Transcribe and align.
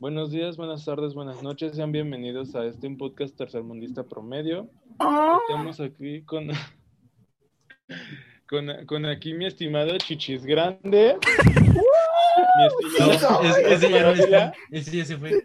Buenos 0.00 0.30
días, 0.30 0.56
buenas 0.56 0.84
tardes, 0.84 1.12
buenas 1.12 1.42
noches. 1.42 1.74
Sean 1.74 1.90
bienvenidos 1.90 2.54
a 2.54 2.64
este 2.66 2.88
podcast 2.90 3.36
tercermundista 3.36 4.04
promedio. 4.04 4.70
Estamos 5.48 5.80
aquí 5.80 6.22
con, 6.22 6.50
con, 8.48 8.86
con 8.86 9.06
aquí 9.06 9.34
mi 9.34 9.46
estimado 9.46 9.98
Chichis 9.98 10.46
Grande. 10.46 11.16
mi 12.56 12.66
estimado 12.66 13.42
No, 13.42 13.48
ese, 13.50 13.74
ese 13.74 13.90
ya 13.90 14.02
no 14.02 14.10
Osmar 14.10 14.20
Ávila, 14.20 14.44
está. 14.46 14.54
Ese 14.70 14.96
ya 14.98 15.04
se 15.04 15.16
fue. 15.16 15.42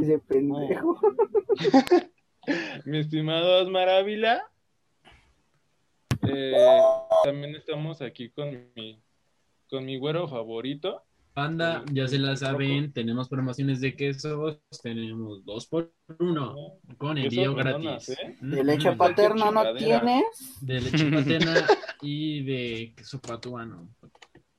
Ese 0.00 0.18
pendejo. 0.18 0.98
Mi 2.86 3.00
estimado 3.00 3.62
Osmar 3.64 3.90
Ávila. 3.90 4.50
Eh, 6.26 6.80
también 7.22 7.54
estamos 7.54 8.00
aquí 8.00 8.30
con 8.30 8.72
mi, 8.74 8.98
con 9.68 9.84
mi 9.84 9.98
güero 9.98 10.26
favorito. 10.26 11.03
Banda, 11.34 11.84
ya 11.92 12.06
se 12.06 12.16
la 12.18 12.36
saben, 12.36 12.92
tenemos 12.92 13.28
promociones 13.28 13.80
de 13.80 13.96
quesos, 13.96 14.60
tenemos 14.82 15.44
dos 15.44 15.66
por 15.66 15.92
uno, 16.20 16.54
con 16.96 17.18
envío 17.18 17.54
gratis. 17.56 18.10
¿eh? 18.10 18.36
De 18.40 18.62
leche 18.62 18.92
Mm, 18.92 18.96
paterna 18.96 19.50
no 19.50 19.74
tienes. 19.74 20.58
De 20.60 20.80
leche 20.80 21.10
paterna 21.10 21.66
y 22.02 22.42
de 22.44 22.92
queso 22.96 23.20
patuano. 23.20 23.88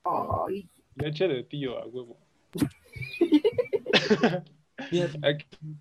Ay, 0.04 0.68
Leche 0.96 1.28
de 1.30 1.44
tío 1.44 1.78
a 1.80 1.86
huevo. 1.86 2.18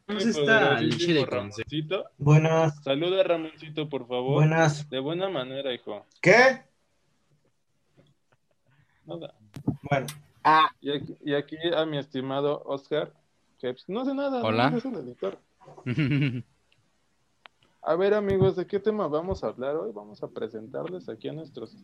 ¿Cómo 0.07 0.19
está 0.19 0.81
leche 0.81 1.13
de? 1.13 1.27
Ramoncito. 1.27 2.05
Buenas, 2.19 2.83
Saluda 2.85 3.21
a 3.21 3.25
Ramoncito, 3.25 3.89
por 3.89 4.07
favor. 4.07 4.35
buenas. 4.35 4.89
De 4.89 5.01
buena 5.01 5.29
manera, 5.29 5.75
hijo. 5.75 6.07
¿Qué? 6.23 6.63
Nada. 9.07 9.35
Bueno, 9.83 10.07
ah, 10.45 10.71
Y 10.81 10.93
aquí, 10.93 11.17
y 11.25 11.35
aquí 11.35 11.57
a 11.75 11.85
mi 11.87 11.99
estimado 11.99 12.63
Oscar, 12.65 13.13
que 13.59 13.73
pues, 13.73 13.89
no 13.89 14.05
sé 14.05 14.15
nada. 14.15 14.43
Hola. 14.43 14.71
no 14.71 14.79
el 14.79 15.09
editor. 15.09 15.39
A 17.87 17.97
ver, 17.97 18.15
amigos, 18.15 18.57
¿de 18.57 18.67
qué 18.67 18.81
tema 18.81 19.09
vamos 19.09 19.45
a 19.45 19.49
hablar 19.49 19.77
hoy? 19.77 19.93
Vamos 19.93 20.23
a 20.23 20.29
presentarles 20.29 21.07
aquí 21.11 21.29
a 21.29 21.35
nuestros, 21.35 21.77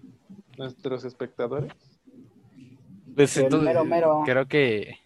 nuestros 0.56 1.04
espectadores. 1.04 1.70
Pues 3.14 3.36
entonces, 3.36 3.66
mero 3.66 3.84
mero. 3.84 4.22
creo 4.24 4.46
que 4.46 4.98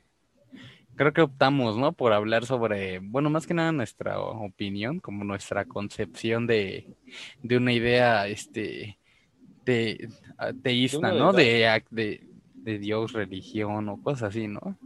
creo 0.95 1.12
que 1.12 1.23
optamos, 1.23 1.77
¿no? 1.77 1.92
Por 1.92 2.12
hablar 2.12 2.47
sobre, 2.47 3.01
bueno, 3.01 3.29
más 3.29 3.47
que 3.47 3.55
nada 3.55 3.73
nuestra 3.73 4.20
opinión, 4.20 5.01
como 5.01 5.25
nuestra 5.25 5.64
concepción 5.64 6.47
de, 6.47 6.95
de 7.42 7.57
una 7.57 7.73
idea, 7.73 8.29
este, 8.29 8.98
de 9.64 10.09
teísta, 10.62 11.12
¿no? 11.12 11.33
De, 11.33 11.83
de, 11.91 12.27
de 12.65 12.79
Dios, 12.79 13.12
religión 13.12 13.89
o 13.89 14.03
cosas 14.03 14.31
así, 14.31 14.48
¿no? 14.48 14.77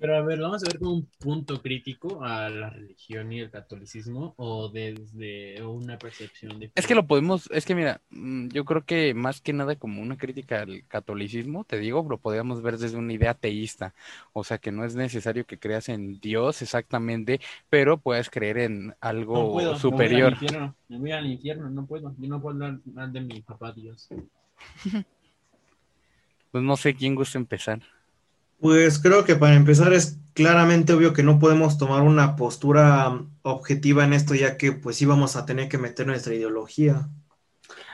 Pero 0.00 0.16
a 0.16 0.22
ver, 0.22 0.40
vamos 0.40 0.62
a 0.62 0.66
ver 0.66 0.78
como 0.78 0.92
un 0.92 1.08
punto 1.18 1.60
crítico 1.60 2.22
a 2.22 2.48
la 2.48 2.70
religión 2.70 3.32
y 3.32 3.40
el 3.40 3.50
catolicismo 3.50 4.34
o 4.36 4.68
desde 4.68 5.62
una 5.64 5.98
percepción 5.98 6.58
de... 6.58 6.70
Es 6.74 6.86
que 6.86 6.94
lo 6.94 7.06
podemos, 7.06 7.48
es 7.50 7.64
que 7.64 7.74
mira, 7.74 8.00
mm, 8.10 8.48
yo 8.48 8.64
creo 8.64 8.84
que 8.84 9.14
más 9.14 9.40
que 9.40 9.52
nada 9.52 9.76
como 9.76 10.02
una 10.02 10.16
crítica 10.16 10.62
al 10.62 10.84
catolicismo, 10.86 11.64
te 11.64 11.78
digo, 11.78 12.06
lo 12.08 12.18
podríamos 12.18 12.62
ver 12.62 12.78
desde 12.78 12.96
una 12.96 13.12
idea 13.12 13.34
teísta, 13.34 13.94
o 14.32 14.44
sea 14.44 14.58
que 14.58 14.72
no 14.72 14.84
es 14.84 14.94
necesario 14.94 15.46
que 15.46 15.58
creas 15.58 15.88
en 15.88 16.20
Dios 16.20 16.62
exactamente, 16.62 17.40
pero 17.70 17.98
puedes 17.98 18.30
creer 18.30 18.58
en 18.58 18.94
algo 19.00 19.34
No 19.34 19.52
puedo, 19.52 19.76
superior. 19.76 20.32
Me 20.32 20.38
voy, 20.38 20.38
al 20.38 20.42
infierno, 20.42 20.76
me 20.88 20.98
voy 20.98 21.12
al 21.12 21.26
infierno, 21.26 21.70
no 21.70 21.86
puedo. 21.86 22.14
Yo 22.18 22.28
no 22.28 22.40
puedo 22.40 22.64
hablar 22.64 23.10
de 23.10 23.20
mi 23.20 23.40
papá 23.42 23.72
Dios. 23.72 24.08
Pues 26.50 26.62
no 26.62 26.76
sé 26.76 26.94
quién 26.94 27.14
gusta 27.14 27.38
empezar. 27.38 27.80
pues 28.60 28.98
creo 29.00 29.24
que 29.24 29.34
para 29.36 29.54
empezar 29.56 29.92
es 29.92 30.18
claramente 30.34 30.92
obvio 30.92 31.12
que 31.12 31.22
no 31.24 31.38
podemos 31.40 31.78
tomar 31.78 32.02
una 32.02 32.36
postura 32.36 33.24
objetiva 33.42 34.04
en 34.04 34.12
esto, 34.12 34.34
ya 34.34 34.56
que 34.56 34.72
pues 34.72 34.96
sí 34.96 35.06
vamos 35.06 35.36
a 35.36 35.46
tener 35.46 35.68
que 35.68 35.78
meter 35.78 36.06
nuestra 36.06 36.34
ideología. 36.34 37.08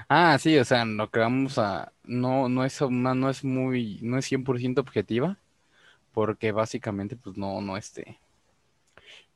Ah, 0.09 0.39
sí, 0.39 0.57
o 0.59 0.65
sea, 0.65 0.85
lo 0.85 1.11
que 1.11 1.21
vamos 1.21 1.59
a, 1.59 1.93
no, 2.05 2.49
no 2.49 2.65
es, 2.65 2.81
una- 2.81 3.15
no 3.15 3.31
es 3.31 3.45
muy, 3.45 3.99
no 4.03 4.19
es 4.19 4.25
100% 4.27 4.81
objetiva, 4.81 5.39
porque 6.13 6.53
básicamente, 6.53 7.17
pues 7.17 7.37
no, 7.39 7.61
no, 7.61 7.77
este, 7.77 8.21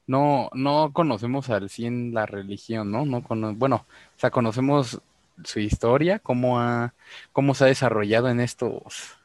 no, 0.06 0.50
no 0.55 0.93
conocemos 0.93 1.50
al 1.50 1.69
100 1.71 2.15
la 2.15 2.27
religión, 2.27 2.91
¿no? 2.91 3.05
No 3.06 3.23
cono- 3.23 3.55
bueno, 3.55 3.87
o 4.17 4.19
sea, 4.21 4.31
conocemos 4.31 5.00
su 5.44 5.60
historia, 5.60 6.19
cómo 6.19 6.60
ha, 6.60 6.94
cómo 7.32 7.54
se 7.54 7.65
ha 7.65 7.66
desarrollado 7.69 8.28
en 8.28 8.41
estos, 8.41 9.19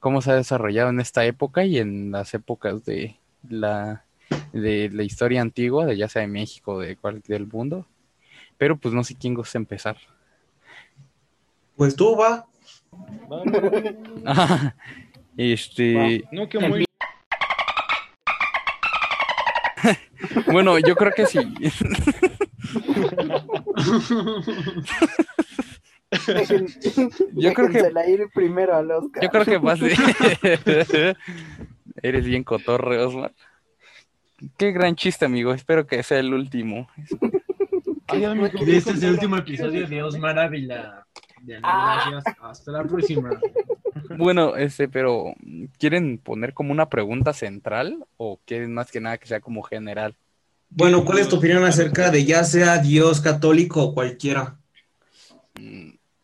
cómo 0.00 0.22
se 0.22 0.30
ha 0.30 0.34
desarrollado 0.34 0.90
en 0.90 1.00
esta 1.00 1.24
época 1.24 1.64
y 1.64 1.78
en 1.78 2.12
las 2.12 2.34
épocas 2.34 2.84
de 2.84 3.16
la, 3.48 4.04
de 4.52 4.90
la 4.92 5.02
historia 5.02 5.40
antigua, 5.40 5.86
de 5.86 5.96
ya 5.96 6.08
sea 6.08 6.22
de 6.22 6.28
México, 6.28 6.80
de 6.80 6.96
cualquier 6.96 7.40
del 7.40 7.48
mundo, 7.48 7.86
pero 8.58 8.76
pues 8.76 8.94
no 8.94 9.04
sé 9.04 9.16
quién 9.16 9.34
gusta 9.34 9.58
empezar. 9.58 9.96
Pues 11.76 11.96
tú 11.96 12.16
va, 12.16 12.46
Este, 15.36 16.24
No, 16.30 16.48
que 16.48 16.58
muy. 16.58 16.84
bueno, 20.52 20.78
yo 20.78 20.94
creo 20.94 21.12
que 21.12 21.26
sí. 21.26 21.38
Yo 27.34 27.52
creo 27.52 27.68
que- 27.68 27.72
déjensela 27.74 28.08
ir 28.08 28.28
primero 28.34 28.74
al 28.76 28.90
Oscar. 28.90 29.22
Yo 29.22 29.28
creo 29.30 29.44
que 29.44 29.58
más 29.58 29.80
de... 29.80 31.16
Eres 32.02 32.24
bien 32.24 32.42
cotorre, 32.44 32.98
Osmar. 32.98 33.32
Qué 34.56 34.72
gran 34.72 34.96
chiste, 34.96 35.24
amigo. 35.24 35.52
Espero 35.54 35.86
que 35.86 36.02
sea 36.02 36.18
el 36.18 36.32
último. 36.34 36.88
Ay, 38.08 38.24
amigo, 38.24 38.48
Y 38.66 38.74
este 38.76 38.90
es 38.92 39.02
el 39.02 39.10
último 39.12 39.36
episodio 39.36 39.86
de 39.86 40.02
Osmar 40.02 40.38
Ávila. 40.38 41.06
Ah. 41.62 42.08
gracias. 42.10 42.36
Hasta 42.40 42.72
la 42.72 42.84
próxima. 42.84 43.30
Bueno, 44.16 44.56
este, 44.56 44.88
pero 44.88 45.34
¿quieren 45.78 46.18
poner 46.18 46.54
como 46.54 46.72
una 46.72 46.88
pregunta 46.88 47.32
central 47.32 48.04
o 48.16 48.40
quieren 48.44 48.74
más 48.74 48.90
que 48.90 49.00
nada 49.00 49.18
que 49.18 49.26
sea 49.26 49.40
como 49.40 49.62
general? 49.62 50.16
bueno, 50.74 51.04
¿cuál 51.04 51.18
es 51.18 51.28
tu 51.28 51.36
opinión 51.36 51.64
acerca 51.64 52.10
de 52.10 52.24
ya 52.24 52.44
sea 52.44 52.78
Dios 52.78 53.20
católico 53.20 53.82
o 53.82 53.94
cualquiera? 53.94 54.56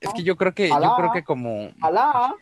Es 0.00 0.12
que 0.14 0.22
yo 0.22 0.36
creo 0.36 0.54
que, 0.54 0.68
yo 0.68 0.94
creo 0.96 1.12
que 1.12 1.24
como, 1.24 1.70
Alá. 1.80 2.34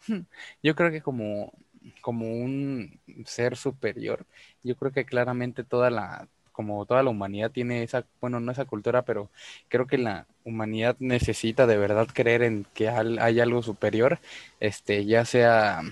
yo 0.62 0.74
creo 0.74 0.90
que 0.90 1.00
como, 1.00 1.52
como 2.00 2.26
un 2.26 3.00
ser 3.24 3.56
superior, 3.56 4.26
yo 4.62 4.76
creo 4.76 4.92
que 4.92 5.04
claramente 5.04 5.64
toda 5.64 5.90
la, 5.90 6.28
como 6.52 6.86
toda 6.86 7.02
la 7.02 7.10
humanidad 7.10 7.50
tiene 7.50 7.82
esa, 7.82 8.06
bueno, 8.20 8.38
no 8.38 8.52
esa 8.52 8.64
cultura, 8.64 9.02
pero 9.02 9.30
creo 9.68 9.86
que 9.86 9.98
la 9.98 10.26
humanidad 10.44 10.96
necesita 11.00 11.66
de 11.66 11.76
verdad 11.76 12.06
creer 12.12 12.42
en 12.42 12.64
que 12.74 12.88
hay 12.88 13.40
algo 13.40 13.62
superior, 13.62 14.20
este, 14.60 15.04
ya 15.04 15.24
sea, 15.24 15.82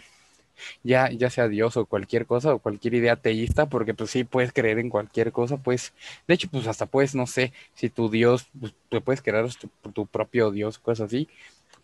ya, 0.83 1.11
ya 1.11 1.31
sea 1.31 1.49
Dios 1.49 1.77
o 1.77 1.87
cualquier 1.87 2.27
cosa 2.27 2.55
o 2.55 2.59
cualquier 2.59 2.95
idea 2.95 3.17
teísta, 3.17 3.67
porque 3.67 3.95
pues 3.95 4.11
sí 4.11 4.25
puedes 4.25 4.53
creer 4.53 4.79
en 4.79 4.91
cualquier 4.91 5.33
cosa, 5.33 5.57
pues, 5.57 5.93
de 6.29 6.35
hecho, 6.35 6.49
pues 6.51 6.67
hasta 6.67 6.87
puedes, 6.87 7.15
no 7.15 7.27
sé, 7.27 7.53
si 7.75 7.89
tu 7.91 8.11
Dios, 8.11 8.47
pues 8.61 8.75
te 8.89 9.01
puedes 9.01 9.23
crear 9.23 9.47
tu, 9.55 9.69
tu 9.93 10.07
propio 10.07 10.51
Dios, 10.51 10.79
cosas 10.79 11.07
así, 11.07 11.29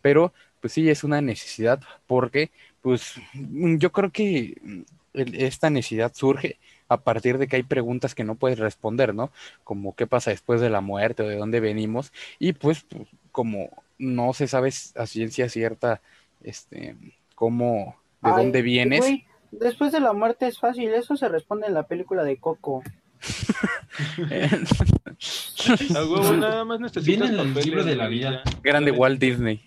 pero 0.02 0.32
pues 0.60 0.72
sí 0.72 0.88
es 0.90 1.04
una 1.04 1.20
necesidad, 1.20 1.80
porque 2.06 2.50
pues 2.82 3.14
mm, 3.34 3.76
yo 3.78 3.92
creo 3.92 4.10
que 4.10 4.56
mm, 4.62 4.82
esta 5.14 5.70
necesidad 5.70 6.12
surge 6.14 6.58
a 6.88 6.98
partir 6.98 7.38
de 7.38 7.48
que 7.48 7.56
hay 7.56 7.62
preguntas 7.62 8.14
que 8.14 8.24
no 8.24 8.34
puedes 8.36 8.58
responder, 8.58 9.14
¿no? 9.14 9.30
Como 9.64 9.94
qué 9.94 10.06
pasa 10.06 10.30
después 10.30 10.60
de 10.60 10.70
la 10.70 10.80
muerte 10.80 11.22
o 11.22 11.28
de 11.28 11.36
dónde 11.36 11.60
venimos, 11.60 12.12
y 12.38 12.52
pues, 12.54 12.84
pues, 12.88 13.08
como 13.32 13.70
no 13.98 14.32
se 14.32 14.48
sabe 14.48 14.70
a 14.96 15.06
ciencia 15.06 15.48
cierta, 15.48 16.00
este, 16.42 16.96
cómo, 17.34 17.96
de 18.22 18.30
Ay, 18.30 18.36
dónde 18.36 18.62
vienes. 18.62 19.04
después 19.50 19.92
de 19.92 20.00
la 20.00 20.12
muerte 20.12 20.46
es 20.46 20.58
fácil. 20.58 20.92
Eso 20.94 21.16
se 21.16 21.28
responde 21.28 21.66
en 21.66 21.74
la 21.74 21.84
película 21.84 22.24
de 22.24 22.36
Coco. 22.38 22.82
A 25.96 26.04
huevo, 26.04 26.32
nada 26.34 26.64
más 26.64 26.80
necesitas 26.80 27.04
Viene 27.06 27.26
en 27.26 27.32
el 27.32 27.38
papeles, 27.48 27.66
libro 27.66 27.84
de 27.84 27.96
la 27.96 28.06
vida. 28.08 28.42
Grande 28.62 28.90
Walt 28.92 29.20
Disney. 29.20 29.60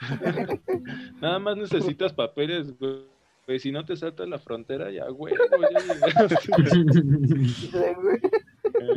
Nada 1.20 1.38
más 1.38 1.56
necesitas 1.56 2.12
papeles, 2.12 2.78
güey. 2.78 3.04
Güey, 3.46 3.58
Si 3.58 3.70
no 3.70 3.84
te 3.84 3.94
salta 3.96 4.24
la 4.24 4.38
frontera, 4.38 4.90
ya, 4.90 5.04
güey. 5.10 5.34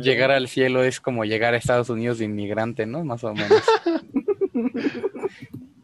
Llegar 0.00 0.30
al 0.30 0.48
cielo 0.48 0.82
es 0.82 1.00
como 1.00 1.24
llegar 1.24 1.54
a 1.54 1.58
Estados 1.58 1.90
Unidos 1.90 2.18
de 2.18 2.24
inmigrante, 2.26 2.86
¿no? 2.86 3.04
Más 3.04 3.24
o 3.24 3.34
menos. 3.34 3.62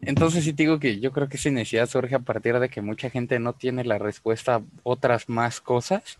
Entonces 0.05 0.43
sí 0.43 0.51
digo 0.51 0.79
que 0.79 0.99
yo 0.99 1.11
creo 1.11 1.27
que 1.27 1.37
esa 1.37 1.49
necesidad 1.49 1.87
surge 1.89 2.15
a 2.15 2.19
partir 2.19 2.59
de 2.59 2.69
que 2.69 2.81
mucha 2.81 3.09
gente 3.09 3.39
no 3.39 3.53
tiene 3.53 3.83
la 3.83 3.97
respuesta 3.97 4.55
a 4.55 4.61
otras 4.83 5.27
más 5.29 5.61
cosas, 5.61 6.19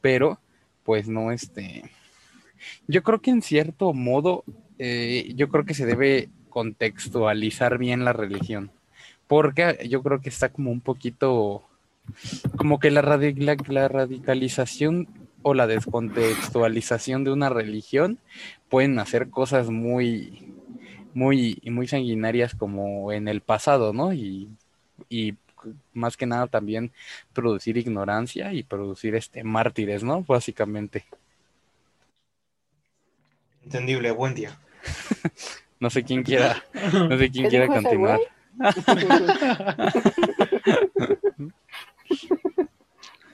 pero 0.00 0.38
pues 0.84 1.08
no 1.08 1.30
este... 1.32 1.84
Yo 2.86 3.02
creo 3.02 3.20
que 3.20 3.30
en 3.30 3.42
cierto 3.42 3.92
modo, 3.92 4.44
eh, 4.78 5.32
yo 5.34 5.48
creo 5.48 5.64
que 5.64 5.74
se 5.74 5.86
debe 5.86 6.28
contextualizar 6.50 7.78
bien 7.78 8.04
la 8.04 8.12
religión, 8.12 8.70
porque 9.26 9.86
yo 9.88 10.02
creo 10.02 10.20
que 10.20 10.28
está 10.28 10.48
como 10.50 10.70
un 10.70 10.80
poquito 10.80 11.62
como 12.56 12.80
que 12.80 12.90
la, 12.90 13.02
radi- 13.02 13.36
la, 13.38 13.56
la 13.68 13.88
radicalización 13.88 15.08
o 15.42 15.54
la 15.54 15.66
descontextualización 15.66 17.24
de 17.24 17.30
una 17.30 17.48
religión 17.48 18.18
pueden 18.68 18.98
hacer 18.98 19.30
cosas 19.30 19.70
muy, 19.70 20.49
muy, 21.14 21.60
muy 21.64 21.88
sanguinarias 21.88 22.54
como 22.54 23.12
en 23.12 23.28
el 23.28 23.40
pasado, 23.40 23.92
¿no? 23.92 24.12
Y, 24.12 24.48
y 25.08 25.34
más 25.92 26.16
que 26.16 26.26
nada 26.26 26.46
también 26.46 26.92
producir 27.32 27.76
ignorancia 27.76 28.52
y 28.52 28.62
producir 28.62 29.14
este 29.14 29.44
mártires, 29.44 30.02
¿no? 30.02 30.22
Básicamente. 30.22 31.04
Entendible, 33.64 34.10
buen 34.10 34.34
día. 34.34 34.58
No 35.80 35.88
sé 35.88 36.04
quién 36.04 36.22
quiera, 36.22 36.62
no 36.92 37.16
sé 37.16 37.30
quién 37.30 37.44
¿Qué 37.44 37.48
quiera 37.48 37.66
continuar. 37.66 38.20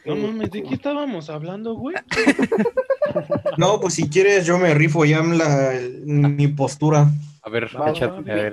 No 0.04 0.14
mames, 0.14 0.52
¿de 0.52 0.62
qué 0.62 0.74
estábamos 0.74 1.28
hablando, 1.28 1.74
güey? 1.74 1.96
No, 3.58 3.80
pues 3.80 3.94
si 3.94 4.08
quieres 4.08 4.46
yo 4.46 4.58
me 4.58 4.74
rifo 4.74 5.04
ya 5.04 5.22
la, 5.22 5.72
mi 6.04 6.48
postura. 6.48 7.10
A 7.46 7.50
ver, 7.50 7.64
Va, 7.80 7.90
echa- 7.90 8.08
va, 8.08 8.18
a 8.18 8.20
ver. 8.22 8.52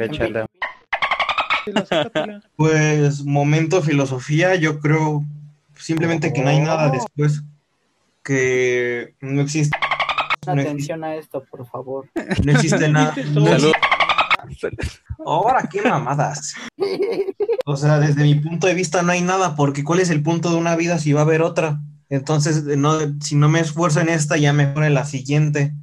Pues 2.56 3.24
momento 3.26 3.82
filosofía, 3.82 4.56
yo 4.56 4.80
creo 4.80 5.24
simplemente 5.76 6.32
que 6.34 6.42
no 6.44 6.50
hay 6.50 6.60
nada 6.60 6.90
después, 6.90 7.42
que 8.24 9.16
no 9.22 9.42
existe, 9.42 9.76
no 10.46 10.54
existe, 10.54 10.70
Atención 10.70 11.04
a 11.04 11.16
esto, 11.16 11.44
por 11.50 11.66
favor. 11.66 12.10
no 12.44 12.52
existe 12.52 12.88
nada. 12.90 13.16
no 13.34 13.48
Salud. 13.48 13.72
existe- 14.50 14.78
Ahora, 15.26 15.68
qué 15.72 15.82
mamadas. 15.82 16.54
O 17.66 17.78
sea, 17.78 17.98
desde 18.00 18.24
mi 18.24 18.36
punto 18.36 18.68
de 18.68 18.74
vista 18.74 19.02
no 19.02 19.14
hay 19.14 19.22
nada, 19.22 19.56
porque 19.56 19.84
¿cuál 19.84 20.00
es 20.02 20.10
el 20.10 20.22
punto 20.22 20.50
de 20.52 20.58
una 20.58 20.76
vida 20.76 21.00
si 21.00 21.14
va 21.14 21.22
a 21.22 21.24
haber 21.24 21.42
otra? 21.42 21.80
Entonces, 22.10 22.64
no, 22.64 23.00
si 23.22 23.36
no 23.36 23.48
me 23.48 23.62
esfuerzo 23.62 24.02
en 24.02 24.10
esta, 24.10 24.36
ya 24.38 24.52
mejor 24.54 24.84
en 24.84 24.94
la 24.94 25.06
siguiente. 25.06 25.74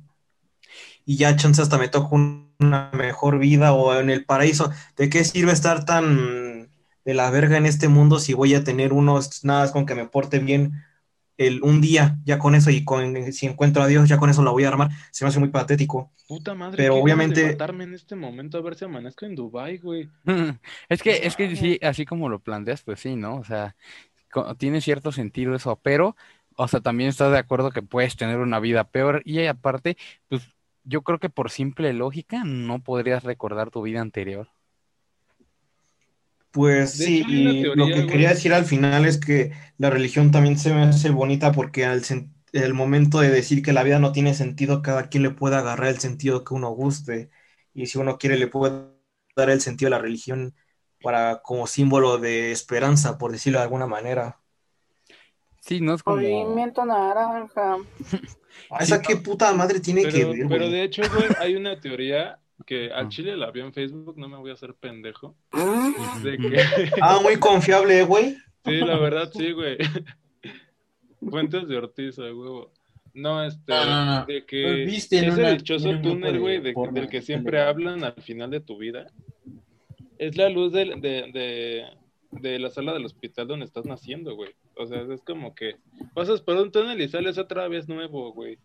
Y 1.11 1.17
ya 1.17 1.35
chance 1.35 1.61
hasta 1.61 1.77
me 1.77 1.89
toco 1.89 2.15
un- 2.15 2.55
una 2.61 2.91
mejor 2.93 3.41
vida 3.41 3.73
o 3.73 3.99
en 3.99 4.11
el 4.11 4.25
paraíso. 4.25 4.71
¿De 4.97 5.09
qué 5.09 5.25
sirve 5.25 5.51
estar 5.51 5.85
tan 5.85 6.69
de 7.05 7.15
la 7.15 7.31
verga 7.31 7.57
en 7.57 7.67
este 7.67 7.89
mundo 7.89 8.21
si 8.21 8.33
voy 8.33 8.55
a 8.55 8.63
tener 8.63 8.93
unos, 8.93 9.45
nada 9.45 9.63
más 9.63 9.73
con 9.73 9.87
que 9.87 9.97
me 9.97 10.07
porte 10.07 10.39
bien 10.39 10.73
el, 11.37 11.63
un 11.65 11.81
día, 11.81 12.17
ya 12.25 12.39
con 12.39 12.55
eso, 12.55 12.71
y 12.71 12.85
con, 12.85 13.33
si 13.33 13.47
encuentro 13.47 13.83
a 13.83 13.89
Dios, 13.89 14.09
ya 14.09 14.19
con 14.19 14.31
eso 14.31 14.45
la 14.45 14.53
voy 14.53 14.63
a 14.63 14.69
armar? 14.69 14.91
Se 15.11 15.25
me 15.25 15.31
hace 15.31 15.41
muy 15.41 15.49
patético. 15.49 16.13
Puta 16.29 16.55
madre, 16.55 16.77
Pero 16.77 16.95
obviamente- 16.95 17.45
matarme 17.45 17.85
en 17.85 17.95
este 17.95 18.15
momento 18.15 18.59
a 18.59 18.61
ver 18.61 18.77
si 18.77 18.85
amanezco 18.85 19.27
en 19.27 19.35
Dubai, 19.35 19.79
güey. 19.79 20.09
Es 20.89 21.03
que, 21.03 21.27
es 21.27 21.35
que 21.35 21.57
sí, 21.57 21.81
así 21.83 22.05
como 22.07 22.29
lo 22.29 22.39
planteas, 22.39 22.83
pues 22.83 23.01
sí, 23.01 23.17
¿no? 23.17 23.35
O 23.35 23.45
sea, 23.45 23.75
tiene 24.59 24.81
cierto 24.81 25.11
sentido 25.11 25.57
eso, 25.57 25.75
pero, 25.83 26.15
o 26.55 26.69
sea, 26.69 26.81
también 26.81 27.09
estás 27.11 27.33
de 27.33 27.39
acuerdo 27.39 27.73
que 27.73 27.83
puedes 27.83 28.15
tener 28.15 28.39
una 28.39 28.61
vida 28.61 28.85
peor 28.85 29.23
y 29.25 29.45
aparte, 29.47 29.97
pues 30.29 30.43
yo 30.85 31.03
creo 31.03 31.19
que 31.19 31.31
por 31.31 31.51
simple 31.51 31.93
lógica 31.93 32.45
no 32.45 32.83
podrías 32.83 33.25
recordar 33.25 33.71
tu 33.71 33.83
vida 33.83 34.01
anterior. 34.01 34.49
Pues 36.53 36.91
De 36.93 37.05
sí, 37.05 37.25
y 37.29 37.71
lo 37.75 37.93
que 37.93 38.07
quería 38.07 38.31
decir 38.31 38.53
al 38.53 38.65
final 38.65 39.07
es 39.07 39.19
que 39.19 39.53
la 39.79 39.89
religión 39.91 40.33
también 40.33 40.59
se 40.59 40.75
me 40.75 40.83
hace 40.83 41.11
bonita 41.11 41.53
porque 41.53 41.85
al 41.87 42.03
el 42.53 42.75
momento 42.75 43.21
de 43.21 43.31
decir 43.31 43.63
que 43.63 43.73
la 43.73 43.85
vida 43.85 44.01
no 44.01 44.11
tiene 44.11 44.35
sentido, 44.35 44.83
cada 44.83 45.09
quien 45.09 45.23
le 45.23 45.31
puede 45.31 45.55
agarrar 45.57 45.89
el 45.91 46.01
sentido 46.01 46.43
que 46.43 46.55
uno 46.55 46.71
guste. 46.71 47.31
Y 47.73 47.87
si 47.87 47.99
uno 47.99 48.19
quiere, 48.19 48.37
le 48.37 48.49
puede 48.49 48.89
dar 49.37 49.51
el 49.51 49.61
sentido 49.61 49.87
a 49.89 49.91
la 49.91 49.99
religión 50.01 50.57
para 51.01 51.41
como 51.43 51.69
símbolo 51.69 52.19
de 52.19 52.51
esperanza, 52.51 53.17
por 53.19 53.31
decirlo 53.33 53.61
de 53.61 53.65
alguna 53.65 53.87
manera. 53.87 54.40
Sí, 55.61 55.81
no 55.81 55.95
es 55.95 56.03
como... 56.03 56.17
Movimiento 56.23 56.85
naranja. 56.85 57.77
¿A 58.71 58.83
esa 58.83 59.01
qué 59.01 59.17
puta 59.17 59.53
madre 59.53 59.81
tiene 59.81 60.03
que 60.05 60.25
ver, 60.25 60.47
pero 60.49 60.65
güey? 60.65 60.71
de 60.73 60.83
hecho, 60.85 61.03
güey, 61.15 61.29
hay 61.39 61.55
una 61.55 61.79
teoría 61.81 62.39
que 62.67 62.91
al 62.93 63.07
Ah. 63.07 63.09
chile 63.09 63.37
la 63.37 63.51
vi 63.51 63.61
en 63.61 63.73
Facebook, 63.73 64.17
no 64.19 64.29
me 64.29 64.37
voy 64.37 64.51
a 64.51 64.55
hacer 64.55 64.75
pendejo. 64.75 65.35
De 66.23 66.37
que, 66.37 66.61
Ah, 67.03 67.19
muy 67.23 67.37
confiable, 67.37 68.03
güey. 68.05 68.37
sí, 68.65 68.77
la 68.79 68.99
verdad, 68.99 69.31
sí, 69.33 69.53
güey. 69.53 69.79
Fuentes 71.29 71.69
de 71.69 71.77
Ortiz, 71.77 72.19
huevo. 72.19 72.71
No, 73.13 73.43
este, 73.45 73.73
No, 73.73 73.85
no, 73.85 74.05
no. 74.21 74.27
de 74.27 74.45
que 74.47 74.85
¿Viste 74.87 75.19
en 75.19 75.25
ese 75.31 75.41
una- 75.41 75.51
dichoso 75.53 75.91
túnel, 76.01 76.39
güey, 76.39 76.61
de- 76.61 76.75
del 76.93 77.09
que 77.09 77.23
siempre 77.23 77.61
hablan 77.61 78.05
al 78.05 78.15
final 78.23 78.51
de 78.51 78.61
tu 78.61 78.79
vida, 78.79 79.07
es 80.19 80.37
la 80.37 80.49
luz 80.49 80.73
de, 80.73 80.85
de, 80.97 81.85
de 82.31 82.59
la 82.61 82.71
sala 82.71 82.93
del 82.93 83.05
hospital 83.05 83.49
donde 83.49 83.65
estás 83.67 83.85
naciendo, 83.85 84.37
güey. 84.37 84.51
O 84.81 84.87
sea, 84.87 85.03
es 85.03 85.21
como 85.23 85.55
que 85.55 85.77
pasas 86.15 86.41
por 86.41 86.57
un 86.57 86.71
túnel 86.73 87.01
y 87.01 87.09
sales 87.09 87.39
otra 87.39 87.69
vez 87.69 87.89
nuevo, 87.89 88.33
güey. 88.33 88.59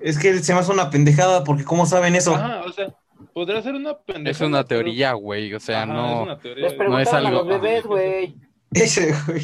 Es 0.00 0.18
que 0.18 0.38
se 0.38 0.52
me 0.52 0.60
hace 0.60 0.72
una 0.72 0.90
pendejada 0.90 1.42
porque 1.44 1.64
¿cómo 1.64 1.86
saben 1.86 2.14
eso? 2.14 2.34
Ajá, 2.34 2.62
o 2.64 2.72
sea, 2.72 2.94
podrá 3.32 3.62
ser 3.62 3.74
una 3.74 3.98
pendejada. 3.98 4.30
Es 4.30 4.40
una 4.40 4.64
pero- 4.64 4.80
teoría, 4.84 5.12
güey, 5.14 5.52
o 5.54 5.60
sea, 5.60 5.82
Ajá, 5.82 5.92
no... 5.92 6.16
es 6.16 6.22
una 6.22 6.38
teoría, 6.38 6.68
Les. 6.68 6.78
No 6.78 6.98
es 6.98 7.08
preguntaron 7.08 7.14
a 7.14 7.28
algo- 7.28 7.38
los 7.50 7.60
bebés, 7.60 7.84
güey. 7.84 8.34
Ese, 8.72 9.14
güey. 9.26 9.42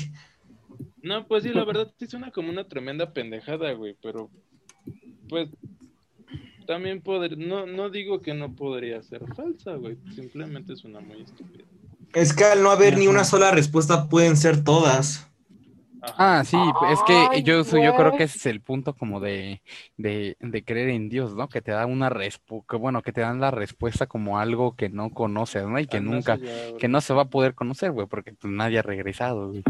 No, 1.03 1.27
pues 1.27 1.43
sí, 1.43 1.49
la 1.51 1.65
verdad 1.65 1.93
sí 1.99 2.07
suena 2.07 2.31
como 2.31 2.51
una 2.51 2.69
tremenda 2.69 3.13
pendejada, 3.13 3.73
güey, 3.73 3.97
pero 4.01 4.31
pues 5.29 5.49
también 6.67 7.01
poder, 7.03 7.37
no, 7.37 7.67
no 7.67 7.91
digo 7.91 8.21
que 8.23 8.35
no 8.35 8.55
podría 8.55 9.03
ser 9.03 9.23
falsa, 9.35 9.75
güey, 9.75 9.97
simplemente 10.15 10.77
suena 10.77 11.01
muy 11.01 11.23
estúpida. 11.23 11.65
Es 12.15 12.33
que 12.33 12.45
al 12.45 12.63
no 12.63 12.71
haber 12.71 12.99
ni 12.99 13.07
una 13.07 13.25
sola 13.25 13.51
respuesta 13.51 14.09
pueden 14.09 14.37
ser 14.37 14.63
todas. 14.65 15.29
Ajá. 16.03 16.41
Ah, 16.41 16.45
sí, 16.45 16.57
es 16.91 16.99
que 17.07 17.13
Ay, 17.31 17.43
yo, 17.45 17.63
yo 17.63 17.95
creo 17.95 18.17
que 18.17 18.25
ese 18.25 18.37
es 18.37 18.47
el 18.47 18.61
punto 18.61 18.95
como 18.95 19.21
de, 19.21 19.63
de, 19.97 20.37
de 20.41 20.65
creer 20.65 20.89
en 20.89 21.09
Dios, 21.09 21.37
¿no? 21.37 21.49
Que 21.49 21.63
te 21.63 21.71
da 21.71 21.87
una 21.87 22.09
respuesta, 22.09 22.67
que 22.69 22.77
bueno, 22.77 23.03
que 23.03 23.13
te 23.13 23.21
dan 23.21 23.41
la 23.41 23.53
respuesta 23.53 24.07
como 24.09 24.41
algo 24.41 24.75
que 24.75 24.89
no 24.89 25.11
conoces, 25.11 25.65
¿no? 25.65 25.79
Y 25.79 25.87
que 25.87 25.99
Ah, 25.99 26.01
nunca, 26.01 26.37
ya, 26.37 26.77
que 26.77 26.89
no 26.89 27.01
se 27.01 27.15
va 27.15 27.23
a 27.23 27.31
poder 27.31 27.55
conocer, 27.55 27.93
güey, 27.93 28.09
porque 28.09 28.33
pues 28.33 28.53
nadie 28.53 28.81
ha 28.81 28.83
regresado, 28.83 29.51
güey. 29.51 29.63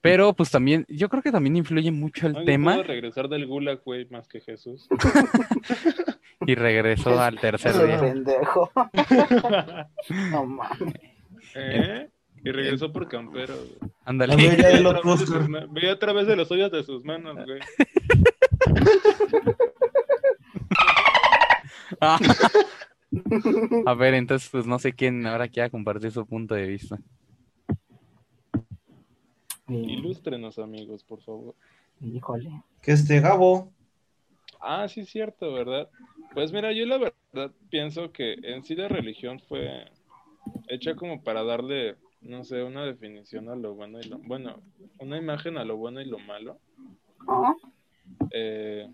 Pero 0.00 0.32
pues 0.32 0.50
también, 0.50 0.84
yo 0.88 1.08
creo 1.08 1.22
que 1.22 1.30
también 1.30 1.56
influye 1.56 1.92
mucho 1.92 2.26
el 2.26 2.44
tema 2.44 2.82
regresar 2.82 3.28
del 3.28 3.46
gulag, 3.46 3.82
güey, 3.84 4.08
más 4.10 4.26
que 4.26 4.40
Jesús. 4.40 4.88
y 6.44 6.56
regresó 6.56 7.20
al 7.20 7.38
tercer 7.38 7.86
día. 7.86 8.00
pendejo. 8.00 8.68
No 10.32 10.44
mames. 10.44 11.11
¿Eh? 11.54 12.08
Y 12.44 12.50
regresó 12.50 12.92
por 12.92 13.08
campero, 13.08 13.54
güey. 13.54 13.92
Ándale. 14.04 14.36
De 14.36 15.68
Veía 15.70 15.92
a 15.92 15.98
través 15.98 16.26
de 16.26 16.36
los 16.36 16.50
hoyos 16.50 16.72
de 16.72 16.82
sus 16.82 17.04
manos, 17.04 17.36
güey. 17.44 17.60
Ah. 22.00 22.18
A 23.86 23.94
ver, 23.94 24.14
entonces, 24.14 24.48
pues 24.50 24.66
no 24.66 24.78
sé 24.78 24.92
quién 24.92 25.26
ahora 25.26 25.48
quiera 25.48 25.70
compartir 25.70 26.10
su 26.10 26.26
punto 26.26 26.54
de 26.54 26.66
vista. 26.66 26.98
Ilústrenos, 29.68 30.58
amigos, 30.58 31.04
por 31.04 31.22
favor. 31.22 31.54
Híjole. 32.00 32.50
Que 32.80 32.92
este 32.92 33.20
Gabo. 33.20 33.72
Ah, 34.60 34.88
sí, 34.88 35.04
cierto, 35.04 35.52
¿verdad? 35.52 35.88
Pues 36.34 36.52
mira, 36.52 36.72
yo 36.72 36.86
la 36.86 36.98
verdad 36.98 37.52
pienso 37.68 38.12
que 38.12 38.34
en 38.42 38.64
sí 38.64 38.74
la 38.74 38.88
religión 38.88 39.40
fue 39.40 39.86
hecha 40.68 40.94
como 40.94 41.22
para 41.22 41.44
darle, 41.44 41.96
no 42.20 42.44
sé, 42.44 42.62
una 42.62 42.84
definición 42.84 43.48
a 43.48 43.56
lo 43.56 43.74
bueno 43.74 44.00
y 44.00 44.04
lo... 44.04 44.18
Bueno, 44.18 44.60
una 44.98 45.18
imagen 45.18 45.58
a 45.58 45.64
lo 45.64 45.76
bueno 45.76 46.00
y 46.00 46.06
lo 46.06 46.18
malo. 46.18 46.58
Eh, 48.30 48.88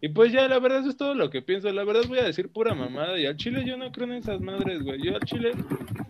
y 0.00 0.08
pues 0.08 0.32
ya, 0.32 0.48
la 0.48 0.58
verdad, 0.58 0.80
eso 0.80 0.90
es 0.90 0.96
todo 0.96 1.14
lo 1.14 1.30
que 1.30 1.42
pienso. 1.42 1.70
La 1.72 1.84
verdad 1.84 2.02
voy 2.08 2.18
a 2.18 2.24
decir 2.24 2.50
pura 2.50 2.74
mamada. 2.74 3.18
Y 3.18 3.26
al 3.26 3.36
chile 3.36 3.64
yo 3.64 3.76
no 3.76 3.92
creo 3.92 4.08
en 4.08 4.14
esas 4.14 4.40
madres, 4.40 4.82
güey. 4.82 5.00
Yo 5.00 5.14
al 5.14 5.22
chile 5.22 5.52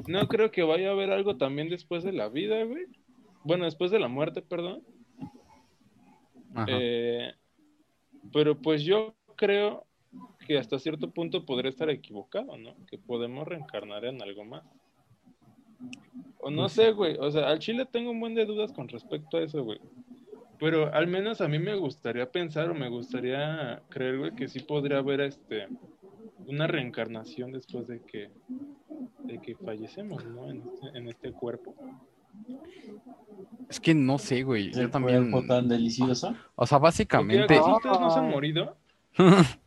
no 0.06 0.26
creo 0.28 0.50
que 0.50 0.62
vaya 0.62 0.88
a 0.88 0.92
haber 0.92 1.10
algo 1.10 1.36
también 1.36 1.68
después 1.68 2.02
de 2.02 2.12
la 2.12 2.28
vida, 2.28 2.64
güey. 2.64 2.86
Bueno, 3.44 3.64
después 3.64 3.90
de 3.90 3.98
la 3.98 4.08
muerte, 4.08 4.40
perdón. 4.40 4.82
Ajá. 6.54 6.66
Eh, 6.68 7.34
pero 8.32 8.56
pues 8.56 8.82
yo 8.82 9.14
creo 9.36 9.84
que 10.46 10.58
hasta 10.58 10.78
cierto 10.78 11.10
punto 11.10 11.44
podría 11.44 11.70
estar 11.70 11.88
equivocado, 11.90 12.56
¿no? 12.56 12.74
Que 12.86 12.98
podemos 12.98 13.46
reencarnar 13.46 14.04
en 14.04 14.22
algo 14.22 14.44
más. 14.44 14.62
O 16.38 16.50
no 16.50 16.68
sé, 16.68 16.92
güey. 16.92 17.16
O 17.18 17.30
sea, 17.30 17.48
al 17.48 17.58
chile 17.58 17.86
tengo 17.90 18.10
un 18.10 18.20
buen 18.20 18.34
de 18.34 18.44
dudas 18.44 18.72
con 18.72 18.88
respecto 18.88 19.36
a 19.36 19.42
eso, 19.42 19.62
güey. 19.64 19.80
Pero 20.58 20.92
al 20.94 21.06
menos 21.06 21.40
a 21.40 21.48
mí 21.48 21.58
me 21.58 21.74
gustaría 21.74 22.30
pensar 22.30 22.70
o 22.70 22.74
me 22.74 22.88
gustaría 22.88 23.82
creer, 23.88 24.18
güey, 24.18 24.34
que 24.34 24.48
sí 24.48 24.60
podría 24.60 24.98
haber 24.98 25.20
este 25.20 25.68
una 26.46 26.66
reencarnación 26.66 27.52
después 27.52 27.86
de 27.86 28.00
que 28.00 28.30
de 29.24 29.40
que 29.40 29.54
fallecemos, 29.56 30.24
¿no? 30.24 30.50
En 30.50 30.62
este, 30.62 30.98
en 30.98 31.08
este 31.08 31.32
cuerpo. 31.32 31.74
Es 33.68 33.80
que 33.80 33.94
no 33.94 34.18
sé, 34.18 34.42
güey. 34.42 34.72
Yo 34.72 34.90
también. 34.90 35.30
tan 35.46 35.68
delicioso. 35.68 36.34
O 36.54 36.66
sea, 36.66 36.78
básicamente. 36.78 37.54
¿acaso 37.54 37.76
ustedes 37.76 38.00
no 38.00 38.10
se 38.10 38.18
han 38.18 38.30
morido? 38.30 38.76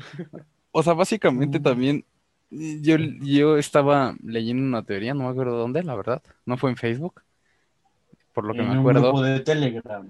O 0.72 0.82
sea, 0.82 0.92
básicamente 0.94 1.58
también. 1.60 2.04
Yo, 2.50 2.96
yo 2.96 3.58
estaba 3.58 4.14
leyendo 4.24 4.62
una 4.64 4.84
teoría, 4.84 5.14
no 5.14 5.24
me 5.24 5.30
acuerdo 5.30 5.56
dónde, 5.58 5.82
la 5.82 5.94
verdad. 5.96 6.22
No 6.46 6.56
fue 6.56 6.70
en 6.70 6.76
Facebook. 6.76 7.22
por 8.32 8.44
lo 8.44 8.54
que 8.54 8.60
en 8.60 8.68
me 8.68 8.72
un 8.74 8.78
acuerdo. 8.80 9.02
grupo 9.02 9.22
de 9.22 9.40
Telegram. 9.40 10.08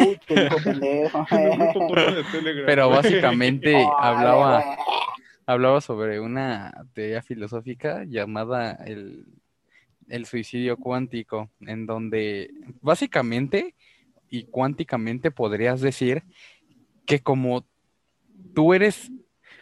Uy, 0.00 0.20
qué 0.26 0.42
dijo 0.44 0.56
pendejo. 0.64 1.26
En 1.30 1.50
un 1.52 1.58
grupo 1.58 1.88
porno 1.88 2.12
de 2.12 2.24
Telegram, 2.24 2.66
Pero 2.66 2.88
básicamente 2.90 3.86
hablaba, 3.98 4.64
hablaba 5.46 5.80
sobre 5.80 6.20
una 6.20 6.72
teoría 6.94 7.22
filosófica 7.22 8.04
llamada 8.04 8.72
el, 8.86 9.26
el 10.08 10.26
suicidio 10.26 10.76
cuántico, 10.78 11.50
en 11.60 11.86
donde 11.86 12.50
básicamente 12.80 13.74
y 14.30 14.44
cuánticamente 14.44 15.30
podrías 15.30 15.80
decir 15.80 16.24
que 17.06 17.20
como 17.20 17.66
tú 18.54 18.74
eres, 18.74 19.10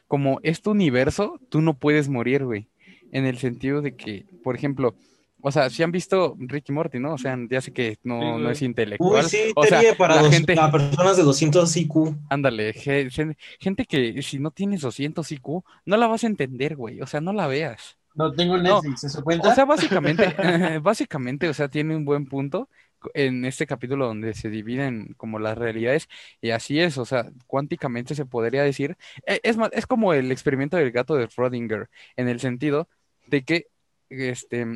como 0.07 0.41
este 0.43 0.71
universo, 0.71 1.41
tú 1.51 1.61
no 1.63 1.75
puedes 1.79 2.09
morir, 2.09 2.45
güey. 2.45 2.69
En 3.13 3.27
el 3.27 3.39
sentido 3.39 3.83
de 3.83 3.95
que, 3.97 4.27
por 4.43 4.57
ejemplo, 4.57 4.95
o 5.41 5.51
sea, 5.53 5.71
si 5.71 5.83
han 5.83 5.93
visto 5.93 6.37
Ricky 6.39 6.73
Morty, 6.73 6.99
¿no? 6.99 7.15
O 7.15 7.19
sea, 7.19 7.37
ya 7.51 7.61
sé 7.61 7.73
que 7.73 7.99
no, 8.05 8.39
Sí, 8.39 8.43
no 8.43 8.51
es 8.51 8.63
Uy, 8.63 8.67
intelectual. 8.69 9.25
sí, 9.25 9.53
o 9.55 9.65
sea, 9.65 9.81
para, 9.97 10.17
la 10.17 10.23
dos- 10.23 10.31
gente, 10.31 10.55
para 10.55 10.71
personas 10.73 11.17
de 11.17 11.23
200 11.25 11.77
IQ. 11.77 12.15
ándale, 12.29 12.73
ge- 12.73 13.11
gen- 13.11 13.37
gente 13.61 13.85
que 13.87 14.23
si 14.23 14.39
no 14.39 14.51
tienes 14.51 14.81
200 14.83 15.31
IQ, 15.33 15.65
no 15.85 15.97
la 15.97 16.07
vas 16.07 16.25
a 16.25 16.27
entender, 16.29 16.77
güey. 16.77 17.01
O 17.03 17.07
sea, 17.07 17.21
no 17.21 17.33
la 17.33 17.47
veas. 17.47 17.99
No 18.15 18.33
tengo 18.33 18.57
No, 18.57 18.81
Netflix, 18.83 19.05
¿eso 19.05 19.23
cuenta? 19.25 19.49
O 19.51 19.55
sea, 19.55 19.65
básicamente, 19.65 20.25
básicamente, 20.83 21.49
o 21.49 21.55
sea, 21.55 21.69
tiene 21.69 21.97
un 21.97 22.05
buen 22.05 22.27
punto 22.27 22.69
en 23.15 23.45
este 23.45 23.67
capítulo 23.67 24.07
donde 24.07 24.35
se 24.35 24.51
dividen 24.51 25.15
como 25.17 25.39
las 25.39 25.59
realidades 25.59 26.09
y 26.41 26.51
así 26.51 26.81
es, 26.81 26.99
o 26.99 27.05
sea, 27.05 27.31
cuánticamente 27.47 28.15
se 28.15 28.27
podría 28.27 28.63
decir, 28.63 28.97
e- 29.27 29.41
es 29.43 29.57
más, 29.57 29.71
es 29.73 29.87
como 29.87 30.13
el 30.15 30.31
experimento 30.33 30.77
del 30.77 30.93
gato 30.93 31.15
de 31.15 31.29
Schrödinger 31.29 31.89
en 32.17 32.29
el 32.29 32.41
sentido 32.41 32.89
de 33.27 33.45
que, 33.45 33.67
este, 34.11 34.67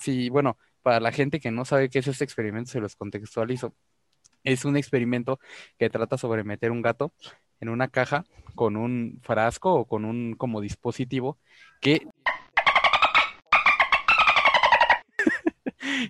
si, 0.00 0.28
bueno, 0.30 0.58
para 0.82 1.00
la 1.00 1.12
gente 1.12 1.40
que 1.40 1.50
no 1.50 1.64
sabe 1.64 1.88
qué 1.90 2.00
es 2.00 2.08
este 2.08 2.24
experimento, 2.24 2.70
se 2.72 2.80
los 2.80 2.96
contextualizo. 2.96 3.74
Es 4.44 4.64
un 4.64 4.76
experimento 4.76 5.38
que 5.78 5.90
trata 5.90 6.18
sobre 6.18 6.44
meter 6.44 6.70
un 6.72 6.82
gato 6.82 7.12
en 7.60 7.68
una 7.68 7.88
caja 7.88 8.24
con 8.56 8.76
un 8.76 9.20
frasco 9.22 9.72
o 9.74 9.84
con 9.86 10.04
un 10.04 10.34
como 10.34 10.60
dispositivo 10.60 11.38
que 11.80 12.08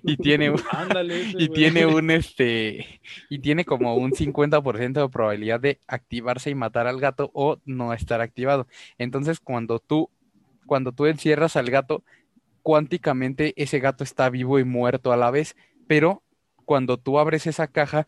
y 0.05 0.19
tiene 0.19 0.51
un- 0.51 0.61
Ándale, 0.71 1.21
ese, 1.23 1.39
y 1.39 1.49
güey. 1.49 1.63
tiene 1.63 1.87
un 1.87 2.11
este 2.11 3.01
y 3.29 3.41
tiene 3.41 3.65
como 3.65 3.97
un 3.97 4.15
50% 4.15 5.01
de 5.03 5.09
probabilidad 5.09 5.61
de 5.61 5.81
activarse 5.89 6.51
y 6.51 6.55
matar 6.55 6.87
al 6.87 7.01
gato 7.01 7.31
o 7.35 7.59
no 7.65 7.93
estar 7.95 8.21
activado. 8.21 8.67
Entonces, 8.99 9.41
cuando 9.41 9.79
tú 9.81 10.11
cuando 10.67 10.93
tú 10.93 11.07
encierras 11.07 11.57
al 11.57 11.71
gato, 11.71 12.05
cuánticamente 12.63 13.55
ese 13.63 13.81
gato 13.81 14.05
está 14.05 14.31
vivo 14.31 14.59
y 14.59 14.65
muerto 14.65 15.13
a 15.13 15.17
la 15.17 15.31
vez, 15.31 15.57
pero 15.87 16.22
cuando 16.65 16.99
tú 16.99 17.19
abres 17.19 17.47
esa 17.47 17.67
caja, 17.69 18.07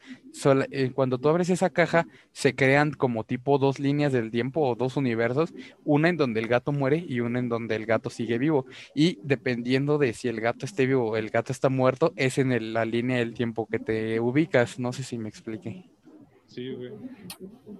eh, 0.70 0.90
cuando 0.92 1.18
tú 1.18 1.28
abres 1.28 1.50
esa 1.50 1.70
caja, 1.70 2.06
se 2.32 2.54
crean 2.54 2.92
como 2.92 3.24
tipo 3.24 3.58
dos 3.58 3.78
líneas 3.78 4.12
del 4.12 4.30
tiempo 4.30 4.60
o 4.62 4.74
dos 4.76 4.96
universos, 4.96 5.54
una 5.84 6.08
en 6.08 6.16
donde 6.16 6.40
el 6.40 6.48
gato 6.48 6.72
muere 6.72 7.04
y 7.06 7.20
una 7.20 7.38
en 7.38 7.48
donde 7.48 7.76
el 7.76 7.86
gato 7.86 8.10
sigue 8.10 8.38
vivo. 8.38 8.66
Y 8.94 9.18
dependiendo 9.22 9.98
de 9.98 10.12
si 10.14 10.28
el 10.28 10.40
gato 10.40 10.66
esté 10.66 10.86
vivo 10.86 11.10
o 11.10 11.16
el 11.16 11.30
gato 11.30 11.52
está 11.52 11.68
muerto, 11.68 12.12
es 12.16 12.38
en 12.38 12.52
el- 12.52 12.72
la 12.74 12.84
línea 12.84 13.18
del 13.18 13.34
tiempo 13.34 13.66
que 13.66 13.78
te 13.80 14.20
ubicas. 14.20 14.78
No 14.78 14.92
sé 14.92 15.02
si 15.04 15.18
me 15.18 15.28
expliqué. 15.28 15.90
Sí, 16.46 16.74
güey. 16.74 16.92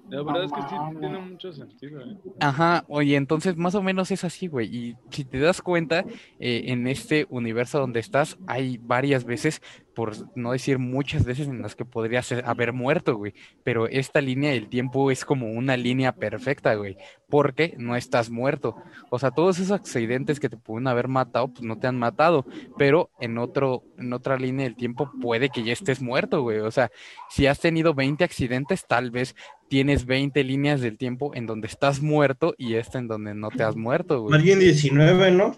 La 0.08 0.22
verdad 0.22 0.44
es 0.44 0.52
que 0.52 0.62
sí 0.62 0.68
tiene 1.00 1.18
mucho 1.18 1.52
sentido, 1.52 2.00
¿eh? 2.02 2.16
Ajá, 2.40 2.84
oye, 2.88 3.16
entonces 3.16 3.56
más 3.56 3.74
o 3.74 3.82
menos 3.82 4.10
es 4.10 4.24
así, 4.24 4.48
güey. 4.48 4.68
Y 4.74 4.98
si 5.10 5.24
te 5.24 5.38
das 5.38 5.62
cuenta, 5.62 6.06
eh, 6.38 6.64
en 6.66 6.86
este 6.86 7.26
universo 7.30 7.78
donde 7.78 8.00
estás, 8.00 8.36
hay 8.44 8.78
varias 8.80 9.24
veces, 9.24 9.60
por 9.94 10.12
no 10.36 10.52
decir 10.52 10.78
muchas 10.78 11.24
veces, 11.24 11.48
en 11.48 11.62
las 11.62 11.74
que 11.74 11.84
podrías 11.84 12.30
haber 12.32 12.72
muerto, 12.72 13.16
güey. 13.16 13.34
Pero 13.62 13.86
esta 13.86 14.20
línea 14.20 14.50
del 14.50 14.68
tiempo 14.68 15.10
es 15.10 15.24
como 15.24 15.50
una 15.52 15.76
línea 15.76 16.12
perfecta, 16.12 16.74
güey, 16.74 16.96
porque 17.28 17.74
no 17.78 17.96
estás 17.96 18.30
muerto. 18.30 18.76
O 19.10 19.18
sea, 19.18 19.30
todos 19.30 19.58
esos 19.58 19.72
accidentes 19.72 20.40
que 20.40 20.48
te 20.48 20.56
pueden 20.56 20.88
haber 20.88 21.08
matado, 21.08 21.48
pues 21.48 21.62
no 21.62 21.78
te 21.78 21.86
han 21.86 21.98
matado. 21.98 22.44
Pero 22.76 23.10
en 23.20 23.38
otro, 23.38 23.84
en 23.98 24.12
otra 24.12 24.36
línea 24.36 24.64
del 24.64 24.76
tiempo 24.76 25.10
puede 25.20 25.48
que 25.48 25.62
ya 25.62 25.72
estés 25.72 26.02
muerto, 26.02 26.42
güey. 26.42 26.58
O 26.58 26.70
sea, 26.70 26.90
si 27.30 27.46
has 27.46 27.60
tenido 27.60 27.94
20 27.94 28.24
accidentes, 28.24 28.86
tal 28.86 29.10
vez 29.10 29.34
tienes 29.68 30.06
20 30.06 30.44
líneas 30.44 30.80
del 30.80 30.98
tiempo 30.98 31.32
en 31.34 31.46
donde 31.46 31.66
estás 31.66 32.00
muerto 32.00 32.54
y 32.58 32.74
esta 32.74 32.98
en 32.98 33.08
donde 33.08 33.34
no 33.34 33.48
te 33.50 33.62
has 33.62 33.76
muerto, 33.76 34.22
güey. 34.22 34.34
Alguien 34.34 34.58
19, 34.58 35.30
¿no? 35.30 35.56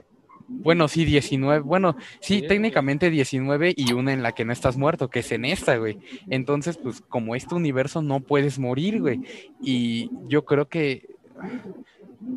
Bueno, 0.49 0.89
sí, 0.89 1.05
19. 1.05 1.61
Bueno, 1.61 1.97
sí, 2.21 2.43
técnicamente 2.43 3.11
19 3.11 3.75
y 3.77 3.93
una 3.93 4.13
en 4.13 4.23
la 4.23 4.33
que 4.33 4.45
no 4.45 4.53
estás 4.53 4.77
muerto, 4.77 5.11
que 5.11 5.21
es 5.21 5.33
en 5.33 5.45
esta, 5.45 5.77
güey. 5.77 5.99
Entonces, 6.29 6.79
pues 6.79 7.01
como 7.01 7.35
este 7.35 7.55
universo 7.55 8.03
no 8.03 8.21
puedes 8.21 8.59
morir, 8.59 9.01
güey. 9.01 9.21
Y 9.61 10.11
yo 10.29 10.45
creo 10.45 10.69
que 10.69 11.09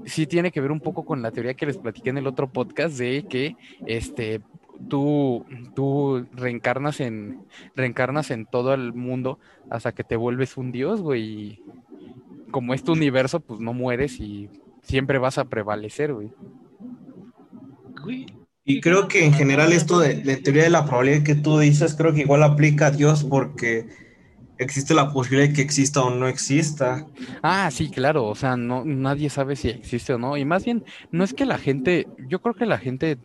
sí 0.05 0.27
tiene 0.27 0.51
que 0.51 0.61
ver 0.61 0.71
un 0.71 0.79
poco 0.79 1.05
con 1.05 1.21
la 1.21 1.31
teoría 1.31 1.53
que 1.53 1.65
les 1.65 1.77
platiqué 1.77 2.09
en 2.09 2.17
el 2.17 2.27
otro 2.27 2.51
podcast 2.51 2.97
de 2.97 3.25
que 3.29 3.55
este 3.85 4.41
tú 4.87 5.45
tú 5.75 6.25
reencarnas 6.33 6.99
en 6.99 7.41
reencarnas 7.75 8.31
en 8.31 8.45
todo 8.45 8.73
el 8.73 8.93
mundo 8.93 9.39
hasta 9.69 9.93
que 9.93 10.03
te 10.03 10.15
vuelves 10.15 10.57
un 10.57 10.71
dios, 10.71 11.01
güey. 11.01 11.23
Y 11.23 11.63
como 12.51 12.73
este 12.73 12.91
universo, 12.91 13.39
pues 13.39 13.59
no 13.59 13.73
mueres 13.73 14.19
y 14.19 14.49
siempre 14.81 15.19
vas 15.19 15.37
a 15.37 15.45
prevalecer, 15.45 16.13
güey. 16.13 16.31
Y 18.65 18.81
creo 18.81 19.07
que 19.07 19.25
en 19.25 19.33
general 19.33 19.73
esto 19.73 19.99
de, 19.99 20.15
de 20.15 20.37
teoría 20.37 20.63
de 20.63 20.69
la 20.69 20.85
probabilidad 20.85 21.23
que 21.23 21.35
tú 21.35 21.57
dices, 21.57 21.95
creo 21.95 22.13
que 22.13 22.21
igual 22.21 22.43
aplica 22.43 22.87
a 22.87 22.91
Dios 22.91 23.23
porque 23.23 23.87
existe 24.59 24.93
la 24.93 25.11
posibilidad 25.11 25.47
de 25.47 25.55
que 25.55 25.61
exista 25.61 26.03
o 26.03 26.09
no 26.09 26.27
exista. 26.27 27.07
Ah, 27.41 27.71
sí, 27.71 27.89
claro, 27.89 28.25
o 28.25 28.35
sea, 28.35 28.57
no, 28.57 28.83
nadie 28.85 29.29
sabe 29.29 29.55
si 29.55 29.69
existe 29.69 30.13
o 30.13 30.17
no, 30.17 30.37
y 30.37 30.45
más 30.45 30.65
bien, 30.65 30.83
no 31.11 31.23
es 31.23 31.33
que 31.33 31.45
la 31.45 31.57
gente, 31.57 32.07
yo 32.27 32.41
creo 32.41 32.53
que 32.53 32.65
la 32.65 32.77
gente 32.77 33.17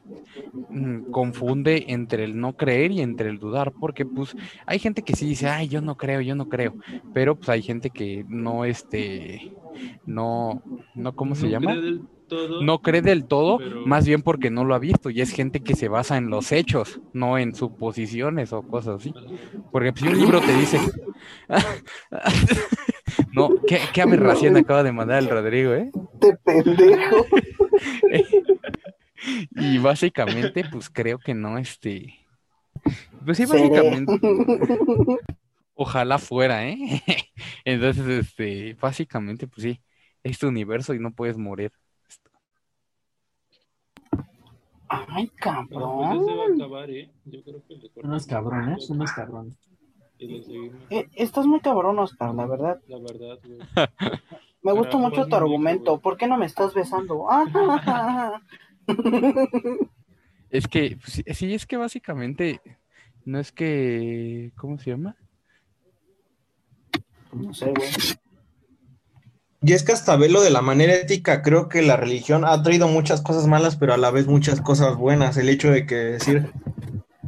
mm, 0.71 1.11
confunde 1.11 1.87
entre 1.88 2.25
el 2.25 2.38
no 2.38 2.57
creer 2.57 2.93
y 2.93 3.00
entre 3.00 3.28
el 3.28 3.38
dudar, 3.38 3.73
porque 3.73 4.07
pues 4.07 4.37
hay 4.64 4.78
gente 4.78 5.02
que 5.02 5.16
sí 5.16 5.26
dice, 5.26 5.49
ay, 5.49 5.69
yo 5.69 5.81
no 5.81 5.97
creo, 5.97 6.21
yo 6.21 6.37
no 6.37 6.49
creo, 6.49 6.76
pero 7.12 7.35
pues 7.35 7.49
hay 7.49 7.62
gente 7.62 7.90
que 7.90 8.25
no, 8.28 8.64
este, 8.64 9.52
no, 10.07 10.62
no, 10.95 11.16
¿cómo 11.16 11.35
se 11.35 11.50
llama? 11.50 11.75
del 11.75 12.02
todo. 12.28 12.62
No 12.62 12.81
cree 12.81 13.02
del 13.02 13.26
todo, 13.26 13.59
Pero- 13.59 13.87
más 13.87 14.07
bien 14.07 14.23
porque 14.23 14.50
no 14.50 14.64
lo 14.64 14.75
ha 14.75 14.78
visto, 14.78 15.11
y 15.11 15.21
es 15.21 15.31
gente 15.31 15.61
que 15.61 15.75
se 15.76 15.88
basa 15.88 16.16
en 16.16 16.31
los 16.31 16.52
hechos, 16.52 17.00
no 17.12 17.38
en 17.38 17.54
suposiciones 17.54 18.52
o 18.52 18.62
cosas 18.62 19.00
así. 19.00 19.14
Porque 19.73 19.93
si 19.95 20.09
un 20.09 20.19
libro 20.19 20.40
te 20.40 20.57
dice. 20.57 20.78
no, 23.33 23.50
qué, 23.66 23.78
qué 23.93 24.02
aberración 24.02 24.57
acaba 24.57 24.83
de 24.83 24.93
mandar 24.93 25.23
el 25.23 25.28
Rodrigo, 25.28 25.73
¿eh? 25.75 25.90
Este 26.14 26.37
pendejo. 26.45 27.26
Y 29.52 29.78
básicamente, 29.78 30.64
pues 30.71 30.90
creo 30.90 31.19
que 31.19 31.35
no, 31.35 31.59
este. 31.59 32.14
Pues 33.25 33.38
sí, 33.38 33.47
básicamente. 33.47 34.12
Ojalá 35.75 36.19
fuera, 36.19 36.69
¿eh? 36.69 37.02
Entonces, 37.64 38.07
este, 38.07 38.76
básicamente, 38.81 39.47
pues 39.47 39.62
sí, 39.62 39.81
este 40.23 40.47
universo 40.47 40.95
y 40.95 40.99
no 40.99 41.12
puedes 41.12 41.37
morir. 41.37 41.73
Ay, 44.88 45.31
Bueno, 45.43 45.69
pues 45.69 46.26
se 46.26 46.35
va 46.35 46.35
a 46.35 46.37
cabrón. 46.47 46.55
acabar, 46.61 46.91
¿eh? 46.91 47.11
Yo 47.25 47.43
creo 47.43 47.62
que 47.67 47.75
le 47.75 47.81
cortamos 47.91 48.05
Unos 48.05 48.26
cabrones, 48.26 48.91
unos 48.91 49.12
cabrones. 49.12 49.55
Eh, 50.91 51.07
estás 51.14 51.47
muy 51.47 51.61
cabrón, 51.61 51.99
Oscar, 51.99 52.35
la 52.35 52.47
verdad. 52.47 52.81
La 52.87 52.99
verdad, 52.99 53.38
güey. 53.45 53.59
Me 54.62 54.73
gusta 54.73 54.91
Pero, 54.93 54.99
mucho 54.99 55.26
tu 55.26 55.37
argumento. 55.37 56.00
¿Por 56.00 56.17
qué 56.17 56.26
no 56.26 56.37
me 56.38 56.47
estás 56.47 56.73
besando? 56.75 57.26
Es 60.50 60.69
que, 60.69 60.97
pues, 61.00 61.12
sí- 61.14 61.25
sí, 61.35 61.53
es 61.55 61.67
que 61.67 61.76
básicamente 61.76 62.61
no 63.25 63.41
es 63.41 63.50
que. 63.50 64.53
¿Cómo 64.57 64.79
se 64.79 64.91
llama? 64.91 65.17
no 67.33 67.53
sé, 67.53 67.73
güey. 67.73 67.88
Y 69.66 69.73
es 69.73 69.83
que 69.83 69.92
hasta 69.92 70.16
verlo 70.16 70.42
de 70.42 70.50
la 70.50 70.61
manera 70.61 70.94
ética, 70.94 71.40
creo 71.42 71.68
que 71.68 71.80
la 71.83 71.97
religión 71.97 72.44
ha 72.44 72.62
traído 72.62 72.87
muchas 72.88 73.23
cosas 73.23 73.47
malas, 73.47 73.76
pero 73.76 73.94
a 73.94 73.97
la 73.97 74.11
vez 74.11 74.26
muchas 74.26 74.61
cosas 74.61 74.97
buenas. 74.97 75.37
El 75.38 75.49
hecho 75.49 75.71
de 75.71 75.87
que 75.87 75.94
decir, 75.94 76.50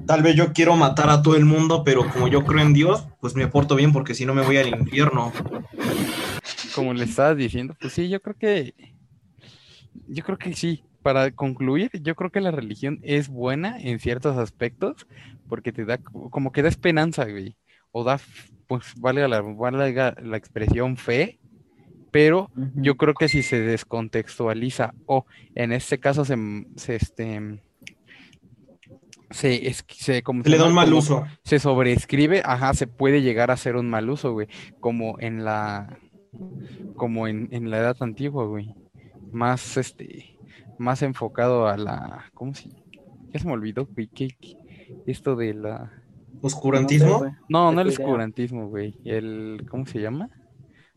tal 0.06 0.22
vez 0.22 0.34
yo 0.36 0.52
quiero 0.52 0.76
matar 0.76 1.08
a 1.08 1.22
todo 1.22 1.36
el 1.36 1.46
mundo, 1.46 1.82
pero 1.82 2.06
como 2.10 2.28
yo 2.28 2.44
creo 2.44 2.60
en 2.62 2.74
Dios, 2.74 3.04
pues 3.20 3.34
me 3.36 3.48
porto 3.48 3.74
bien 3.74 3.92
porque 3.92 4.14
si 4.14 4.26
no 4.26 4.34
me 4.34 4.42
voy 4.42 4.58
al 4.58 4.68
infierno. 4.68 5.32
Como 6.74 6.92
le 6.92 7.04
estabas 7.04 7.38
diciendo, 7.38 7.74
pues 7.80 7.94
sí, 7.94 8.08
yo 8.10 8.20
creo 8.20 8.36
que. 8.38 8.74
Yo 10.06 10.22
creo 10.22 10.38
que 10.38 10.54
sí. 10.54 10.82
Para 11.02 11.30
concluir, 11.30 11.90
yo 12.02 12.16
creo 12.16 12.30
que 12.30 12.40
la 12.40 12.50
religión 12.50 12.98
es 13.02 13.28
buena 13.28 13.78
en 13.80 14.00
ciertos 14.00 14.36
aspectos, 14.36 15.06
porque 15.48 15.72
te 15.72 15.84
da 15.84 15.98
co- 15.98 16.28
como 16.30 16.50
que 16.50 16.62
da 16.62 16.68
esperanza, 16.68 17.24
güey. 17.24 17.56
O 17.92 18.02
da, 18.02 18.18
pues, 18.66 18.92
valga 18.96 19.28
la, 19.28 19.40
valga 19.40 20.16
la 20.20 20.36
expresión 20.36 20.96
fe, 20.96 21.38
pero 22.16 22.50
yo 22.76 22.96
creo 22.96 23.12
que 23.12 23.28
si 23.28 23.42
se 23.42 23.60
descontextualiza 23.60 24.94
o 25.04 25.26
en 25.54 25.70
este 25.70 26.00
caso 26.00 26.24
se, 26.24 26.34
se, 26.76 26.96
este, 26.96 27.60
se, 29.30 29.68
es, 29.68 29.84
se, 29.86 30.22
como 30.22 30.42
Se 30.42 30.48
le 30.48 30.56
da 30.56 30.64
un 30.66 30.72
mal 30.72 30.90
uso. 30.94 31.26
Se 31.44 31.58
sobreescribe, 31.58 32.40
ajá, 32.42 32.72
se 32.72 32.86
puede 32.86 33.20
llegar 33.20 33.50
a 33.50 33.54
hacer 33.54 33.76
un 33.76 33.90
mal 33.90 34.08
uso, 34.08 34.32
güey. 34.32 34.48
Como 34.80 35.20
en 35.20 35.44
la, 35.44 35.98
como 36.94 37.28
en, 37.28 37.50
en 37.50 37.68
la 37.68 37.80
edad 37.80 37.98
antigua, 38.00 38.46
güey. 38.46 38.74
Más, 39.30 39.76
este, 39.76 40.38
más 40.78 41.02
enfocado 41.02 41.68
a 41.68 41.76
la, 41.76 42.30
¿cómo 42.32 42.54
se? 42.54 42.70
Ya 43.34 43.40
se 43.40 43.46
me 43.46 43.52
olvidó, 43.52 43.84
güey. 43.94 44.06
¿qué- 44.08 44.34
qué? 44.40 44.56
Esto 45.06 45.36
de 45.36 45.52
la, 45.52 45.92
Oscurantismo. 46.40 47.24
No 47.50 47.70
no, 47.70 47.72
no 47.72 47.80
el 47.82 47.88
oscurantismo, 47.88 48.68
güey. 48.68 48.94
El, 49.04 49.66
¿cómo 49.68 49.84
se 49.84 50.00
llama? 50.00 50.30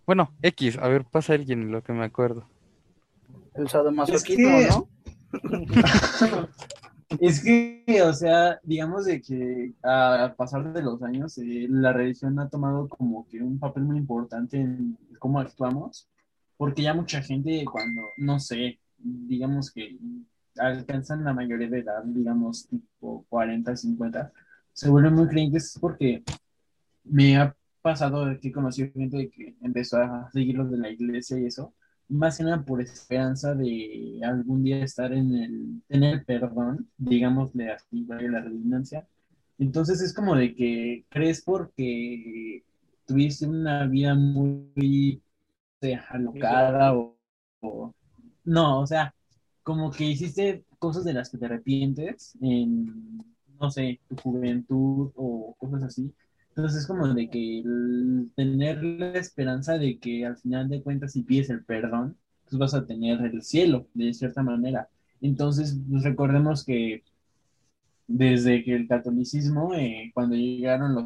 Bueno, 0.10 0.34
X, 0.42 0.76
a 0.80 0.88
ver, 0.88 1.06
pasa 1.06 1.34
alguien 1.34 1.62
en 1.62 1.72
lo 1.72 1.84
que 1.84 1.94
me 1.94 2.04
acuerdo. 2.04 2.50
El 3.54 3.70
sadomasoquismo, 3.70 4.58
Es 4.58 4.66
que- 4.66 4.70
¿no? 4.72 4.90
Es 7.20 7.44
que, 7.44 8.02
o 8.02 8.12
sea, 8.12 8.60
digamos 8.64 9.06
de 9.06 9.22
que 9.22 9.72
a 9.84 10.34
pasar 10.36 10.74
de 10.74 10.82
los 10.82 11.04
años, 11.04 11.38
eh, 11.38 11.68
la 11.70 11.94
religión 11.94 12.40
ha 12.40 12.50
tomado 12.50 12.88
como 12.90 13.28
que 13.28 13.40
un 13.40 13.60
papel 13.60 13.84
muy 13.84 14.00
importante 14.00 14.60
en 14.60 14.98
cómo 15.20 15.40
actuamos, 15.40 16.10
porque 16.58 16.82
ya 16.82 16.96
mucha 16.96 17.22
gente 17.22 17.64
cuando, 17.72 18.02
no 18.18 18.40
sé, 18.40 18.80
digamos 18.98 19.70
que 19.70 19.96
alcanzan 20.58 21.24
la 21.24 21.34
mayoría 21.34 21.70
de 21.70 21.82
edad, 21.82 22.02
digamos 22.04 22.68
tipo 22.68 23.28
40, 23.30 23.76
50, 23.76 24.32
se 24.74 24.90
vuelven 24.90 25.14
muy 25.14 25.28
creyentes 25.28 25.78
porque 25.80 26.24
me 27.04 27.38
ha 27.38 27.56
pasado 27.82 28.26
que 28.40 28.50
he 28.50 28.52
conocido 28.52 28.92
gente 28.94 29.30
que 29.30 29.56
empezó 29.62 29.98
a 29.98 30.30
seguir 30.32 30.56
los 30.58 30.72
de 30.72 30.78
la 30.78 30.90
iglesia 30.90 31.40
y 31.40 31.46
eso, 31.46 31.74
más 32.10 32.38
que 32.38 32.44
nada 32.44 32.64
por 32.64 32.82
esperanza 32.82 33.54
de 33.56 34.20
algún 34.24 34.64
día 34.64 34.84
estar 34.84 35.14
en 35.14 35.36
el, 35.36 35.82
tener 35.88 36.26
perdón, 36.26 36.90
digámosle 36.98 37.72
así, 37.72 38.04
vaya 38.06 38.30
la 38.30 38.42
redundancia. 38.42 39.08
Entonces 39.58 40.02
es 40.02 40.14
como 40.14 40.36
de 40.36 40.56
que 40.56 41.06
crees 41.10 41.42
porque 41.44 42.64
tuviste 43.06 43.46
una 43.48 43.86
vida 43.88 44.16
muy 44.16 45.22
alocada 46.10 46.94
o, 46.96 47.18
o- 47.62 47.94
no, 48.46 48.82
o 48.82 48.88
sea, 48.88 49.14
como 49.64 49.92
que 49.92 50.06
hiciste 50.06 50.66
cosas 50.80 51.04
de 51.06 51.14
las 51.14 51.30
que 51.30 51.38
te 51.38 51.46
arrepientes 51.46 52.38
en, 52.42 53.24
no 53.60 53.70
sé, 53.72 54.00
tu 54.08 54.16
juventud 54.18 55.12
o 55.16 55.56
cosas 55.58 55.84
así. 55.84 56.14
Entonces 56.50 56.82
es 56.82 56.88
como 56.88 57.08
de 57.14 57.30
que 57.30 57.64
tener 58.36 58.84
la 58.84 59.20
esperanza 59.20 59.78
de 59.78 59.98
que 60.00 60.26
al 60.26 60.38
final 60.38 60.70
de 60.70 60.82
cuentas 60.82 61.14
si 61.14 61.24
pides 61.24 61.50
el 61.50 61.64
perdón, 61.64 62.18
pues 62.46 62.58
vas 62.60 62.74
a 62.74 62.86
tener 62.86 63.22
el 63.22 63.42
cielo 63.44 63.88
de 63.94 64.14
cierta 64.14 64.44
manera. 64.44 64.90
Entonces 65.22 65.78
pues 65.90 66.04
recordemos 66.04 66.66
que 66.66 67.04
desde 68.08 68.64
que 68.64 68.76
el 68.76 68.88
catolicismo, 68.88 69.74
eh, 69.76 70.12
cuando 70.14 70.36
llegaron 70.36 70.96
los, 70.96 71.06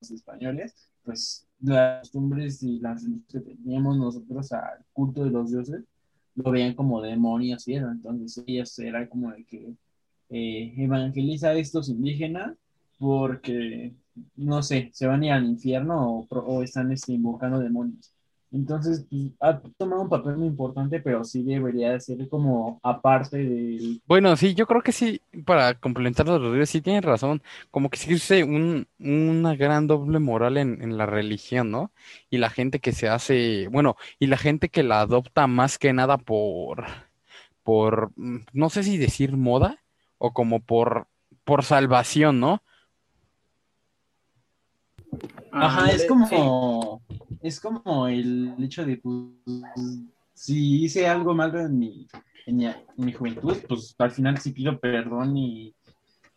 los 0.00 0.10
españoles, 0.12 0.74
pues 1.02 1.46
las 1.60 2.00
costumbres 2.02 2.62
y 2.62 2.78
las 2.80 3.04
que 3.28 3.40
teníamos 3.40 3.96
nosotros 3.96 4.52
al 4.52 4.84
culto 4.92 5.24
de 5.24 5.30
los 5.30 5.50
dioses, 5.50 5.82
lo 6.36 6.50
veían 6.50 6.74
como 6.74 7.02
demonios 7.02 7.66
eso. 7.66 7.90
Entonces 7.90 8.44
ellos 8.46 8.78
era 8.78 9.08
como 9.08 9.32
de 9.32 9.44
que 9.44 9.74
eh, 10.30 10.74
evangeliza 10.76 11.48
a 11.48 11.54
estos 11.54 11.88
indígenas 11.88 12.56
porque, 12.98 13.94
no 14.36 14.62
sé, 14.62 14.90
se 14.92 15.06
van 15.06 15.22
a 15.22 15.26
ir 15.26 15.32
al 15.32 15.44
infierno 15.44 16.26
o, 16.28 16.62
están 16.62 16.92
este, 16.92 17.12
invocando 17.12 17.58
demonios. 17.58 18.12
Entonces, 18.52 19.04
pues, 19.10 19.32
ha 19.40 19.60
tomado 19.76 20.02
un 20.02 20.08
papel 20.08 20.36
muy 20.36 20.46
importante, 20.46 21.00
pero 21.00 21.24
sí 21.24 21.42
debería 21.42 21.92
de 21.92 22.00
ser 22.00 22.28
como 22.28 22.80
aparte 22.82 23.38
del... 23.38 24.00
Bueno, 24.06 24.36
sí, 24.36 24.54
yo 24.54 24.66
creo 24.66 24.82
que 24.82 24.92
sí, 24.92 25.20
para 25.44 25.74
complementar 25.74 26.26
los 26.26 26.40
Rodríguez, 26.40 26.70
sí 26.70 26.80
tienes 26.80 27.04
razón, 27.04 27.42
como 27.70 27.90
que 27.90 27.96
existe 27.96 28.44
un, 28.44 28.86
una 28.98 29.56
gran 29.56 29.86
doble 29.86 30.20
moral 30.20 30.56
en, 30.56 30.80
en 30.80 30.96
la 30.96 31.06
religión, 31.06 31.70
¿no? 31.70 31.90
Y 32.30 32.38
la 32.38 32.48
gente 32.48 32.78
que 32.78 32.92
se 32.92 33.08
hace, 33.08 33.68
bueno, 33.68 33.96
y 34.18 34.28
la 34.28 34.38
gente 34.38 34.68
que 34.68 34.82
la 34.82 35.00
adopta 35.00 35.46
más 35.48 35.78
que 35.78 35.92
nada 35.92 36.16
por, 36.16 36.86
por, 37.62 38.12
mm, 38.16 38.46
no 38.52 38.70
sé 38.70 38.84
si 38.84 38.96
decir 38.96 39.36
moda, 39.36 39.82
o 40.18 40.32
como 40.32 40.60
por, 40.60 41.08
por 41.44 41.64
salvación, 41.64 42.40
¿no? 42.40 42.62
Ajá, 45.58 45.90
es 45.90 46.06
como, 46.06 47.00
es 47.40 47.60
como 47.60 48.08
el 48.08 48.54
hecho 48.60 48.84
de, 48.84 48.98
pues, 48.98 49.24
si 50.34 50.84
hice 50.84 51.06
algo 51.08 51.34
malo 51.34 51.60
en 51.60 51.78
mi, 51.78 52.06
en 52.46 52.56
mi, 52.56 52.66
en 52.66 52.74
mi 52.96 53.12
juventud, 53.12 53.56
pues 53.68 53.94
al 53.98 54.10
final 54.10 54.38
sí 54.38 54.52
pido 54.52 54.78
perdón 54.78 55.36
y, 55.36 55.74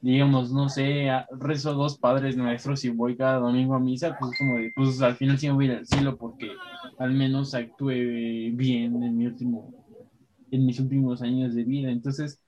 digamos, 0.02 0.52
no 0.52 0.70
sé, 0.70 1.10
rezo 1.38 1.74
dos 1.74 1.98
padres 1.98 2.38
nuestros 2.38 2.84
y 2.86 2.90
voy 2.90 3.18
cada 3.18 3.40
domingo 3.40 3.76
a 3.76 3.80
misa, 3.80 4.18
pues 4.18 4.38
como 4.38 4.58
de, 4.58 4.72
pues 4.76 5.02
al 5.02 5.16
final 5.16 5.38
sí 5.38 5.48
me 5.48 5.54
voy 5.54 5.66
a 5.66 5.72
ir 5.72 5.78
al 5.78 5.86
cielo 5.86 6.18
porque 6.18 6.52
al 6.98 7.14
menos 7.14 7.54
actué 7.54 8.52
bien 8.52 9.04
en 9.04 9.18
mi 9.18 9.26
último, 9.26 9.74
en 10.52 10.66
mis 10.66 10.80
últimos 10.80 11.22
años 11.22 11.54
de 11.54 11.64
vida. 11.64 11.92
Entonces, 11.92 12.40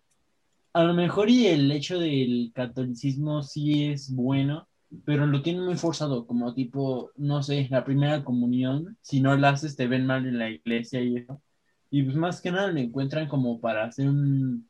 a 0.74 0.84
lo 0.84 0.94
mejor 0.94 1.30
y 1.30 1.48
el 1.48 1.70
hecho 1.72 2.00
del 2.00 2.52
catolicismo 2.54 3.44
sí 3.44 3.86
es 3.86 4.14
bueno, 4.16 4.68
pero 5.06 5.26
lo 5.26 5.42
tienen 5.42 5.66
muy 5.66 5.76
forzado, 5.76 6.26
como 6.26 6.54
tipo, 6.54 7.12
no 7.16 7.44
sé, 7.44 7.68
la 7.70 7.84
primera 7.84 8.24
comunión, 8.24 8.98
si 9.02 9.22
no 9.22 9.36
la 9.38 9.50
haces 9.50 9.76
te 9.76 9.88
ven 9.88 10.06
mal 10.06 10.26
en 10.26 10.38
la 10.38 10.50
iglesia 10.50 11.02
y 11.02 11.18
eso. 11.18 11.42
Y 11.90 12.04
pues 12.04 12.16
más 12.16 12.42
que 12.42 12.52
nada 12.52 12.72
lo 12.72 12.80
encuentran 12.80 13.28
como 13.28 13.60
para 13.60 13.84
hacer 13.84 14.08
un, 14.08 14.68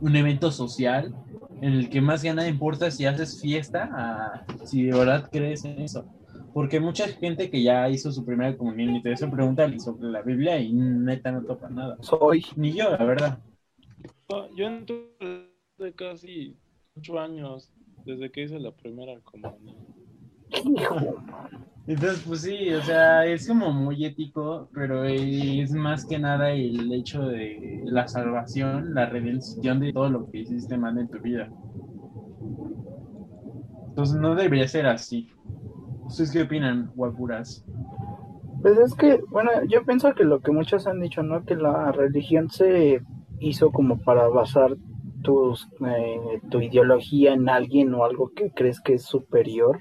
un 0.00 0.16
evento 0.16 0.52
social 0.52 1.14
en 1.60 1.72
el 1.72 1.90
que 1.90 2.00
más 2.00 2.22
que 2.22 2.32
nada 2.32 2.48
importa 2.48 2.90
si 2.90 3.04
haces 3.04 3.40
fiesta, 3.40 3.90
a, 3.92 4.66
si 4.66 4.84
de 4.84 4.96
verdad 4.96 5.28
crees 5.30 5.64
en 5.64 5.80
eso. 5.80 6.04
Porque 6.54 6.80
mucha 6.80 7.06
gente 7.08 7.50
que 7.50 7.62
ya 7.62 7.88
hizo 7.88 8.10
su 8.10 8.24
primera 8.24 8.56
comunión 8.56 8.96
y 8.96 9.02
todo 9.02 9.12
eso 9.12 9.30
pregunta 9.30 9.68
sobre 9.78 10.08
la 10.08 10.22
Biblia 10.22 10.58
y 10.58 10.72
neta 10.72 11.30
no 11.30 11.42
topa 11.42 11.68
nada. 11.68 11.96
Soy. 12.00 12.44
Ni 12.56 12.72
yo, 12.72 12.90
la 12.90 13.04
verdad. 13.04 13.38
Yo 14.56 14.66
entré 14.66 14.96
de 15.78 15.92
casi 15.94 16.56
ocho 16.96 17.18
años 17.18 17.72
desde 18.04 18.30
que 18.30 18.44
hice 18.44 18.58
la 18.58 18.72
primera 18.72 19.18
comunión. 19.20 19.76
Entonces, 21.86 22.22
pues 22.26 22.42
sí, 22.42 22.72
o 22.72 22.82
sea, 22.82 23.26
es 23.26 23.48
como 23.48 23.72
muy 23.72 24.04
ético, 24.04 24.68
pero 24.72 25.04
es 25.04 25.72
más 25.72 26.04
que 26.04 26.18
nada 26.18 26.50
el 26.50 26.92
hecho 26.92 27.22
de 27.22 27.82
la 27.84 28.06
salvación, 28.06 28.94
la 28.94 29.06
redención 29.06 29.80
de 29.80 29.92
todo 29.92 30.08
lo 30.08 30.30
que 30.30 30.40
hiciste 30.40 30.76
mal 30.76 30.98
en 30.98 31.08
tu 31.08 31.18
vida. 31.18 31.50
Entonces, 33.88 34.16
no 34.20 34.34
debería 34.34 34.68
ser 34.68 34.86
así. 34.86 35.30
¿Ustedes 36.04 36.30
qué 36.30 36.42
opinan, 36.42 36.92
guapuras? 36.94 37.64
Pues 38.62 38.78
es 38.78 38.94
que, 38.94 39.20
bueno, 39.30 39.50
yo 39.68 39.84
pienso 39.84 40.14
que 40.14 40.24
lo 40.24 40.40
que 40.40 40.52
muchos 40.52 40.86
han 40.86 41.00
dicho, 41.00 41.22
¿no? 41.22 41.44
Que 41.44 41.56
la 41.56 41.92
religión 41.92 42.50
se 42.50 43.00
hizo 43.40 43.70
como 43.70 43.98
para 43.98 44.28
basar 44.28 44.76
tus, 45.22 45.68
eh, 45.86 46.40
tu 46.50 46.60
ideología 46.60 47.32
en 47.32 47.48
alguien 47.48 47.94
o 47.94 48.04
algo 48.04 48.30
que 48.34 48.50
crees 48.50 48.80
que 48.80 48.94
es 48.94 49.04
superior, 49.04 49.80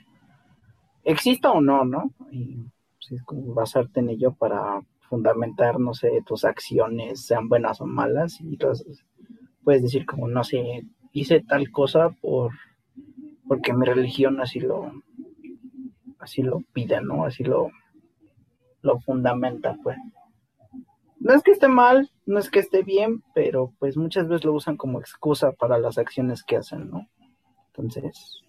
exista 1.03 1.51
o 1.51 1.61
no, 1.61 1.85
¿no? 1.85 2.11
Y 2.31 2.65
pues, 3.09 3.21
basarte 3.27 3.99
en 3.99 4.09
ello 4.09 4.33
para 4.33 4.81
fundamentar, 5.01 5.79
no 5.79 5.93
sé, 5.93 6.21
tus 6.25 6.45
acciones, 6.45 7.25
sean 7.25 7.49
buenas 7.49 7.81
o 7.81 7.85
malas, 7.85 8.39
y 8.41 8.57
las 8.57 8.85
puedes 9.63 9.81
decir 9.81 10.05
como, 10.05 10.27
no 10.27 10.43
sé, 10.43 10.83
hice 11.11 11.41
tal 11.41 11.71
cosa 11.71 12.09
por 12.21 12.51
porque 13.47 13.73
mi 13.73 13.83
religión 13.83 14.39
así 14.41 14.59
lo 14.59 14.91
así 16.19 16.43
lo 16.43 16.61
pide, 16.71 17.01
¿no? 17.01 17.25
Así 17.25 17.43
lo 17.43 17.71
lo 18.81 18.99
fundamenta, 18.99 19.75
pues. 19.83 19.97
No 21.19 21.33
es 21.33 21.43
que 21.43 21.51
esté 21.51 21.67
mal, 21.67 22.09
no 22.25 22.39
es 22.39 22.49
que 22.49 22.59
esté 22.59 22.83
bien, 22.83 23.23
pero 23.33 23.73
pues 23.79 23.97
muchas 23.97 24.27
veces 24.27 24.45
lo 24.45 24.53
usan 24.53 24.77
como 24.77 24.99
excusa 24.99 25.51
para 25.51 25.77
las 25.77 25.97
acciones 25.97 26.43
que 26.43 26.57
hacen, 26.57 26.89
¿no? 26.89 27.07
Entonces, 27.67 28.41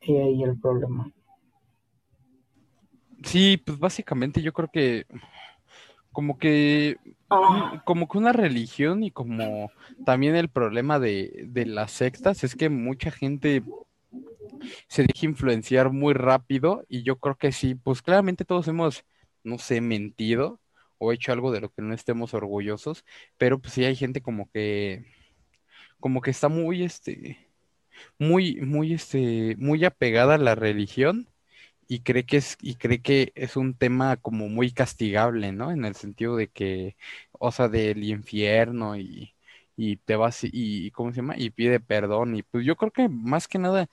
y 0.00 0.16
ahí 0.16 0.42
el 0.42 0.58
problema. 0.58 1.10
Sí, 3.24 3.56
pues 3.64 3.78
básicamente 3.78 4.42
yo 4.42 4.52
creo 4.52 4.68
que 4.72 5.06
como 6.12 6.38
que 6.38 6.96
Ah, 7.30 7.82
como 7.84 8.08
que 8.08 8.18
una 8.18 8.32
religión 8.32 9.02
y 9.02 9.10
como 9.10 9.70
también 10.04 10.36
el 10.36 10.50
problema 10.50 10.98
de, 10.98 11.46
de 11.48 11.66
las 11.66 11.92
sectas 11.92 12.44
es 12.44 12.54
que 12.54 12.68
mucha 12.68 13.10
gente 13.10 13.62
se 14.88 15.02
deja 15.02 15.26
influenciar 15.26 15.92
muy 15.92 16.14
rápido 16.14 16.84
y 16.88 17.02
yo 17.02 17.16
creo 17.18 17.36
que 17.36 17.52
sí, 17.52 17.74
pues 17.74 18.02
claramente 18.02 18.44
todos 18.44 18.68
hemos, 18.68 19.04
no 19.44 19.58
sé, 19.58 19.80
mentido 19.80 20.60
o 21.02 21.12
hecho 21.12 21.32
algo 21.32 21.52
de 21.52 21.60
lo 21.60 21.70
que 21.70 21.82
no 21.82 21.94
estemos 21.94 22.34
orgullosos, 22.34 23.04
pero 23.38 23.60
pues 23.60 23.74
sí 23.74 23.84
hay 23.84 23.96
gente 23.96 24.22
como 24.22 24.50
que, 24.50 25.06
como 26.00 26.20
que 26.20 26.30
está 26.30 26.48
muy, 26.48 26.82
este, 26.84 27.48
muy, 28.18 28.56
muy, 28.62 28.94
este, 28.94 29.56
muy 29.58 29.84
apegada 29.84 30.34
a 30.36 30.38
la 30.38 30.54
religión 30.54 31.28
y 31.88 32.00
cree 32.02 32.24
que 32.26 32.38
es, 32.38 32.56
y 32.62 32.76
cree 32.76 33.02
que 33.02 33.32
es 33.34 33.56
un 33.56 33.74
tema 33.76 34.16
como 34.18 34.48
muy 34.48 34.72
castigable, 34.72 35.52
¿no? 35.52 35.72
En 35.72 35.84
el 35.84 35.94
sentido 35.96 36.36
de 36.36 36.48
que, 36.48 36.96
o 37.32 37.52
sea, 37.52 37.68
del 37.68 38.04
infierno 38.04 38.96
y, 38.96 39.34
y 39.76 39.96
te 39.98 40.16
vas 40.16 40.44
y, 40.44 40.50
y 40.52 40.90
¿cómo 40.92 41.12
se 41.12 41.18
llama? 41.18 41.36
Y 41.38 41.50
pide 41.50 41.80
perdón 41.80 42.36
y 42.36 42.42
pues 42.42 42.64
yo 42.66 42.76
creo 42.76 42.92
que 42.92 43.08
más 43.08 43.48
que 43.48 43.58
nada 43.58 43.88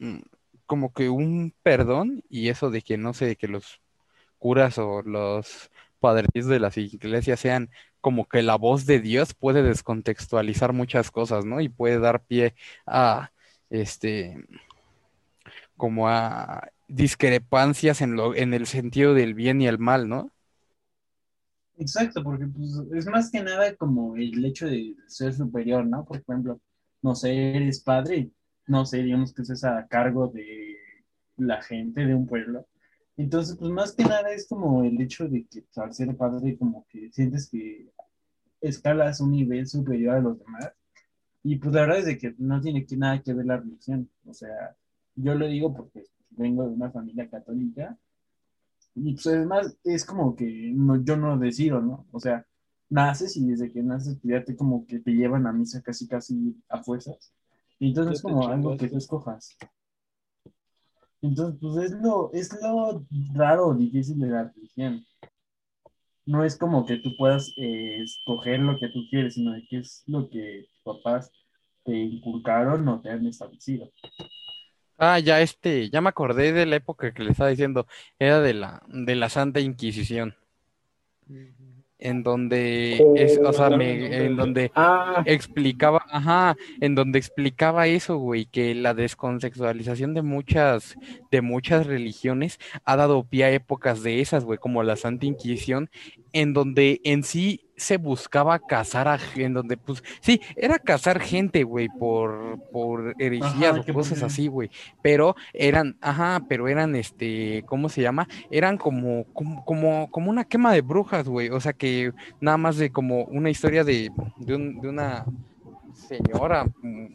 mm, 0.00 0.20
como 0.66 0.92
que 0.92 1.08
un 1.10 1.54
perdón 1.62 2.22
y 2.28 2.48
eso 2.48 2.70
de 2.70 2.82
que 2.82 2.96
no 2.98 3.14
sé, 3.14 3.36
que 3.36 3.48
los 3.48 3.80
curas 4.38 4.78
o 4.78 5.02
los 5.02 5.71
padres 6.02 6.46
de 6.46 6.60
las 6.60 6.76
iglesias 6.76 7.40
sean 7.40 7.70
como 8.02 8.28
que 8.28 8.42
la 8.42 8.56
voz 8.56 8.86
de 8.86 9.00
Dios 9.00 9.34
puede 9.34 9.62
descontextualizar 9.62 10.72
muchas 10.72 11.10
cosas, 11.10 11.44
¿no? 11.46 11.60
Y 11.60 11.68
puede 11.70 12.00
dar 12.00 12.24
pie 12.24 12.54
a 12.86 13.32
este 13.70 14.36
como 15.76 16.08
a 16.08 16.68
discrepancias 16.88 18.02
en 18.02 18.16
lo 18.16 18.34
en 18.34 18.54
el 18.54 18.66
sentido 18.66 19.14
del 19.14 19.34
bien 19.34 19.62
y 19.62 19.68
el 19.68 19.78
mal, 19.78 20.08
¿no? 20.08 20.32
Exacto, 21.78 22.22
porque 22.22 22.46
pues, 22.46 22.70
es 22.94 23.06
más 23.06 23.30
que 23.30 23.42
nada 23.42 23.74
como 23.76 24.16
el 24.16 24.44
hecho 24.44 24.66
de 24.66 24.94
ser 25.06 25.32
superior, 25.32 25.86
¿no? 25.86 26.04
Por 26.04 26.18
ejemplo, 26.18 26.60
no 27.02 27.14
sé, 27.14 27.56
eres 27.56 27.80
padre, 27.82 28.30
no 28.66 28.84
sé, 28.86 29.02
digamos 29.02 29.32
que 29.32 29.42
estés 29.42 29.64
a 29.64 29.86
cargo 29.88 30.28
de 30.28 30.76
la 31.36 31.62
gente 31.62 32.06
de 32.06 32.14
un 32.14 32.26
pueblo. 32.26 32.66
Entonces, 33.16 33.56
pues 33.56 33.70
más 33.70 33.92
que 33.92 34.04
nada 34.04 34.30
es 34.32 34.46
como 34.48 34.84
el 34.84 35.00
hecho 35.00 35.28
de 35.28 35.44
que 35.44 35.62
pues, 35.62 35.78
al 35.78 35.94
ser 35.94 36.16
padre, 36.16 36.56
como 36.56 36.86
que 36.88 37.10
sientes 37.12 37.48
que 37.48 37.90
escalas 38.60 39.20
un 39.20 39.32
nivel 39.32 39.66
superior 39.66 40.16
a 40.16 40.20
los 40.20 40.38
demás. 40.38 40.72
Y 41.42 41.56
pues 41.56 41.74
la 41.74 41.82
verdad 41.82 41.98
es 41.98 42.06
de 42.06 42.18
que 42.18 42.34
no 42.38 42.60
tiene 42.60 42.86
que, 42.86 42.96
nada 42.96 43.20
que 43.20 43.34
ver 43.34 43.46
la 43.46 43.58
religión. 43.58 44.08
O 44.26 44.32
sea, 44.32 44.76
yo 45.16 45.34
lo 45.34 45.46
digo 45.46 45.74
porque 45.74 46.04
vengo 46.30 46.64
de 46.64 46.74
una 46.74 46.90
familia 46.90 47.28
católica. 47.28 47.98
Y 48.94 49.14
pues 49.14 49.26
además 49.26 49.76
es 49.84 50.04
como 50.04 50.36
que 50.36 50.72
no, 50.74 51.02
yo 51.02 51.16
no 51.16 51.38
decido, 51.38 51.80
¿no? 51.80 52.06
O 52.12 52.20
sea, 52.20 52.46
naces 52.88 53.36
y 53.36 53.46
desde 53.46 53.72
que 53.72 53.82
naces 53.82 54.18
pues, 54.20 54.32
ya 54.32 54.44
te 54.44 54.54
como 54.54 54.86
que 54.86 55.00
te 55.00 55.12
llevan 55.12 55.46
a 55.46 55.52
misa 55.52 55.82
casi 55.82 56.06
casi 56.06 56.56
a 56.68 56.82
fuerzas. 56.82 57.32
Y 57.78 57.88
entonces 57.88 58.16
es 58.16 58.22
como 58.22 58.48
algo 58.48 58.76
que 58.76 58.88
tú 58.88 58.96
escojas. 58.96 59.56
Entonces, 61.22 61.58
pues 61.60 61.76
es 61.76 61.92
lo, 62.00 62.32
es 62.32 62.50
lo 62.60 63.06
raro 63.34 63.68
o 63.68 63.74
difícil 63.74 64.18
de 64.18 64.26
la 64.26 64.52
religión. 64.52 65.06
No 66.26 66.44
es 66.44 66.56
como 66.56 66.84
que 66.84 66.96
tú 66.98 67.16
puedas 67.16 67.52
eh, 67.56 68.02
escoger 68.02 68.60
lo 68.60 68.78
que 68.78 68.88
tú 68.88 69.00
quieres, 69.08 69.34
sino 69.34 69.52
que 69.68 69.78
es 69.78 70.02
lo 70.06 70.28
que 70.28 70.66
tus 70.68 70.82
papás 70.82 71.30
te 71.84 71.96
inculcaron 71.96 72.86
o 72.88 73.00
te 73.00 73.10
han 73.10 73.26
establecido. 73.26 73.90
Ah, 74.98 75.18
ya 75.18 75.40
este, 75.40 75.90
ya 75.90 76.00
me 76.00 76.10
acordé 76.10 76.52
de 76.52 76.66
la 76.66 76.76
época 76.76 77.12
que 77.12 77.24
le 77.24 77.30
estaba 77.30 77.50
diciendo, 77.50 77.86
era 78.18 78.40
de 78.40 78.54
la 78.54 78.82
de 78.86 79.16
la 79.16 79.28
Santa 79.28 79.58
Inquisición, 79.58 80.36
en 82.02 82.22
donde 82.22 83.04
es, 83.16 83.38
o 83.38 83.52
sea, 83.52 83.70
me- 83.70 84.24
en 84.26 84.36
donde 84.36 84.70
Ah, 84.74 85.22
explicaba, 85.24 86.04
ajá, 86.10 86.56
en 86.80 86.94
donde 86.94 87.18
explicaba 87.18 87.86
eso, 87.86 88.16
güey, 88.18 88.46
que 88.46 88.74
la 88.74 88.94
descontextualización 88.94 90.14
de 90.14 90.22
muchas, 90.22 90.96
de 91.30 91.40
muchas 91.42 91.86
religiones 91.86 92.58
ha 92.84 92.96
dado 92.96 93.24
pie 93.24 93.44
a 93.44 93.50
épocas 93.50 94.02
de 94.02 94.20
esas, 94.20 94.44
güey, 94.44 94.58
como 94.58 94.82
la 94.82 94.96
Santa 94.96 95.26
Inquisición, 95.26 95.90
en 96.32 96.52
donde 96.54 97.00
en 97.04 97.22
sí 97.22 97.60
se 97.76 97.96
buscaba 97.96 98.60
cazar 98.60 99.08
a, 99.08 99.18
en 99.34 99.54
donde, 99.54 99.76
pues, 99.76 100.04
sí, 100.20 100.40
era 100.56 100.78
cazar 100.78 101.18
gente, 101.20 101.64
güey, 101.64 101.88
por, 101.98 102.60
por 102.70 103.14
herejías 103.18 103.72
o 103.80 103.84
cosas 103.94 104.18
así, 104.26 104.46
güey, 104.46 104.70
pero 105.02 105.34
eran, 105.52 105.96
ajá, 106.00 106.42
pero 106.48 106.68
eran, 106.68 106.94
este, 106.94 107.64
¿cómo 107.66 107.88
se 107.88 108.02
llama? 108.02 108.28
Eran 108.50 108.76
como, 108.78 109.24
como, 109.32 109.64
como, 109.64 110.10
como 110.10 110.30
una 110.30 110.44
quema 110.44 110.72
de 110.72 110.82
brujas, 110.82 111.28
güey, 111.28 111.48
o 111.48 111.58
sea 111.60 111.72
que 111.72 112.12
nada 112.40 112.56
más 112.56 112.76
de 112.76 112.90
como 112.92 113.24
una 113.24 113.50
historia 113.50 113.82
de, 113.82 114.10
de, 114.36 114.54
un- 114.54 114.80
de 114.80 114.88
una 114.88 115.24
señora, 115.92 116.64
mm, 116.82 117.06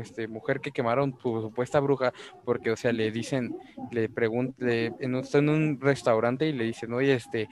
este, 0.00 0.28
mujer 0.28 0.60
que 0.60 0.70
quemaron 0.70 1.16
su 1.22 1.40
supuesta 1.40 1.80
bruja, 1.80 2.12
porque, 2.44 2.70
o 2.70 2.76
sea, 2.76 2.92
le 2.92 3.10
dicen, 3.10 3.56
le 3.90 4.08
preguntan, 4.08 4.68
en, 4.68 5.14
un- 5.14 5.20
está 5.22 5.38
en 5.38 5.48
un 5.48 5.80
restaurante 5.80 6.46
y 6.48 6.52
le 6.52 6.64
dicen, 6.64 6.92
oye, 6.92 7.14
este, 7.14 7.42
eh, 7.42 7.48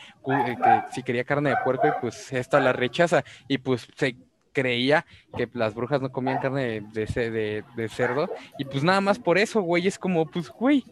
que 0.62 0.82
si 0.92 1.02
quería 1.02 1.24
carne 1.24 1.50
de 1.50 1.56
puerco 1.64 1.86
y 1.88 1.92
pues 2.00 2.32
esta 2.32 2.60
la 2.60 2.72
rechaza 2.72 3.24
y 3.48 3.58
pues 3.58 3.88
se 3.96 4.16
creía 4.52 5.06
que 5.36 5.48
las 5.54 5.74
brujas 5.74 6.00
no 6.02 6.10
comían 6.12 6.38
carne 6.38 6.62
de, 6.64 6.80
de 6.92 7.06
ce- 7.06 7.30
de- 7.30 7.64
de 7.74 7.88
cerdo 7.88 8.28
y 8.58 8.64
pues 8.66 8.84
nada 8.84 9.00
más 9.00 9.18
por 9.18 9.38
eso, 9.38 9.60
güey, 9.62 9.86
es 9.86 9.98
como, 9.98 10.26
pues, 10.26 10.48
güey. 10.50 10.84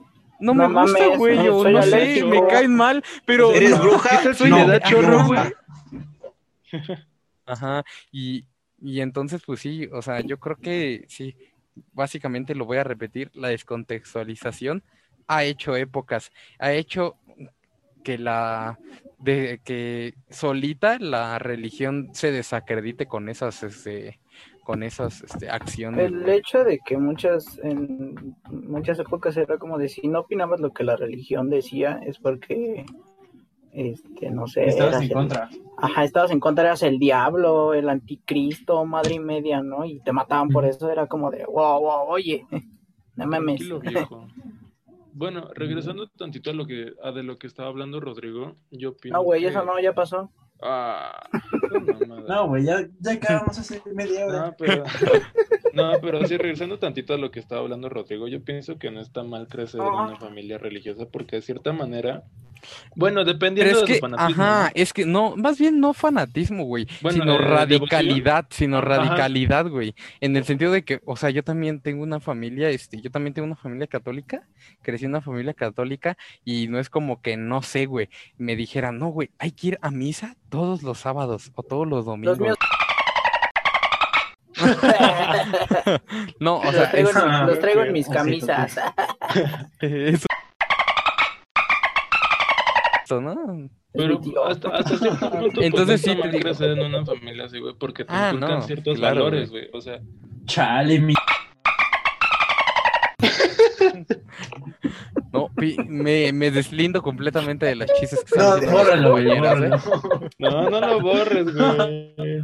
No, 0.43 0.55
No 0.55 0.69
me 0.71 0.81
gusta, 0.83 0.99
mames, 1.05 1.19
güey, 1.19 1.49
o 1.49 1.62
soy 1.62 1.73
no 1.75 1.83
sé, 1.83 1.95
alérgico. 1.95 2.29
me 2.29 2.47
caen 2.47 2.75
mal, 2.75 3.05
pero 3.27 3.53
¿Eres 3.53 3.73
no, 3.73 3.83
bruja? 3.83 4.09
¿qué 4.09 4.25
tal 4.25 4.35
si 4.37 4.49
No, 4.49 4.57
le 4.57 4.66
da 4.66 4.81
chorro, 4.81 5.19
no. 5.19 5.27
güey? 5.27 5.40
Ajá, 7.47 7.85
y, 8.12 8.45
y 8.81 9.01
entonces, 9.01 9.43
pues 9.45 9.61
sí, 9.61 9.88
o 9.93 10.03
sea, 10.03 10.21
yo 10.21 10.38
creo 10.38 10.57
que 10.57 11.05
sí, 11.09 11.37
básicamente 11.93 12.55
lo 12.55 12.64
voy 12.64 12.79
a 12.79 12.85
repetir, 12.85 13.31
la 13.35 13.49
descontextualización 13.49 14.83
ha 15.27 15.45
hecho 15.45 15.77
épocas, 15.77 16.33
ha 16.59 16.73
hecho 16.73 17.16
que 18.03 18.19
la, 18.19 18.79
de 19.19 19.61
que 19.64 20.14
solita 20.31 20.99
la 20.99 21.38
religión 21.38 22.11
se 22.12 22.33
desacredite 22.33 23.07
con 23.07 23.29
esas, 23.29 23.62
este, 23.62 24.19
con 24.64 24.83
esas, 24.83 25.23
este, 25.23 25.51
acciones. 25.51 26.07
el 26.11 26.29
hecho 26.29 26.64
de 26.64 26.81
que 26.85 26.97
muchas, 26.97 27.59
en 27.62 28.37
muchas 28.51 28.99
épocas 28.99 29.37
era 29.37 29.59
como 29.59 29.79
de 29.79 29.88
si 29.88 30.09
no 30.09 30.21
opinabas 30.21 30.61
lo 30.61 30.73
que 30.73 30.85
la 30.85 30.97
religión 30.97 31.51
decía, 31.51 32.01
es 32.07 32.19
porque, 32.19 32.87
este, 33.72 34.30
no 34.30 34.46
sé, 34.46 34.66
Estabas 34.66 34.92
eras 34.94 35.02
en 35.02 35.09
el- 35.09 35.14
contra. 35.14 35.50
Ajá, 35.78 36.04
estabas 36.04 36.30
en 36.30 36.40
contra, 36.40 36.64
eras 36.64 36.83
el 36.83 36.98
diablo, 36.98 37.72
el 37.74 37.88
anticristo, 37.88 38.85
madre 38.85 39.14
y 39.14 39.18
media, 39.20 39.62
¿no? 39.62 39.85
Y 39.85 40.00
te 40.00 40.12
mataban 40.12 40.48
por 40.50 40.64
eso, 40.66 40.90
era 40.90 41.06
como 41.06 41.30
de, 41.30 41.44
wow, 41.46 41.80
wow, 41.80 42.04
oye, 42.09 42.44
no. 43.16 43.26
Bueno, 45.12 45.48
regresando 45.54 46.06
tantito 46.09 46.50
a 46.50 46.54
lo 46.54 46.66
que 46.66 46.92
a 47.02 47.11
de 47.11 47.22
lo 47.24 47.37
que 47.37 47.46
estaba 47.48 47.68
hablando 47.68 47.98
Rodrigo, 48.00 48.54
yo 48.70 48.90
opino 48.90 49.16
No, 49.16 49.22
güey, 49.24 49.40
que- 49.42 49.48
eso 49.48 49.64
no, 49.64 49.78
ya 49.80 49.92
pasó. 49.92 50.30
Ah. 50.62 51.28
No, 52.28 52.46
güey, 52.48 52.64
ya, 52.64 52.87
ya 53.00 53.12
acabamos 53.12 53.59
hace 53.59 53.83
media 53.92 54.26
hora. 54.26 54.46
No, 54.46 54.54
pero, 54.56 54.85
no, 55.74 55.92
pero 56.00 56.24
sí, 56.26 56.37
regresando 56.37 56.78
tantito 56.78 57.12
a 57.12 57.18
lo 57.18 57.30
que 57.33 57.40
estaba 57.40 57.61
hablando 57.62 57.88
Rodrigo, 57.88 58.28
yo 58.28 58.42
pienso 58.44 58.78
que 58.78 58.90
no 58.92 59.00
está 59.00 59.24
mal 59.24 59.48
crecer 59.48 59.80
en 59.80 59.88
una 59.88 60.16
familia 60.16 60.59
religiosa 60.59 61.06
porque 61.11 61.37
de 61.37 61.42
cierta 61.42 61.72
manera, 61.72 62.22
bueno, 62.94 63.20
Pero 63.23 63.33
dependiendo 63.33 63.75
es 63.81 63.87
de 63.87 63.94
que, 63.94 64.01
fanatismo, 64.01 64.42
ajá, 64.42 64.64
¿no? 64.64 64.70
es 64.75 64.92
que 64.92 65.07
no, 65.07 65.37
más 65.37 65.59
bien 65.59 65.81
no 65.81 65.92
fanatismo, 65.94 66.64
güey, 66.64 66.87
Bueno, 67.01 67.18
sino 67.20 67.35
eh, 67.35 67.38
radicalidad, 67.38 68.46
sino 68.51 68.79
Ajá. 68.79 68.87
radicalidad, 68.87 69.66
güey, 69.68 69.94
en 70.20 70.37
el 70.37 70.44
sentido 70.44 70.73
de 70.73 70.83
que, 70.85 71.01
o 71.05 71.16
sea, 71.16 71.31
yo 71.31 71.42
también 71.44 71.81
tengo 71.81 72.03
una 72.03 72.20
familia, 72.20 72.68
este, 72.70 73.01
yo 73.01 73.11
también 73.11 73.35
tengo 73.35 73.46
una 73.46 73.57
familia 73.57 73.87
católica, 73.87 74.42
crecí 74.83 75.05
en 75.05 75.11
una 75.12 75.20
familia 75.20 75.55
católica 75.55 76.16
y 76.44 76.68
no 76.68 76.79
es 76.79 76.90
como 76.90 77.20
que, 77.23 77.37
no 77.37 77.62
sé, 77.62 77.87
güey, 77.87 78.09
me 78.38 78.57
dijeran, 78.57 78.99
no, 78.99 79.09
güey, 79.09 79.31
hay 79.38 79.53
que 79.53 79.68
ir 79.68 79.79
a 79.83 79.90
misa 79.90 80.37
todos 80.49 80.83
los 80.83 80.99
sábados 80.99 81.53
o 81.55 81.62
todos 81.62 81.87
los 81.87 82.05
domingos. 82.05 82.38
Los 82.38 82.57
No, 86.40 86.59
o 86.59 86.64
los 86.64 86.75
sea, 86.75 86.90
traigo, 86.90 87.11
es- 87.11 87.16
en, 87.16 87.46
los 87.46 87.59
traigo 87.61 87.83
en 87.83 87.92
mis 87.92 88.09
camisas. 88.12 88.79
eso. 89.81 90.27
Esto, 93.11 93.20
¿no? 93.20 93.68
Pero 93.92 94.20
hasta, 94.46 94.68
hasta 94.68 94.96
cierto 94.96 95.31
punto, 95.31 95.51
pues, 95.55 95.66
Entonces 95.66 96.07
no 96.07 96.14
sí 96.14 96.31
te 96.31 96.40
crecer 96.40 96.79
en 96.79 96.85
una 96.85 97.05
familia 97.05 97.46
así, 97.46 97.59
güey, 97.59 97.75
porque 97.75 98.05
te 98.05 98.12
Ah, 98.12 98.31
inculcan 98.33 98.61
no, 98.61 98.62
ciertos 98.62 98.96
claro, 98.99 99.25
valores, 99.25 99.51
güey, 99.51 99.68
o 99.73 99.81
sea, 99.81 100.01
Chale, 100.46 101.01
mi. 101.01 101.14
No, 105.33 105.49
pi- 105.57 105.77
me, 105.87 106.33
me 106.33 106.51
deslindo 106.51 107.03
completamente 107.03 107.66
de 107.66 107.77
las 107.77 107.92
chistes 108.01 108.25
que 108.25 108.37
No, 108.38 108.57
están 108.57 108.61
diciendo 108.61 108.79
mis 108.79 108.88
bórralo, 108.88 109.11
güey, 109.12 109.31
¿eh? 109.31 109.70
no, 110.38 110.70
no 110.70 110.81
lo 110.81 111.01
borres, 111.01 111.55
güey. 111.55 112.42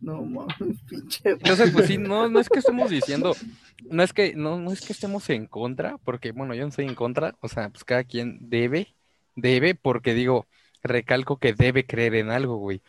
No 0.00 0.22
mames, 0.22 0.80
pinche. 0.88 1.20
Entonces, 1.30 1.70
pues 1.72 1.86
sí, 1.86 1.98
no, 1.98 2.28
no 2.28 2.40
es 2.40 2.48
que 2.48 2.58
estemos 2.60 2.88
diciendo, 2.90 3.34
no 3.90 4.02
es 4.02 4.12
que, 4.14 4.34
no, 4.34 4.58
no 4.58 4.72
es 4.72 4.80
que 4.80 4.92
estemos 4.94 5.28
en 5.28 5.46
contra, 5.46 5.98
porque 5.98 6.32
bueno, 6.32 6.54
yo 6.54 6.62
no 6.62 6.68
estoy 6.68 6.86
en 6.86 6.94
contra, 6.94 7.34
o 7.40 7.48
sea, 7.48 7.68
pues 7.68 7.84
cada 7.84 8.04
quien 8.04 8.38
debe, 8.48 8.94
debe, 9.34 9.74
porque 9.74 10.14
digo, 10.14 10.46
recalco 10.82 11.38
que 11.38 11.52
debe 11.52 11.86
creer 11.86 12.14
en 12.14 12.30
algo, 12.30 12.56
güey. 12.56 12.82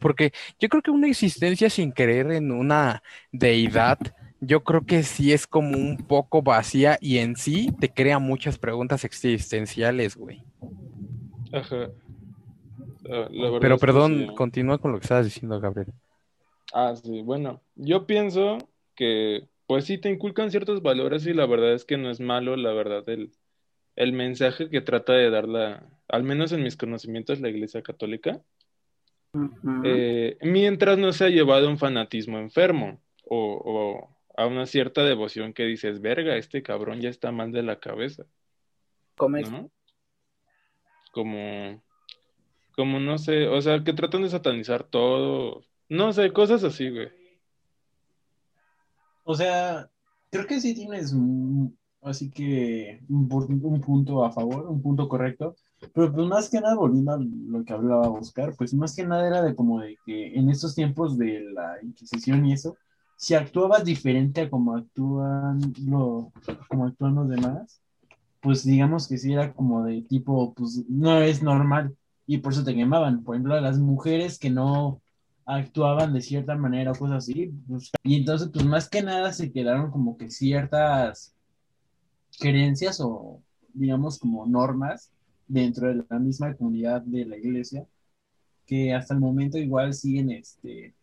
Porque 0.00 0.32
yo 0.58 0.68
creo 0.68 0.82
que 0.82 0.90
una 0.90 1.08
existencia 1.08 1.68
sin 1.68 1.92
creer 1.92 2.32
en 2.32 2.50
una 2.50 3.02
deidad, 3.30 3.98
yo 4.40 4.64
creo 4.64 4.86
que 4.86 5.02
sí 5.02 5.32
es 5.32 5.46
como 5.46 5.76
un 5.76 5.98
poco 5.98 6.42
vacía 6.42 6.98
y 7.00 7.18
en 7.18 7.36
sí 7.36 7.70
te 7.78 7.90
crea 7.90 8.18
muchas 8.18 8.58
preguntas 8.58 9.04
existenciales, 9.04 10.16
güey. 10.16 10.42
Ajá. 11.52 11.90
Ah, 13.10 13.28
la 13.30 13.60
Pero 13.60 13.78
perdón, 13.78 14.26
sí. 14.28 14.34
continúa 14.34 14.78
con 14.78 14.92
lo 14.92 14.98
que 14.98 15.04
estabas 15.04 15.26
diciendo, 15.26 15.60
Gabriel. 15.60 15.92
Ah, 16.72 16.94
sí, 16.96 17.20
bueno, 17.22 17.60
yo 17.74 18.06
pienso 18.06 18.58
que, 18.94 19.46
pues 19.66 19.84
sí, 19.84 19.98
te 19.98 20.10
inculcan 20.10 20.50
ciertos 20.50 20.82
valores 20.82 21.26
y 21.26 21.34
la 21.34 21.46
verdad 21.46 21.74
es 21.74 21.84
que 21.84 21.98
no 21.98 22.10
es 22.10 22.20
malo, 22.20 22.56
la 22.56 22.72
verdad, 22.72 23.06
el, 23.10 23.32
el 23.96 24.12
mensaje 24.12 24.68
que 24.70 24.80
trata 24.80 25.12
de 25.12 25.30
dar 25.30 25.48
la, 25.48 25.86
al 26.08 26.22
menos 26.22 26.52
en 26.52 26.62
mis 26.62 26.76
conocimientos, 26.76 27.40
la 27.40 27.48
Iglesia 27.48 27.82
Católica. 27.82 28.40
Eh, 29.84 30.36
mientras 30.42 30.98
no 30.98 31.12
se 31.12 31.24
ha 31.24 31.28
llevado 31.28 31.66
a 31.66 31.70
un 31.70 31.78
fanatismo 31.78 32.38
enfermo 32.38 33.00
o, 33.24 33.60
o 33.64 34.16
a 34.36 34.46
una 34.46 34.66
cierta 34.66 35.04
devoción 35.04 35.52
que 35.52 35.64
dices, 35.64 36.00
verga, 36.00 36.36
este 36.36 36.62
cabrón 36.62 37.00
ya 37.00 37.08
está 37.08 37.32
mal 37.32 37.52
de 37.52 37.62
la 37.62 37.80
cabeza, 37.80 38.24
Come- 39.16 39.42
¿no? 39.42 39.70
Como, 41.12 41.82
como 42.74 42.98
no 43.00 43.18
sé, 43.18 43.46
o 43.48 43.60
sea, 43.60 43.84
que 43.84 43.92
tratan 43.92 44.22
de 44.22 44.30
satanizar 44.30 44.84
todo, 44.84 45.64
no 45.88 46.12
sé, 46.12 46.32
cosas 46.32 46.64
así, 46.64 46.88
güey. 46.88 47.08
O 49.24 49.34
sea, 49.34 49.90
creo 50.30 50.46
que 50.46 50.60
sí 50.60 50.74
tienes 50.74 51.12
un- 51.12 51.78
así 52.02 52.30
que 52.30 53.00
un, 53.08 53.28
pu- 53.28 53.46
un 53.62 53.80
punto 53.80 54.24
a 54.24 54.32
favor, 54.32 54.66
un 54.68 54.82
punto 54.82 55.08
correcto, 55.08 55.54
pero 55.94 56.12
pues 56.12 56.26
más 56.26 56.50
que 56.50 56.60
nada, 56.60 56.74
volviendo 56.76 57.12
a 57.12 57.18
lo 57.20 57.64
que 57.64 57.72
hablaba 57.72 58.10
Oscar, 58.10 58.54
pues 58.56 58.74
más 58.74 58.94
que 58.94 59.06
nada 59.06 59.26
era 59.26 59.42
de 59.42 59.54
como 59.54 59.80
de 59.80 59.98
que 60.04 60.34
en 60.34 60.50
estos 60.50 60.74
tiempos 60.74 61.18
de 61.18 61.40
la 61.52 61.76
Inquisición 61.82 62.46
y 62.46 62.52
eso, 62.54 62.76
si 63.16 63.34
actuabas 63.34 63.84
diferente 63.84 64.42
a 64.42 64.50
como 64.50 64.76
actúan, 64.76 65.60
lo, 65.86 66.32
como 66.68 66.86
actúan 66.86 67.14
los 67.16 67.28
demás, 67.28 67.80
pues 68.40 68.64
digamos 68.64 69.08
que 69.08 69.18
sí 69.18 69.32
era 69.32 69.52
como 69.54 69.84
de 69.84 70.02
tipo, 70.02 70.54
pues 70.54 70.84
no 70.88 71.20
es 71.20 71.42
normal 71.42 71.96
y 72.26 72.38
por 72.38 72.52
eso 72.52 72.64
te 72.64 72.74
quemaban. 72.74 73.22
Por 73.24 73.36
ejemplo, 73.36 73.60
las 73.60 73.78
mujeres 73.78 74.38
que 74.38 74.50
no 74.50 75.00
actuaban 75.44 76.12
de 76.12 76.20
cierta 76.22 76.56
manera 76.56 76.92
o 76.92 76.94
cosas 76.94 77.18
así, 77.18 77.52
pues, 77.68 77.90
y 78.02 78.16
entonces 78.16 78.50
pues 78.52 78.64
más 78.64 78.88
que 78.88 79.02
nada 79.02 79.32
se 79.32 79.52
quedaron 79.52 79.90
como 79.90 80.16
que 80.16 80.30
ciertas 80.30 81.34
creencias 82.38 83.00
o 83.00 83.42
digamos 83.74 84.18
como 84.18 84.46
normas 84.46 85.12
dentro 85.48 85.88
de 85.88 86.04
la 86.08 86.18
misma 86.18 86.54
comunidad 86.56 87.02
de 87.02 87.24
la 87.26 87.36
iglesia 87.36 87.86
que 88.66 88.94
hasta 88.94 89.14
el 89.14 89.20
momento 89.20 89.58
igual 89.58 89.94
siguen 89.94 90.30
este 90.30 90.94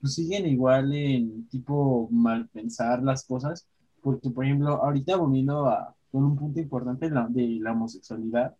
pues 0.00 0.14
siguen 0.14 0.46
igual 0.46 0.92
en 0.94 1.48
tipo 1.48 2.08
mal 2.10 2.48
pensar 2.48 3.02
las 3.02 3.24
cosas 3.26 3.66
porque 4.02 4.30
por 4.30 4.44
ejemplo 4.44 4.82
ahorita 4.82 5.16
volviendo 5.16 5.66
a 5.66 5.94
con 6.10 6.24
un 6.24 6.36
punto 6.36 6.60
importante 6.60 7.08
de 7.08 7.14
la, 7.14 7.26
de 7.28 7.58
la 7.60 7.72
homosexualidad 7.72 8.54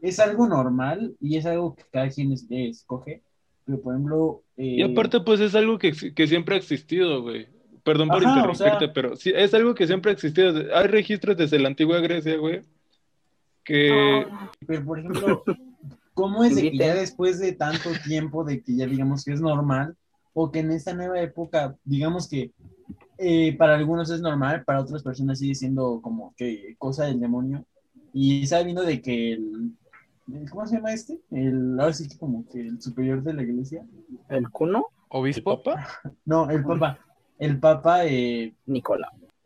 es 0.00 0.20
algo 0.20 0.46
normal 0.48 1.16
y 1.20 1.36
es 1.36 1.46
algo 1.46 1.74
que 1.74 1.84
cada 1.90 2.08
quien 2.10 2.32
es- 2.32 2.46
escoge 2.50 3.22
pero 3.64 3.80
por 3.80 3.94
ejemplo 3.94 4.42
Y 4.58 4.82
eh, 4.82 4.84
aparte, 4.92 5.20
pues 5.20 5.40
es 5.40 5.54
algo 5.54 5.78
que, 5.78 5.92
que 6.14 6.26
siempre 6.26 6.54
ha 6.54 6.58
existido, 6.58 7.22
güey. 7.22 7.48
Perdón 7.84 8.08
por 8.08 8.22
o 8.24 8.28
interrumpirte, 8.28 8.78
sea- 8.86 8.92
pero 8.92 9.16
sí, 9.16 9.32
es 9.34 9.52
algo 9.54 9.74
que 9.74 9.86
siempre 9.86 10.10
ha 10.10 10.14
existido. 10.14 10.52
Hay 10.74 10.86
registros 10.86 11.36
desde 11.36 11.58
la 11.58 11.68
antigua 11.68 11.98
Grecia, 12.00 12.36
güey, 12.36 12.62
que... 13.64 14.26
Pero, 14.66 14.84
por 14.84 14.98
ejemplo, 14.98 15.42
¿cómo 16.14 16.44
es 16.44 16.54
de 16.56 16.70
que 16.70 16.76
ya 16.76 16.94
después 16.94 17.38
de 17.38 17.52
tanto 17.52 17.90
tiempo, 18.04 18.44
de 18.44 18.62
que 18.62 18.76
ya 18.76 18.86
digamos 18.86 19.24
que 19.24 19.32
es 19.32 19.40
normal, 19.40 19.96
o 20.32 20.50
que 20.50 20.60
en 20.60 20.70
esta 20.72 20.94
nueva 20.94 21.20
época, 21.20 21.76
digamos 21.84 22.28
que 22.28 22.52
eh, 23.18 23.54
para 23.56 23.76
algunos 23.76 24.10
es 24.10 24.20
normal, 24.20 24.64
para 24.64 24.80
otras 24.80 25.02
personas 25.02 25.38
sigue 25.38 25.54
siendo 25.54 26.00
como 26.02 26.34
que 26.36 26.74
cosa 26.78 27.04
del 27.06 27.20
demonio, 27.20 27.64
y 28.12 28.46
sabiendo 28.46 28.82
de 28.82 29.00
que 29.02 29.32
el, 29.32 29.72
el- 30.32 30.50
¿cómo 30.50 30.66
se 30.66 30.76
llama 30.76 30.92
este? 30.92 31.18
El, 31.30 31.78
ahora 31.78 31.92
sí 31.92 32.08
que 32.08 32.18
como 32.18 32.46
que 32.48 32.60
el 32.60 32.80
superior 32.80 33.22
de 33.22 33.34
la 33.34 33.42
iglesia, 33.42 33.84
¿El 34.28 34.48
cuno? 34.50 34.78
¿El 34.78 35.06
Obispo. 35.18 35.62
papa? 35.62 35.86
no, 36.24 36.48
el 36.50 36.62
papa, 36.64 36.98
el 37.40 37.58
papa 37.58 38.06
eh, 38.06 38.52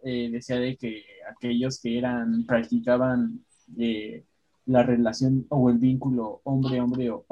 eh, 0.02 0.28
decía 0.30 0.58
de 0.58 0.76
que 0.76 1.04
aquellos 1.30 1.80
que 1.80 1.96
eran, 1.96 2.44
practicaban 2.44 3.40
eh, 3.78 4.24
la 4.66 4.82
relación 4.82 5.46
o 5.48 5.70
el 5.70 5.78
vínculo 5.78 6.40
hombre-hombre 6.44 7.10
o, 7.10 7.24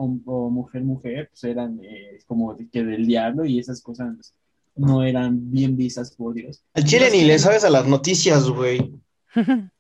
mujer-mujer, 0.51 1.29
pues 1.31 1.45
eran 1.45 1.81
eh, 1.83 2.21
como 2.27 2.55
de 2.55 2.69
que 2.69 2.85
del 2.85 3.07
diablo 3.07 3.45
y 3.45 3.59
esas 3.59 3.83
cosas 3.83 4.35
no 4.77 5.03
eran 5.03 5.51
bien 5.51 5.77
vistas 5.77 6.15
por 6.15 6.35
Dios. 6.35 6.63
Al 6.75 6.85
chile 6.85 7.09
ni 7.11 7.25
le 7.25 7.39
sabes 7.39 7.65
a 7.65 7.71
las 7.71 7.87
noticias, 7.87 8.49
güey. 8.49 8.93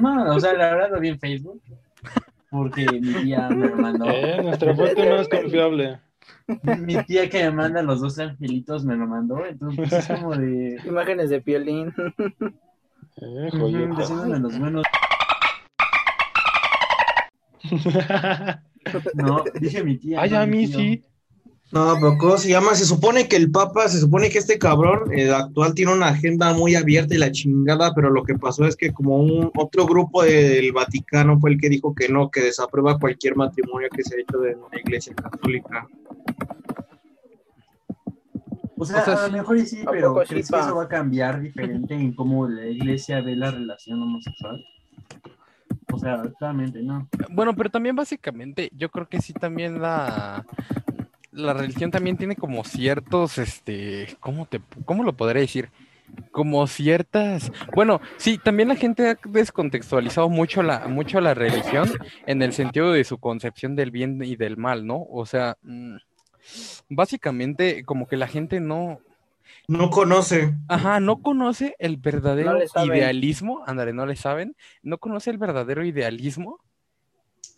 No, 0.00 0.36
o 0.36 0.38
sea, 0.38 0.52
la 0.52 0.72
verdad 0.72 0.90
lo 0.92 1.00
vi 1.00 1.08
en 1.08 1.18
Facebook 1.18 1.60
porque 2.48 2.86
mi 2.86 3.12
tía 3.24 3.48
me 3.48 3.68
mandó. 3.70 4.08
Eh, 4.08 4.40
nuestra 4.40 4.72
fuente 4.76 5.04
no 5.04 5.16
es 5.16 5.28
confiable. 5.28 5.98
Mi 6.78 7.02
tía 7.04 7.28
que 7.28 7.44
me 7.44 7.50
manda 7.50 7.82
los 7.82 8.00
dos 8.00 8.18
angelitos 8.18 8.84
me 8.84 8.96
lo 8.96 9.06
mandó, 9.06 9.44
entonces 9.46 9.88
pues, 9.88 9.92
es 9.92 10.06
como 10.08 10.36
de... 10.36 10.80
Imágenes 10.84 11.30
de 11.30 11.40
violín. 11.40 11.92
Eh, 13.16 13.48
ujú, 13.48 13.58
joyota. 13.58 14.00
diciéndome 14.00 14.40
los 14.40 14.58
buenos. 14.58 14.86
No, 19.14 19.42
dije 19.58 19.82
mi 19.82 19.96
tía. 19.96 20.20
Ay, 20.20 20.30
no 20.30 20.38
a 20.40 20.46
mí 20.46 20.66
tío. 20.66 20.76
sí. 20.76 21.04
No, 21.74 21.96
pero 21.96 22.16
¿cómo 22.18 22.36
se 22.38 22.50
llama? 22.50 22.76
Se 22.76 22.84
supone 22.84 23.26
que 23.26 23.34
el 23.34 23.50
Papa, 23.50 23.88
se 23.88 23.98
supone 23.98 24.30
que 24.30 24.38
este 24.38 24.60
cabrón 24.60 25.12
el 25.12 25.34
actual 25.34 25.74
tiene 25.74 25.92
una 25.92 26.06
agenda 26.06 26.54
muy 26.54 26.76
abierta 26.76 27.16
y 27.16 27.18
la 27.18 27.32
chingada, 27.32 27.92
pero 27.92 28.10
lo 28.10 28.22
que 28.22 28.36
pasó 28.36 28.64
es 28.64 28.76
que 28.76 28.92
como 28.92 29.16
un 29.16 29.50
otro 29.56 29.84
grupo 29.84 30.22
del 30.22 30.70
Vaticano 30.70 31.40
fue 31.40 31.50
el 31.50 31.60
que 31.60 31.68
dijo 31.68 31.92
que 31.92 32.08
no, 32.08 32.30
que 32.30 32.42
desaprueba 32.42 33.00
cualquier 33.00 33.34
matrimonio 33.34 33.88
que 33.90 34.04
se 34.04 34.14
ha 34.14 34.20
hecho 34.20 34.38
de 34.38 34.52
la 34.52 34.78
Iglesia 34.78 35.16
Católica. 35.16 35.88
O 38.76 38.84
sea, 38.84 39.00
O 39.00 39.04
sea, 39.04 39.24
a 39.24 39.26
lo 39.26 39.32
mejor 39.32 39.56
y 39.56 39.66
sí, 39.66 39.82
¿A 39.84 39.90
pero 39.90 40.14
¿crees 40.28 40.48
que 40.48 40.56
eso 40.56 40.76
va 40.76 40.84
a 40.84 40.88
cambiar 40.88 41.40
diferente 41.40 41.94
en 41.94 42.14
cómo 42.14 42.46
la 42.46 42.66
iglesia 42.66 43.20
ve 43.20 43.34
la 43.34 43.50
relación 43.50 44.00
homosexual? 44.00 44.64
O 45.92 45.98
sea, 45.98 46.22
claramente 46.38 46.82
no. 46.82 47.08
Bueno, 47.30 47.52
pero 47.56 47.68
también 47.68 47.96
básicamente, 47.96 48.70
yo 48.76 48.90
creo 48.90 49.08
que 49.08 49.20
sí 49.20 49.32
también 49.32 49.80
la, 49.80 50.44
la 51.34 51.52
religión 51.52 51.90
también 51.90 52.16
tiene 52.16 52.36
como 52.36 52.64
ciertos, 52.64 53.38
este, 53.38 54.16
¿cómo 54.20 54.46
te, 54.46 54.60
cómo 54.84 55.02
lo 55.02 55.12
podré 55.14 55.40
decir? 55.40 55.70
Como 56.30 56.66
ciertas, 56.66 57.50
bueno, 57.74 58.00
sí, 58.18 58.38
también 58.38 58.68
la 58.68 58.76
gente 58.76 59.10
ha 59.10 59.18
descontextualizado 59.24 60.28
mucho 60.28 60.62
la, 60.62 60.86
mucho 60.86 61.20
la 61.20 61.34
religión 61.34 61.90
en 62.26 62.42
el 62.42 62.52
sentido 62.52 62.92
de 62.92 63.04
su 63.04 63.18
concepción 63.18 63.74
del 63.74 63.90
bien 63.90 64.22
y 64.22 64.36
del 64.36 64.56
mal, 64.56 64.86
¿no? 64.86 65.06
O 65.10 65.26
sea, 65.26 65.56
mm, 65.62 65.96
básicamente 66.88 67.84
como 67.84 68.06
que 68.06 68.16
la 68.16 68.28
gente 68.28 68.60
no, 68.60 69.00
No 69.66 69.90
conoce. 69.90 70.54
Ajá, 70.68 71.00
no 71.00 71.20
conoce 71.20 71.74
el 71.78 71.96
verdadero 71.96 72.58
No 72.58 72.84
idealismo, 72.84 73.64
ándale, 73.66 73.92
no 73.92 74.06
le 74.06 74.14
saben, 74.14 74.54
no 74.82 74.98
conoce 74.98 75.30
el 75.30 75.38
verdadero 75.38 75.84
idealismo 75.84 76.60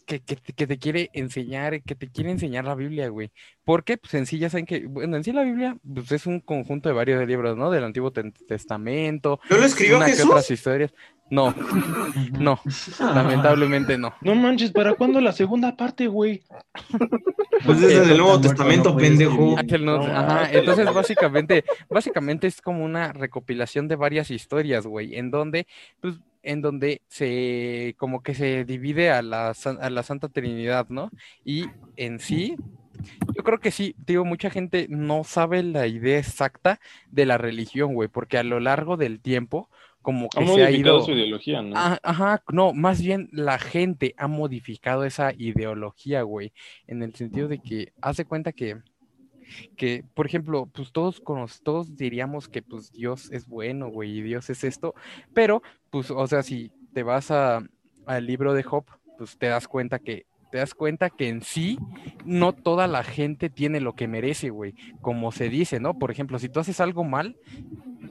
que, 0.06 0.20
que, 0.20 0.36
te- 0.36 0.52
que 0.52 0.66
te 0.66 0.78
quiere 0.78 1.10
enseñar, 1.12 1.82
que 1.82 1.94
te 1.94 2.08
quiere 2.08 2.30
enseñar 2.30 2.64
la 2.64 2.74
Biblia, 2.74 3.08
güey. 3.08 3.30
¿Por 3.64 3.84
qué? 3.84 3.98
Pues 3.98 4.14
en 4.14 4.24
sí 4.26 4.38
ya 4.38 4.48
saben 4.48 4.64
que, 4.64 4.86
bueno, 4.86 5.16
en 5.16 5.24
sí 5.24 5.32
la 5.32 5.42
Biblia 5.42 5.76
pues, 5.94 6.10
es 6.12 6.26
un 6.26 6.40
conjunto 6.40 6.88
de 6.88 6.94
varios 6.94 7.26
libros, 7.26 7.56
¿no? 7.56 7.70
Del 7.70 7.84
Antiguo 7.84 8.12
Te- 8.12 8.30
Testamento, 8.30 9.40
¿No 9.50 9.58
lo 9.58 9.64
escribió 9.64 9.96
una 9.96 10.06
que 10.06 10.12
Jesús? 10.12 10.26
otras 10.30 10.50
historias. 10.50 10.94
No, 11.28 11.52
no, 12.38 12.60
lamentablemente 13.00 13.98
no. 13.98 14.14
No 14.20 14.34
manches, 14.36 14.70
¿para 14.70 14.94
cuándo 14.94 15.20
la 15.20 15.32
segunda 15.32 15.76
parte, 15.76 16.06
güey? 16.06 16.44
Pues 17.64 17.80
desde 17.80 17.96
Porque 17.98 18.12
el 18.12 18.18
Nuevo 18.18 18.40
Testamento, 18.40 18.90
no 18.90 18.96
pendejo. 18.96 19.56
no- 19.80 19.98
No, 19.98 20.04
ajá, 20.06 20.50
entonces 20.52 20.92
básicamente, 20.94 21.64
básicamente 21.90 22.46
es 22.46 22.60
como 22.60 22.84
una 22.84 23.12
recopilación 23.12 23.88
de 23.88 23.96
varias 23.96 24.30
historias, 24.30 24.86
güey, 24.86 25.16
en 25.16 25.30
donde, 25.32 25.66
pues, 26.00 26.14
en 26.46 26.62
donde 26.62 27.02
se, 27.08 27.94
como 27.98 28.22
que 28.22 28.34
se 28.34 28.64
divide 28.64 29.10
a 29.10 29.20
la, 29.20 29.52
a 29.80 29.90
la 29.90 30.02
Santa 30.02 30.28
Trinidad, 30.28 30.86
¿no? 30.88 31.10
Y 31.44 31.66
en 31.96 32.20
sí, 32.20 32.56
yo 33.34 33.42
creo 33.42 33.58
que 33.58 33.72
sí, 33.72 33.96
digo, 34.06 34.24
mucha 34.24 34.48
gente 34.48 34.86
no 34.88 35.24
sabe 35.24 35.62
la 35.62 35.86
idea 35.88 36.18
exacta 36.18 36.80
de 37.10 37.26
la 37.26 37.36
religión, 37.36 37.94
güey, 37.94 38.08
porque 38.08 38.38
a 38.38 38.44
lo 38.44 38.60
largo 38.60 38.96
del 38.96 39.20
tiempo, 39.20 39.68
como 40.02 40.28
Ha 40.36 40.40
que 40.40 40.46
se 40.46 40.64
ha 40.64 40.70
ido... 40.70 41.00
su 41.02 41.10
ideología, 41.10 41.62
¿no? 41.62 41.74
Ah, 41.76 41.98
Ajá, 42.04 42.42
no, 42.52 42.72
más 42.72 43.02
bien 43.02 43.28
la 43.32 43.58
gente 43.58 44.14
ha 44.16 44.28
modificado 44.28 45.04
esa 45.04 45.32
ideología, 45.36 46.22
güey, 46.22 46.52
en 46.86 47.02
el 47.02 47.12
sentido 47.14 47.48
de 47.48 47.58
que 47.58 47.92
hace 48.00 48.24
cuenta 48.24 48.52
que, 48.52 48.76
que, 49.76 50.04
por 50.14 50.26
ejemplo, 50.26 50.66
pues 50.66 50.92
todos, 50.92 51.22
todos 51.62 51.96
diríamos 51.96 52.48
que 52.48 52.62
pues 52.62 52.92
Dios 52.92 53.30
es 53.32 53.46
bueno, 53.46 53.88
güey, 53.88 54.18
y 54.18 54.22
Dios 54.22 54.50
es 54.50 54.64
esto, 54.64 54.94
pero, 55.34 55.62
pues, 55.90 56.10
o 56.10 56.26
sea, 56.26 56.42
si 56.42 56.72
te 56.92 57.02
vas 57.02 57.30
a, 57.30 57.62
al 58.06 58.26
libro 58.26 58.54
de 58.54 58.62
Job, 58.62 58.84
pues 59.18 59.36
te 59.36 59.46
das 59.46 59.68
cuenta 59.68 59.98
que, 59.98 60.26
te 60.50 60.58
das 60.58 60.74
cuenta 60.74 61.10
que 61.10 61.28
en 61.28 61.42
sí 61.42 61.78
no 62.24 62.52
toda 62.52 62.86
la 62.86 63.02
gente 63.02 63.50
tiene 63.50 63.80
lo 63.80 63.94
que 63.94 64.08
merece, 64.08 64.50
güey, 64.50 64.74
como 65.00 65.32
se 65.32 65.48
dice, 65.48 65.80
¿no? 65.80 65.98
Por 65.98 66.10
ejemplo, 66.10 66.38
si 66.38 66.48
tú 66.48 66.60
haces 66.60 66.80
algo 66.80 67.04
mal, 67.04 67.36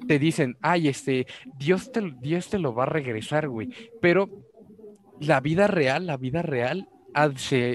te 0.08 0.20
dicen, 0.20 0.58
ay, 0.62 0.88
este, 0.88 1.28
Dios 1.58 1.92
te, 1.92 2.14
Dios 2.22 2.50
te 2.50 2.60
lo 2.60 2.74
va 2.74 2.84
a 2.84 2.88
regresar, 2.88 3.48
güey. 3.48 3.70
Pero 4.02 4.30
la 5.20 5.40
vida 5.40 5.68
real, 5.68 6.06
la 6.06 6.18
vida 6.18 6.42
real, 6.42 6.90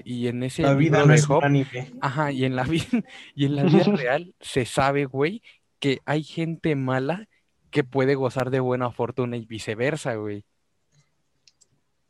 y 0.05 0.29
en 0.29 0.42
ese 0.42 0.62
La 0.62 0.74
vida 0.74 0.98
libro 0.98 1.07
no 1.07 1.12
de 1.12 1.18
es 1.18 1.29
anime. 1.42 1.92
ajá, 2.00 2.31
y 2.31 2.44
en 2.44 2.57
la 2.57 2.64
vida, 2.64 2.85
y 3.35 3.46
en 3.46 3.57
la 3.57 3.64
vida 3.64 3.85
real 3.96 4.35
se 4.40 4.66
sabe, 4.66 5.07
güey, 5.07 5.42
que 5.79 6.00
hay 6.05 6.22
gente 6.22 6.76
mala 6.76 7.26
que 7.70 7.85
puede 7.85 8.14
gozar 8.14 8.50
de 8.50 8.61
buena 8.61 8.90
fortuna 8.90 9.37
y 9.37 9.46
viceversa, 9.46 10.14
güey. 10.14 10.44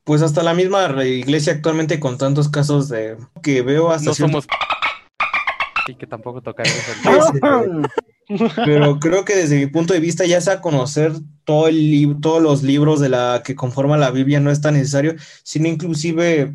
Pues 0.04 0.22
hasta 0.22 0.42
la 0.42 0.54
misma 0.54 0.86
iglesia 1.04 1.52
actualmente 1.52 2.00
con 2.00 2.18
tantos 2.18 2.48
casos 2.48 2.88
de 2.88 3.16
que 3.42 3.62
veo 3.62 3.90
hasta 3.90 4.10
No 4.10 4.14
cierto 4.14 4.40
somos, 4.40 4.46
así 5.84 5.94
que 5.94 6.06
tampoco 6.06 6.40
tema. 6.42 7.88
Pero 8.64 8.98
creo 8.98 9.24
que 9.24 9.36
desde 9.36 9.58
mi 9.58 9.66
punto 9.66 9.92
de 9.92 10.00
vista, 10.00 10.24
ya 10.24 10.40
sea 10.40 10.60
conocer 10.60 11.12
todo 11.44 11.68
el 11.68 12.16
todos 12.20 12.42
los 12.42 12.62
libros 12.62 13.00
de 13.00 13.08
la 13.08 13.42
que 13.44 13.54
conforman 13.54 14.00
la 14.00 14.10
Biblia 14.10 14.40
no 14.40 14.50
es 14.50 14.60
tan 14.60 14.74
necesario, 14.74 15.14
sino 15.42 15.68
inclusive 15.68 16.54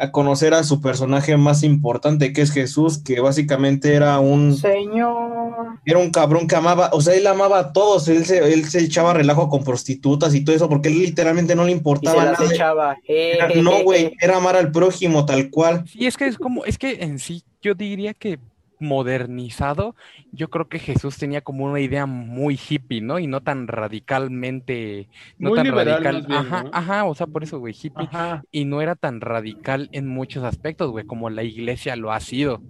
a 0.00 0.10
conocer 0.10 0.54
a 0.54 0.64
su 0.64 0.80
personaje 0.80 1.36
más 1.36 1.62
importante, 1.62 2.32
que 2.32 2.42
es 2.42 2.50
Jesús, 2.50 2.98
que 2.98 3.20
básicamente 3.20 3.94
era 3.94 4.18
un, 4.20 4.56
Señor. 4.56 5.78
era 5.84 5.98
un 5.98 6.10
cabrón 6.10 6.46
que 6.46 6.56
amaba, 6.56 6.90
o 6.92 7.00
sea, 7.00 7.14
él 7.14 7.26
amaba 7.26 7.58
a 7.58 7.72
todos, 7.72 8.08
él 8.08 8.24
se, 8.24 8.38
él 8.52 8.64
se 8.64 8.80
echaba 8.80 9.12
relajo 9.14 9.48
con 9.48 9.64
prostitutas 9.64 10.34
y 10.34 10.44
todo 10.44 10.56
eso, 10.56 10.68
porque 10.68 10.88
él 10.88 10.98
literalmente 10.98 11.54
no 11.54 11.64
le 11.64 11.70
Y 11.70 11.74
se 11.74 11.78
importaba 11.78 12.24
las 12.24 12.40
nada. 12.40 12.52
echaba. 12.54 12.96
Era- 13.06 13.48
no, 13.56 13.82
güey, 13.82 14.12
era 14.20 14.36
amar 14.38 14.56
al 14.56 14.72
prójimo 14.72 15.26
tal 15.26 15.50
cual. 15.50 15.84
Sí, 15.86 16.06
es 16.06 16.16
que 16.16 16.26
es 16.26 16.36
como, 16.38 16.64
es 16.64 16.78
que 16.78 17.02
en 17.02 17.18
sí, 17.18 17.42
yo 17.60 17.74
diría 17.74 18.14
que 18.14 18.38
modernizado, 18.82 19.96
yo 20.32 20.50
creo 20.50 20.68
que 20.68 20.78
Jesús 20.78 21.16
tenía 21.16 21.40
como 21.40 21.64
una 21.64 21.80
idea 21.80 22.04
muy 22.06 22.58
hippie, 22.68 23.00
¿no? 23.00 23.18
Y 23.18 23.26
no 23.26 23.40
tan 23.42 23.66
radicalmente, 23.68 25.08
no 25.38 25.50
Muy 25.50 25.56
tan 25.56 25.66
liberal, 25.66 26.02
radical. 26.04 26.14
más 26.14 26.26
bien, 26.26 26.38
ajá, 26.40 26.62
¿no? 26.64 26.70
ajá, 26.72 27.04
o 27.04 27.14
sea, 27.14 27.26
por 27.26 27.42
eso, 27.42 27.58
güey, 27.58 27.74
hippie. 27.74 28.04
Ajá. 28.10 28.42
Y 28.50 28.64
no 28.66 28.82
era 28.82 28.94
tan 28.96 29.20
radical 29.20 29.88
en 29.92 30.08
muchos 30.08 30.44
aspectos, 30.44 30.90
güey, 30.90 31.04
como 31.06 31.30
la 31.30 31.42
iglesia 31.44 31.96
lo 31.96 32.12
ha 32.12 32.20
sido. 32.20 32.60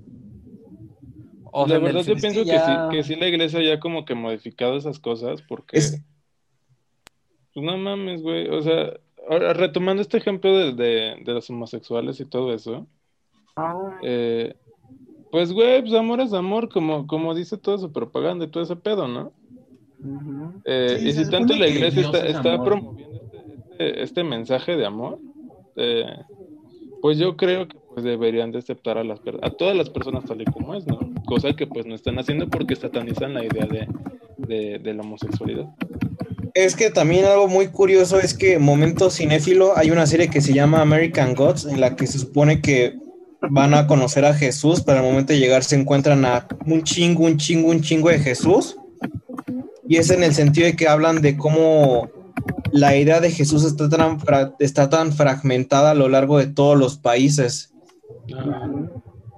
O 1.55 1.66
sea, 1.68 1.79
la 1.79 1.85
verdad 1.85 2.03
yo 2.03 2.16
pienso 2.16 2.40
que 2.40 2.46
que, 2.46 2.53
ya- 2.57 2.88
sí, 2.90 2.96
que 2.96 3.03
sí 3.05 3.16
la 3.16 3.29
iglesia 3.29 3.61
ya 3.62 3.79
como 3.81 4.05
que 4.05 4.14
modificado 4.14 4.77
esas 4.77 4.98
cosas 4.98 5.42
porque... 5.42 5.79
Es- 5.79 6.03
Pues 7.55 7.66
no 7.66 7.77
mames, 7.77 8.22
güey. 8.22 8.48
O 8.48 8.62
sea, 8.62 8.94
ahora 9.29 9.53
retomando 9.53 10.01
este 10.01 10.16
ejemplo 10.16 10.57
de, 10.57 10.72
de, 10.72 11.16
de 11.22 11.33
los 11.35 11.51
homosexuales 11.51 12.18
y 12.20 12.25
todo 12.25 12.55
eso, 12.55 12.87
Ah, 13.55 13.98
eh, 14.03 14.55
pues, 15.32 15.52
güey, 15.52 15.80
pues 15.80 15.94
amor 15.94 16.20
es 16.20 16.32
amor, 16.32 16.68
como, 16.68 17.06
como 17.08 17.34
dice 17.34 17.56
toda 17.56 17.78
su 17.78 17.90
propaganda 17.90 18.44
y 18.44 18.48
todo 18.48 18.62
ese 18.62 18.76
pedo, 18.76 19.08
¿no? 19.08 19.32
Eh, 20.64 20.98
Sí, 21.00 21.08
y 21.08 21.12
si 21.12 21.30
tanto 21.30 21.54
la 21.56 21.66
iglesia 21.68 22.02
está, 22.02 22.18
es 22.18 22.36
está 22.36 22.54
amor. 22.54 22.66
promoviendo 22.66 23.16
este, 23.24 23.38
este- 23.88 24.02
este 24.02 24.24
mensaje 24.24 24.76
de 24.76 24.86
amor, 24.86 25.18
eh, 25.76 26.04
pues 27.00 27.18
yo 27.18 27.36
creo 27.36 27.66
que 27.66 27.76
pues, 27.94 28.04
deberían 28.04 28.52
de 28.52 28.58
aceptar 28.58 28.98
a 28.98 29.04
las 29.04 29.20
per- 29.20 29.38
a 29.42 29.50
todas 29.50 29.76
las 29.76 29.90
personas 29.90 30.24
tal 30.24 30.40
y 30.40 30.44
como 30.44 30.74
es, 30.74 30.86
¿no? 30.86 30.98
Cosa 31.26 31.52
que 31.54 31.66
pues 31.66 31.86
no 31.86 31.94
están 31.94 32.18
haciendo 32.18 32.48
porque 32.48 32.76
satanizan 32.76 33.34
la 33.34 33.44
idea 33.44 33.66
de, 33.66 33.88
de, 34.38 34.78
de 34.78 34.94
la 34.94 35.02
homosexualidad. 35.02 35.66
Es 36.54 36.76
que 36.76 36.90
también 36.90 37.24
algo 37.24 37.48
muy 37.48 37.68
curioso 37.68 38.18
es 38.18 38.34
que 38.36 38.58
Momento 38.58 39.08
Cinéfilo 39.10 39.76
hay 39.76 39.90
una 39.90 40.06
serie 40.06 40.28
que 40.28 40.40
se 40.42 40.52
llama 40.52 40.82
American 40.82 41.34
Gods 41.34 41.64
en 41.66 41.80
la 41.80 41.96
que 41.96 42.06
se 42.06 42.18
supone 42.18 42.60
que 42.60 42.96
van 43.50 43.74
a 43.74 43.87
conocer 43.87 44.24
a 44.24 44.35
Jesús, 44.35 44.83
pero 44.83 44.98
al 44.98 45.05
momento 45.05 45.33
de 45.33 45.38
llegar 45.38 45.64
se 45.64 45.76
encuentran 45.76 46.24
a 46.24 46.46
un 46.66 46.83
chingo, 46.83 47.24
un 47.24 47.37
chingo, 47.37 47.70
un 47.70 47.81
chingo 47.81 48.09
de 48.09 48.18
Jesús. 48.18 48.76
Y 49.87 49.96
es 49.96 50.11
en 50.11 50.22
el 50.22 50.35
sentido 50.35 50.66
de 50.66 50.76
que 50.76 50.88
hablan 50.88 51.20
de 51.20 51.37
cómo 51.37 52.09
la 52.70 52.96
idea 52.96 53.20
de 53.20 53.31
Jesús 53.31 53.64
está 53.64 53.88
tan, 53.88 54.18
está 54.59 54.88
tan 54.88 55.12
fragmentada 55.12 55.90
a 55.90 55.94
lo 55.94 56.09
largo 56.09 56.38
de 56.38 56.46
todos 56.46 56.78
los 56.78 56.96
países. 56.96 57.72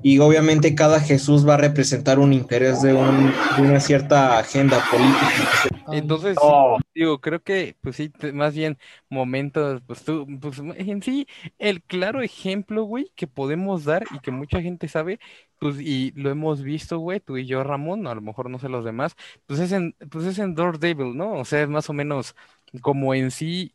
Y 0.04 0.20
obviamente 0.20 0.76
cada 0.76 1.00
Jesús 1.00 1.48
va 1.48 1.54
a 1.54 1.58
representar 1.58 2.20
un 2.20 2.32
interés 2.32 2.82
de, 2.82 2.94
un- 2.94 3.32
de 3.56 3.62
una 3.62 3.80
cierta 3.80 4.38
agenda 4.38 4.84
política. 4.90 5.42
Entonces, 5.90 6.38
Oh, 6.40 6.78
digo, 6.94 7.20
creo 7.20 7.42
que, 7.42 7.76
pues 7.82 7.96
sí, 7.96 8.12
más 8.32 8.54
bien 8.54 8.78
momentos, 9.08 9.82
pues 9.86 10.04
tú, 10.04 10.26
pues 10.40 10.58
en 10.60 11.02
sí, 11.02 11.26
el 11.58 11.82
claro 11.82 12.22
ejemplo, 12.22 12.84
güey, 12.84 13.12
que 13.16 13.26
podemos 13.26 13.84
dar 13.84 14.06
y 14.10 14.20
que 14.20 14.30
mucha 14.30 14.60
gente 14.62 14.88
sabe, 14.88 15.20
pues, 15.58 15.76
y 15.80 16.12
lo 16.12 16.30
hemos 16.30 16.62
visto, 16.62 16.98
güey, 16.98 17.20
tú 17.20 17.36
y 17.36 17.46
yo, 17.46 17.62
Ramón, 17.64 18.06
a 18.06 18.14
lo 18.14 18.20
mejor 18.22 18.50
no 18.50 18.58
sé 18.58 18.68
los 18.68 18.84
demás, 18.84 19.14
pues 19.46 19.60
es 19.60 19.72
en, 19.72 19.94
pues 20.10 20.24
es 20.26 20.38
en 20.38 20.54
Daredevil, 20.54 21.16
¿no? 21.16 21.34
O 21.34 21.44
sea, 21.44 21.62
es 21.62 21.68
más 21.68 21.88
o 21.90 21.92
menos 21.92 22.34
como 22.80 23.14
en 23.14 23.30
sí, 23.30 23.73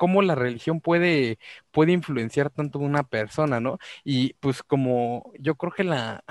cómo 0.00 0.22
la 0.22 0.34
religión 0.36 0.80
puede, 0.82 1.38
puede 1.72 1.92
influenciar 1.92 2.50
tanto 2.50 2.80
a 2.80 2.82
una 2.82 3.04
persona, 3.04 3.60
¿no? 3.60 3.78
Y 4.04 4.34
pues 4.40 4.64
como 4.64 5.32
yo 5.40 5.56
creo 5.56 5.72
que 5.72 5.84
la, 5.84 6.24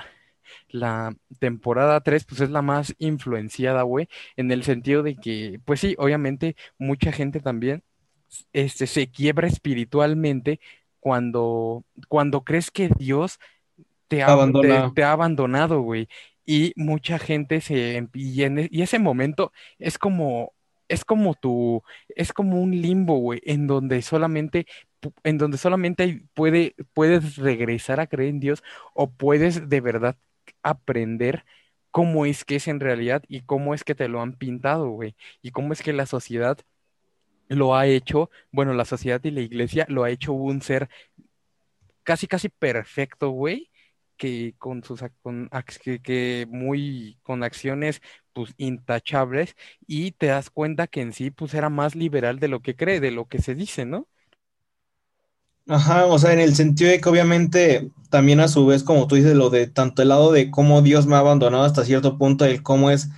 la 0.68 1.14
temporada 1.40 2.00
3, 2.02 2.24
pues 2.24 2.40
es 2.40 2.50
la 2.50 2.62
más 2.62 2.94
influenciada, 2.98 3.82
güey 3.82 4.08
en 4.36 4.50
el 4.52 4.64
sentido 4.64 5.02
de 5.02 5.16
que, 5.16 5.60
pues 5.64 5.80
sí, 5.80 5.94
obviamente 5.98 6.56
mucha 6.78 7.12
gente 7.12 7.40
también 7.40 7.82
este, 8.52 8.86
se 8.86 9.10
quiebra 9.10 9.48
espiritualmente 9.48 10.60
cuando, 11.00 11.84
cuando 12.08 12.44
crees 12.44 12.70
que 12.70 12.90
Dios 12.98 13.38
te 14.08 14.22
ha, 14.22 14.38
te 14.94 15.02
ha 15.04 15.12
abandonado, 15.12 15.80
güey. 15.82 16.08
Y 16.46 16.72
mucha 16.76 17.18
gente 17.18 17.60
se, 17.60 18.08
y, 18.14 18.42
en 18.42 18.58
e- 18.60 18.68
y 18.70 18.82
ese 18.82 18.98
momento 18.98 19.52
es 19.78 19.98
como, 19.98 20.52
es 20.90 21.04
como 21.04 21.34
tu, 21.34 21.82
es 22.10 22.32
como 22.32 22.60
un 22.60 22.72
limbo, 22.82 23.16
güey, 23.18 23.40
en 23.44 23.66
donde 23.66 24.02
solamente, 24.02 24.66
en 25.24 25.38
donde 25.38 25.58
solamente 25.58 26.24
puedes 26.34 27.36
regresar 27.36 28.00
a 28.00 28.06
creer 28.08 28.30
en 28.30 28.40
Dios 28.40 28.62
o 28.94 29.10
puedes 29.10 29.68
de 29.68 29.80
verdad 29.80 30.16
aprender 30.62 31.44
cómo 31.90 32.26
es 32.26 32.44
que 32.44 32.56
es 32.56 32.68
en 32.68 32.80
realidad 32.80 33.22
y 33.28 33.42
cómo 33.42 33.74
es 33.74 33.84
que 33.84 33.94
te 33.94 34.08
lo 34.08 34.20
han 34.20 34.34
pintado, 34.34 34.90
güey, 34.90 35.16
y 35.42 35.52
cómo 35.52 35.72
es 35.72 35.82
que 35.82 35.92
la 35.92 36.06
sociedad 36.06 36.58
lo 37.48 37.76
ha 37.76 37.86
hecho, 37.86 38.30
bueno, 38.52 38.74
la 38.74 38.84
sociedad 38.84 39.20
y 39.24 39.30
la 39.32 39.40
iglesia 39.42 39.86
lo 39.88 40.04
ha 40.04 40.10
hecho 40.10 40.32
un 40.32 40.62
ser 40.62 40.88
casi, 42.02 42.26
casi 42.26 42.48
perfecto, 42.48 43.30
güey, 43.30 43.70
que 44.16 44.54
con 44.58 44.84
sus 44.84 45.02
que, 45.82 46.00
que 46.02 46.46
muy 46.50 47.18
con 47.22 47.42
acciones 47.42 48.02
pues 48.32 48.54
intachables 48.58 49.56
y 49.86 50.12
te 50.12 50.26
das 50.26 50.50
cuenta 50.50 50.86
que 50.88 51.00
en 51.02 51.12
sí 51.12 51.30
pues 51.30 51.54
era 51.54 51.68
más 51.70 51.94
liberal 51.96 52.38
de 52.40 52.48
lo 52.48 52.60
que 52.62 52.76
cree, 52.76 53.00
de 53.00 53.10
lo 53.10 53.26
que 53.28 53.40
se 53.42 53.54
dice, 53.54 53.86
¿no? 53.86 54.08
Ajá, 55.68 56.06
o 56.06 56.18
sea, 56.18 56.32
en 56.32 56.40
el 56.40 56.54
sentido 56.54 56.90
de 56.90 57.00
que 57.00 57.08
obviamente 57.08 57.90
también 58.10 58.40
a 58.40 58.48
su 58.48 58.66
vez, 58.66 58.82
como 58.82 59.06
tú 59.06 59.14
dices, 59.14 59.34
lo 59.36 59.50
de 59.50 59.68
tanto 59.68 60.02
el 60.02 60.08
lado 60.08 60.32
de 60.32 60.50
cómo 60.50 60.82
Dios 60.82 61.06
me 61.06 61.14
ha 61.14 61.18
abandonado 61.20 61.62
hasta 61.64 61.84
cierto 61.84 62.18
punto, 62.18 62.44
el 62.44 62.62
cómo 62.62 62.90
es, 62.90 63.08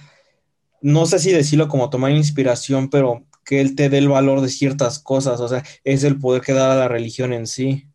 no 0.83 1.07
sé 1.07 1.19
si 1.21 1.33
decirlo 1.33 1.69
como 1.69 1.91
tomar 1.91 2.13
inspiración, 2.13 2.91
pero 2.91 3.27
que 3.45 3.61
Él 3.63 3.77
te 3.77 3.91
dé 3.91 3.99
el 3.99 4.09
valor 4.11 4.41
de 4.43 4.49
ciertas 4.51 4.99
cosas, 5.01 5.41
o 5.41 5.49
sea, 5.49 5.65
es 5.85 6.05
el 6.05 6.19
poder 6.21 6.43
que 6.43 6.53
da 6.55 6.77
la 6.77 6.89
religión 6.89 7.33
en 7.35 7.47
sí. 7.49 7.89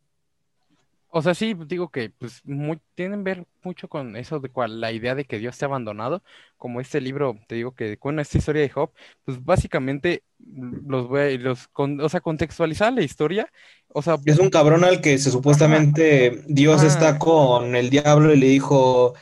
O 1.10 1.22
sea, 1.22 1.34
sí, 1.34 1.56
digo 1.68 1.90
que 1.90 2.10
pues 2.10 2.42
muy, 2.46 2.80
tienen 2.96 3.24
ver 3.24 3.46
mucho 3.64 3.88
con 3.90 4.16
eso 4.18 4.40
de 4.40 4.50
cual 4.50 4.82
la 4.82 4.92
idea 4.92 5.16
de 5.16 5.26
que 5.26 5.40
Dios 5.40 5.58
te 5.58 5.66
ha 5.66 5.68
abandonado, 5.68 6.22
como 6.58 6.82
este 6.82 7.02
libro, 7.02 7.40
te 7.48 7.56
digo 7.56 7.74
que 7.76 7.98
con 7.98 8.20
esta 8.20 8.38
historia 8.38 8.62
de 8.62 8.70
Job, 8.70 8.92
pues 9.24 9.44
básicamente 9.44 10.24
los 10.40 11.08
voy 11.08 11.22
a- 11.22 11.38
los 11.40 11.68
con, 11.70 12.00
o 12.02 12.10
sea, 12.10 12.20
contextualizar 12.22 12.94
la 12.94 13.04
historia, 13.04 13.52
o 13.90 14.02
sea, 14.02 14.18
Es 14.26 14.38
un 14.40 14.50
cabrón 14.52 14.84
al 14.84 15.02
que 15.02 15.18
se 15.18 15.32
supuestamente 15.32 16.44
Dios 16.48 16.84
Ajá. 16.84 16.84
está 16.84 17.18
con 17.18 17.76
el 17.76 17.90
diablo 17.90 18.32
y 18.34 18.38
le 18.38 18.48
dijo, 18.48 19.14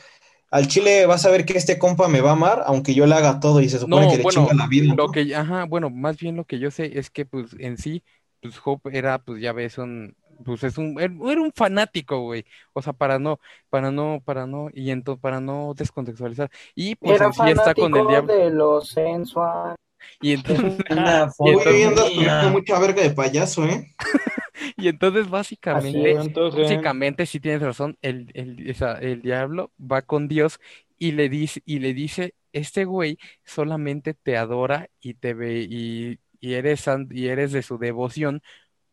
al 0.51 0.67
chile 0.67 1.05
vas 1.07 1.25
a 1.25 1.31
ver 1.31 1.45
que 1.45 1.57
este 1.57 1.79
compa 1.79 2.07
me 2.09 2.21
va 2.21 2.31
a 2.31 2.33
amar, 2.33 2.63
aunque 2.67 2.93
yo 2.95 3.05
le 3.07 3.15
haga 3.15 3.39
todo 3.39 3.61
y 3.61 3.69
se 3.69 3.79
supone 3.79 4.07
No, 4.07 4.09
que 4.09 4.17
le 4.17 4.27
bueno, 4.27 4.51
chinga 4.51 4.53
la 4.55 4.67
vida, 4.67 4.97
lo 4.97 5.09
que, 5.11 5.35
ajá, 5.35 5.65
bueno, 5.65 5.89
más 5.89 6.17
bien 6.17 6.35
lo 6.37 6.45
que 6.45 6.59
yo 6.59 6.71
sé 6.71 6.97
es 6.97 7.09
que 7.09 7.25
pues 7.25 7.53
en 7.59 7.77
sí, 7.77 8.03
pues 8.41 8.57
Job 8.57 8.81
era, 8.91 9.19
pues 9.23 9.41
ya 9.41 9.53
ves, 9.53 9.77
un, 9.77 10.15
pues 10.43 10.63
es 10.63 10.77
un, 10.77 10.99
era 10.99 11.13
era 11.31 11.41
un 11.41 11.51
fanático, 11.53 12.19
güey, 12.21 12.45
o 12.73 12.81
sea, 12.81 12.93
para 12.93 13.19
no, 13.19 13.39
para 13.69 13.91
no, 13.91 14.21
para 14.25 14.45
no, 14.45 14.69
y 14.73 14.91
entonces, 14.91 15.21
para 15.21 15.39
no 15.39 15.73
descontextualizar, 15.75 16.49
y 16.75 16.95
pues 16.95 17.15
era 17.15 17.27
en 17.27 17.33
sí 17.33 17.41
está 17.49 17.73
con 17.73 17.95
el 17.95 18.07
diablo, 18.07 18.33
de 18.35 18.49
lo 18.49 18.81
sensual. 18.81 19.75
y 20.21 20.33
entonces, 20.33 20.77
Una 20.89 21.29
Y 21.39 21.49
entonces- 21.49 21.55
foto. 21.55 21.63
poniendo 21.63 22.49
mucha 22.51 22.79
verga 22.79 23.01
de 23.01 23.11
payaso, 23.11 23.65
¿eh? 23.65 23.95
y 24.77 24.87
entonces 24.87 25.29
básicamente, 25.29 26.11
es. 26.11 26.17
Antojen. 26.19 26.61
básicamente 26.63 27.25
sí 27.25 27.39
tienes 27.39 27.61
razón, 27.61 27.97
el, 28.01 28.31
el, 28.33 28.69
esa- 28.69 28.99
el 28.99 29.21
diablo 29.21 29.71
va 29.79 30.01
con 30.01 30.27
Dios 30.27 30.59
y 30.97 31.11
le 31.11 31.27
dice, 31.29 31.61
y 31.65 31.79
le 31.79 31.93
dice, 31.93 32.35
este 32.53 32.85
güey 32.85 33.17
solamente 33.43 34.13
te 34.13 34.37
adora 34.37 34.87
y 35.01 35.15
te 35.15 35.33
ve, 35.33 35.67
y, 35.69 36.19
y 36.39 36.53
eres, 36.53 36.85
y 37.11 37.27
eres 37.27 37.51
de 37.51 37.61
su 37.63 37.77
devoción 37.77 38.41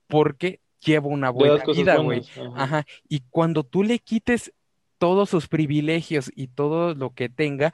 porque 0.09 0.61
lleva 0.85 1.07
una 1.09 1.30
buena 1.30 1.55
vida, 1.83 1.97
güey. 2.05 2.20
ajá. 2.55 2.62
Ajá. 2.64 2.87
Y 3.09 3.20
cuando 3.30 3.64
tú 3.64 3.83
le 3.83 3.99
quites 3.99 4.53
todos 4.99 5.28
sus 5.30 5.49
privilegios 5.49 6.30
y 6.35 6.49
todo 6.49 6.95
lo 6.95 7.12
que 7.14 7.28
tenga, 7.28 7.72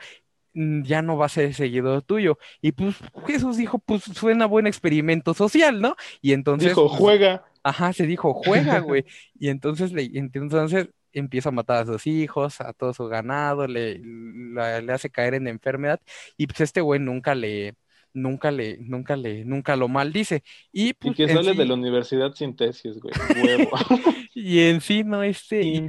mm, 0.54 0.82
ya 0.82 1.02
no 1.02 1.16
va 1.16 1.26
a 1.26 1.28
ser 1.28 1.52
seguidor 1.54 2.02
tuyo. 2.02 2.38
Y 2.62 2.72
pues 2.72 2.96
Jesús 3.26 3.56
dijo, 3.56 3.78
pues 3.78 4.02
suena 4.04 4.46
buen 4.46 4.66
experimento 4.66 5.34
social, 5.34 5.80
¿no? 5.80 5.94
Y 6.22 6.32
entonces, 6.32 6.70
Dijo, 6.70 6.88
pues, 6.88 6.98
juega. 6.98 7.44
Ajá, 7.62 7.92
se 7.92 8.06
dijo, 8.06 8.32
juega, 8.34 8.78
güey. 8.80 9.04
Y 9.38 9.48
entonces 9.48 9.92
le, 9.92 10.10
entonces 10.14 10.88
empieza 11.12 11.48
a 11.48 11.52
matar 11.52 11.82
a 11.82 11.86
sus 11.86 12.06
hijos, 12.06 12.60
a 12.60 12.72
todo 12.72 12.94
su 12.94 13.06
ganado, 13.08 13.66
le, 13.66 14.00
la- 14.02 14.80
le 14.80 14.92
hace 14.92 15.10
caer 15.10 15.34
en 15.34 15.48
enfermedad, 15.48 16.00
y 16.36 16.46
pues 16.46 16.60
este 16.60 16.80
güey 16.80 17.00
nunca 17.00 17.34
le, 17.34 17.74
nunca 18.20 18.50
le, 18.50 18.78
nunca 18.78 19.16
le, 19.16 19.44
nunca 19.44 19.76
lo 19.76 19.88
maldice. 19.88 20.42
Y 20.72 20.90
Y 20.90 20.92
pues 20.94 21.16
que 21.16 21.22
en 21.24 21.30
sale 21.30 21.52
sí- 21.52 21.58
de 21.58 21.64
la 21.66 21.74
universidad 21.74 22.34
sin 22.34 22.56
tesis, 22.56 22.98
güey. 23.00 23.14
Huevo. 23.42 23.70
y 24.34 24.60
en 24.60 24.80
sí 24.80 25.04
no 25.04 25.22
este, 25.22 25.62
y, 25.62 25.88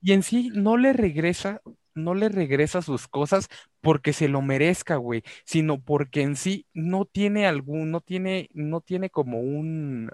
y 0.00 0.12
en 0.12 0.22
sí 0.22 0.50
no 0.54 0.76
le 0.76 0.92
regresa 0.92 1.60
no 1.94 2.14
le 2.14 2.28
regresa 2.30 2.80
sus 2.82 3.06
cosas 3.06 3.48
porque 3.82 4.12
se 4.14 4.28
lo 4.28 4.40
merezca, 4.42 4.96
güey, 4.96 5.22
sino 5.44 5.80
porque 5.80 6.22
en 6.22 6.36
sí 6.36 6.66
no 6.72 7.04
tiene 7.04 7.46
algún, 7.46 7.90
no 7.90 8.00
tiene, 8.00 8.48
no 8.54 8.80
tiene 8.80 9.10
como 9.10 9.40
un, 9.40 10.10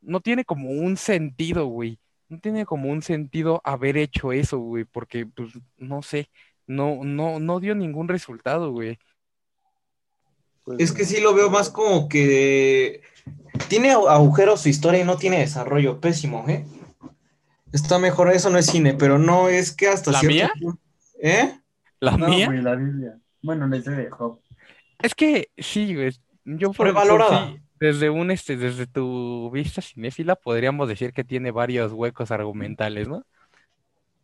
no 0.00 0.20
tiene 0.20 0.44
como 0.44 0.70
un 0.70 0.96
sentido, 0.96 1.66
güey. 1.66 1.98
No 2.28 2.40
tiene 2.40 2.66
como 2.66 2.90
un 2.90 3.02
sentido 3.02 3.60
haber 3.64 3.96
hecho 3.96 4.32
eso, 4.32 4.58
güey, 4.58 4.84
porque, 4.84 5.26
pues, 5.26 5.52
no 5.76 6.02
sé, 6.02 6.28
no, 6.66 7.04
no, 7.04 7.38
no 7.40 7.60
dio 7.60 7.74
ningún 7.74 8.08
resultado, 8.08 8.72
güey. 8.72 8.98
Pues, 10.66 10.80
Es 10.80 10.92
que 10.92 11.04
sí 11.06 11.20
lo 11.22 11.32
veo 11.32 11.48
más 11.48 11.70
como 11.70 12.08
que 12.08 13.00
tiene 13.68 13.94
agu- 13.94 14.08
agujeros 14.10 14.60
su 14.60 14.68
historia 14.68 15.00
y 15.00 15.04
no 15.04 15.16
tiene 15.16 15.38
desarrollo 15.38 16.00
pésimo, 16.00 16.44
¿eh? 16.48 16.66
Está 17.72 17.98
mejor, 17.98 18.30
eso 18.32 18.50
no 18.50 18.58
es 18.58 18.66
cine, 18.66 18.92
pero 18.94 19.18
no 19.18 19.48
es 19.48 19.72
que 19.72 19.88
hasta 19.88 20.10
¿La 20.12 20.20
cierto 20.20 20.34
mía? 20.34 20.52
punto- 20.60 20.78
¿Eh? 21.22 21.58
La 22.00 22.16
No, 22.18 22.28
mía, 22.28 22.46
güey, 22.46 22.60
la 22.60 22.74
Biblia. 22.74 23.18
Bueno, 23.42 23.66
la 23.68 23.76
historia 23.78 24.00
de 24.00 24.10
Job. 24.10 24.40
es 25.02 25.14
que 25.14 25.48
sí, 25.56 25.94
güey, 25.94 26.10
yo 26.44 26.72
por, 26.72 26.92
por 26.92 27.06
Sobrevalorada. 27.06 27.48
sí, 27.52 27.60
desde 27.78 28.10
un, 28.10 28.30
este, 28.30 28.56
desde 28.56 28.86
tu 28.86 29.50
vista 29.52 29.80
cinéfila, 29.82 30.34
podríamos 30.36 30.88
decir 30.88 31.12
que 31.12 31.24
tiene 31.24 31.50
varios 31.52 31.92
huecos 31.92 32.30
argumentales, 32.32 33.06
¿no? 33.08 33.24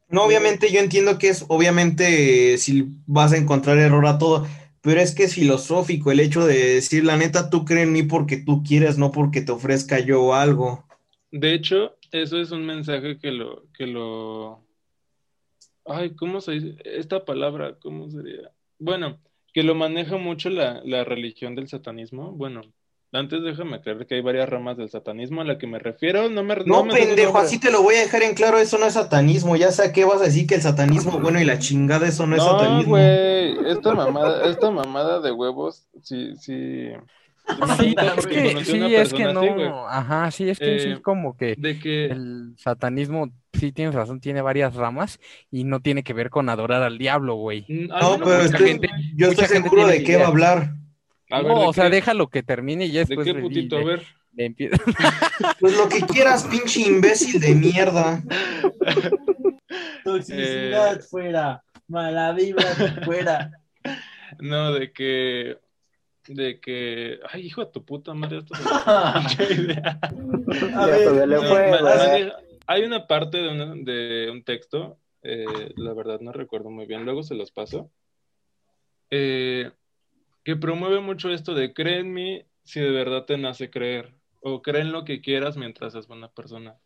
No, 0.09 0.24
obviamente 0.24 0.70
yo 0.70 0.80
entiendo 0.80 1.18
que 1.18 1.28
es, 1.28 1.45
obviamente, 1.49 2.59
si 2.59 2.88
vas 3.07 3.32
a 3.32 3.38
encontrar 3.38 3.78
error 3.78 4.07
a 4.07 4.18
todo, 4.18 4.47
pero 4.82 5.00
es 5.00 5.14
que 5.14 5.24
es 5.24 5.34
filosófico 5.34 6.10
el 6.10 6.20
hecho 6.20 6.44
de 6.44 6.74
decir, 6.74 7.04
la 7.04 7.16
neta, 7.16 7.50
tú 7.50 7.64
crees 7.64 7.86
en 7.86 7.92
mí 7.92 8.02
porque 8.02 8.36
tú 8.36 8.62
quieres, 8.62 8.98
no 8.98 9.12
porque 9.12 9.40
te 9.40 9.52
ofrezca 9.52 10.00
yo 10.00 10.34
algo. 10.34 10.84
De 11.30 11.54
hecho, 11.54 11.96
eso 12.10 12.38
es 12.38 12.50
un 12.50 12.66
mensaje 12.66 13.18
que 13.18 13.30
lo, 13.30 13.64
que 13.72 13.86
lo, 13.86 14.66
ay, 15.86 16.14
¿cómo 16.14 16.40
se 16.40 16.52
dice? 16.52 16.76
Esta 16.84 17.24
palabra, 17.24 17.78
¿cómo 17.80 18.10
sería? 18.10 18.50
Bueno, 18.78 19.20
que 19.52 19.62
lo 19.62 19.74
maneja 19.74 20.16
mucho 20.16 20.50
la, 20.50 20.82
la 20.84 21.04
religión 21.04 21.54
del 21.54 21.68
satanismo. 21.68 22.32
Bueno, 22.32 22.62
antes 23.12 23.42
déjame 23.42 23.76
aclarar 23.76 24.06
que 24.06 24.14
hay 24.16 24.20
varias 24.22 24.48
ramas 24.48 24.76
del 24.76 24.88
satanismo 24.88 25.40
a 25.40 25.44
la 25.44 25.58
que 25.58 25.66
me 25.66 25.78
refiero. 25.78 26.28
No 26.30 26.42
me, 26.42 26.56
No, 26.64 26.82
me 26.84 26.92
su 26.92 26.98
pendejo, 26.98 27.38
así 27.38 27.58
te 27.58 27.70
lo 27.70 27.82
voy 27.82 27.96
a 27.96 28.00
dejar 28.00 28.22
en 28.22 28.34
claro, 28.34 28.58
eso 28.58 28.78
no 28.78 28.86
es 28.86 28.94
satanismo, 28.94 29.56
ya 29.56 29.70
sé 29.70 29.92
que 29.92 30.04
vas 30.04 30.20
a 30.20 30.24
decir 30.24 30.46
que 30.46 30.54
el 30.56 30.62
satanismo 30.62 31.18
bueno 31.20 31.40
y 31.40 31.44
la 31.44 31.58
chingada, 31.58 32.06
eso 32.08 32.26
no 32.26 32.36
es 32.36 32.42
No, 32.42 32.50
satanismo. 32.50 32.92
güey, 32.92 33.70
esta 33.70 33.92
mamada, 33.94 34.44
esta 34.50 34.70
mamada 34.70 35.20
de 35.20 35.32
huevos, 35.32 35.86
sí, 36.02 36.34
sí. 36.36 36.88
Sí, 37.76 37.94
es 38.16 38.26
que, 38.26 38.64
sí, 38.64 38.94
es 38.94 39.12
que 39.12 39.24
así, 39.24 39.34
no, 39.34 39.86
ajá, 39.88 40.30
sí, 40.30 40.48
es 40.48 40.58
que 40.58 40.70
en 40.72 40.78
sí 40.80 40.88
Eh, 40.90 41.00
como 41.02 41.36
que 41.36 41.58
De 41.58 41.78
que, 41.78 42.08
el 42.08 42.54
satanismo, 42.56 43.30
sí 43.52 43.72
tienes 43.72 43.94
razón, 43.94 44.20
tiene 44.20 44.40
varias 44.42 44.74
ramas 44.74 45.20
y 45.50 45.64
no 45.64 45.80
tiene 45.80 46.02
que 46.02 46.14
ver 46.14 46.30
con 46.30 46.48
adorar 46.48 46.82
al 46.82 46.98
diablo, 46.98 47.34
güey. 47.34 47.66
mm, 47.68 47.86
No, 47.88 48.18
pero 48.18 48.42
mucha 48.42 48.58
estoy- 48.58 48.68
gente- 48.68 48.88
yo 49.16 49.28
mucha 49.28 49.42
estoy 49.42 49.56
gente 49.56 49.68
seguro 49.68 49.86
de 49.86 50.02
qué 50.04 50.16
va 50.16 50.24
a 50.24 50.28
hablar. 50.28 50.74
A 51.32 51.38
ver, 51.40 51.46
No, 51.52 51.60
¿de 51.60 51.66
o 51.68 51.72
sea, 51.72 51.84
qué? 51.84 51.90
déjalo 51.96 52.28
que 52.28 52.42
termine 52.42 52.84
y 52.84 52.92
ya 52.92 53.00
¿De 53.00 53.06
después 53.06 53.26
qué 53.26 53.32
le- 53.32 53.40
putito? 53.40 53.76
A 53.76 53.80
le- 53.80 53.84
ver. 53.86 54.02
le 54.34 54.50
empie- 54.50 54.70
Pues 55.60 55.76
lo 55.76 55.88
que 55.88 56.00
quieras, 56.02 56.44
pinche 56.46 56.80
imbécil 56.80 57.40
de 57.40 57.54
mierda. 57.54 58.22
Toxicidad 60.04 60.96
Eh. 60.96 61.00
fuera. 61.00 61.62
Mala 61.88 62.32
vibra 62.32 62.64
fuera. 63.04 63.50
No, 64.40 64.72
de 64.72 64.92
que, 64.92 65.58
de 66.28 66.60
que, 66.60 67.18
ay, 67.30 67.46
hijo 67.46 67.64
de 67.64 67.70
tu 67.72 67.84
puta 67.84 68.14
madre, 68.14 68.38
esto 68.38 68.54
se- 68.56 68.68
A 68.68 69.20
Ya 69.26 70.86
ver, 70.86 71.28
No, 71.28 71.42
fue, 71.42 72.32
hay 72.66 72.84
una 72.84 73.06
parte 73.06 73.38
de, 73.38 73.48
una- 73.50 73.74
de 73.74 74.28
un 74.30 74.42
texto, 74.44 74.98
eh, 75.22 75.72
la 75.76 75.92
verdad 75.94 76.20
no 76.20 76.32
recuerdo 76.32 76.70
muy 76.70 76.86
bien, 76.86 77.04
luego 77.04 77.22
se 77.22 77.34
los 77.34 77.50
paso, 77.52 77.90
eh, 79.10 79.70
que 80.45 80.57
promueve 80.57 81.01
mucho 81.01 81.30
esto 81.30 81.55
de 81.55 81.72
cree 81.72 82.01
en 82.01 82.12
mí 82.12 82.43
si 82.64 82.80
de 82.80 82.90
verdad 82.90 83.24
te 83.24 83.38
nace 83.38 83.70
creer, 83.70 84.14
o 84.40 84.62
cree 84.62 84.82
en 84.82 84.93
lo 84.93 85.05
que 85.05 85.20
quieras 85.20 85.57
mientras 85.57 85.95
es 85.95 86.07
buena 86.07 86.28
persona. 86.28 86.76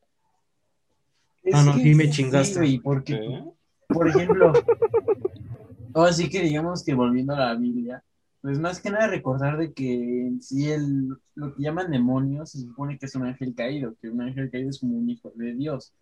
Ah, 1.53 1.63
no, 1.63 1.75
que 1.75 1.83
sí 1.83 1.95
me 1.95 2.05
sí, 2.05 2.11
chingaste. 2.11 2.59
güey, 2.59 2.79
porque, 2.79 3.15
¿Sí? 3.15 3.95
por 3.95 4.09
ejemplo, 4.09 4.53
ahora 5.95 6.13
sí 6.13 6.29
que 6.29 6.43
digamos 6.43 6.85
que 6.85 6.95
volviendo 6.95 7.35
a 7.35 7.39
la 7.39 7.55
Biblia, 7.55 8.03
pues 8.41 8.59
más 8.59 8.81
que 8.81 8.91
nada 8.91 9.09
recordar 9.09 9.59
de 9.59 9.73
que 9.73 10.27
en 10.27 10.43
sí 10.43 10.71
el, 10.71 11.09
lo 11.35 11.55
que 11.55 11.63
llaman 11.63 11.91
demonios 11.91 12.51
se 12.51 12.61
supone 12.61 12.99
que 12.99 13.07
es 13.07 13.15
un 13.15 13.25
ángel 13.25 13.55
caído, 13.55 13.97
que 14.01 14.09
un 14.09 14.21
ángel 14.21 14.51
caído 14.51 14.71
es 14.71 14.81
como 14.81 14.97
un 14.97 15.09
hijo 15.09 15.33
de 15.35 15.55
Dios. 15.55 15.93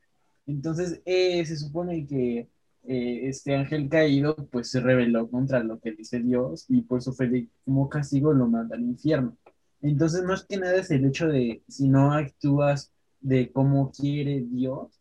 Entonces, 0.46 1.00
eh, 1.06 1.44
se 1.46 1.56
supone 1.56 2.06
que 2.06 2.48
eh, 2.86 3.28
este 3.28 3.54
ángel 3.56 3.88
caído 3.88 4.34
pues 4.50 4.70
se 4.70 4.80
rebeló 4.80 5.28
contra 5.30 5.62
lo 5.62 5.78
que 5.80 5.92
dice 5.92 6.20
Dios 6.20 6.66
y 6.68 6.82
por 6.82 7.02
fue 7.02 7.28
de- 7.28 7.48
como 7.64 7.88
castigo 7.88 8.32
lo 8.32 8.46
manda 8.46 8.76
al 8.76 8.82
infierno. 8.82 9.36
Entonces, 9.80 10.22
más 10.24 10.44
que 10.44 10.56
nada 10.56 10.76
es 10.76 10.90
el 10.90 11.04
hecho 11.04 11.28
de 11.28 11.62
si 11.68 11.88
no 11.88 12.12
actúas 12.12 12.90
de 13.20 13.50
cómo 13.52 13.90
quiere 13.90 14.42
Dios, 14.42 15.00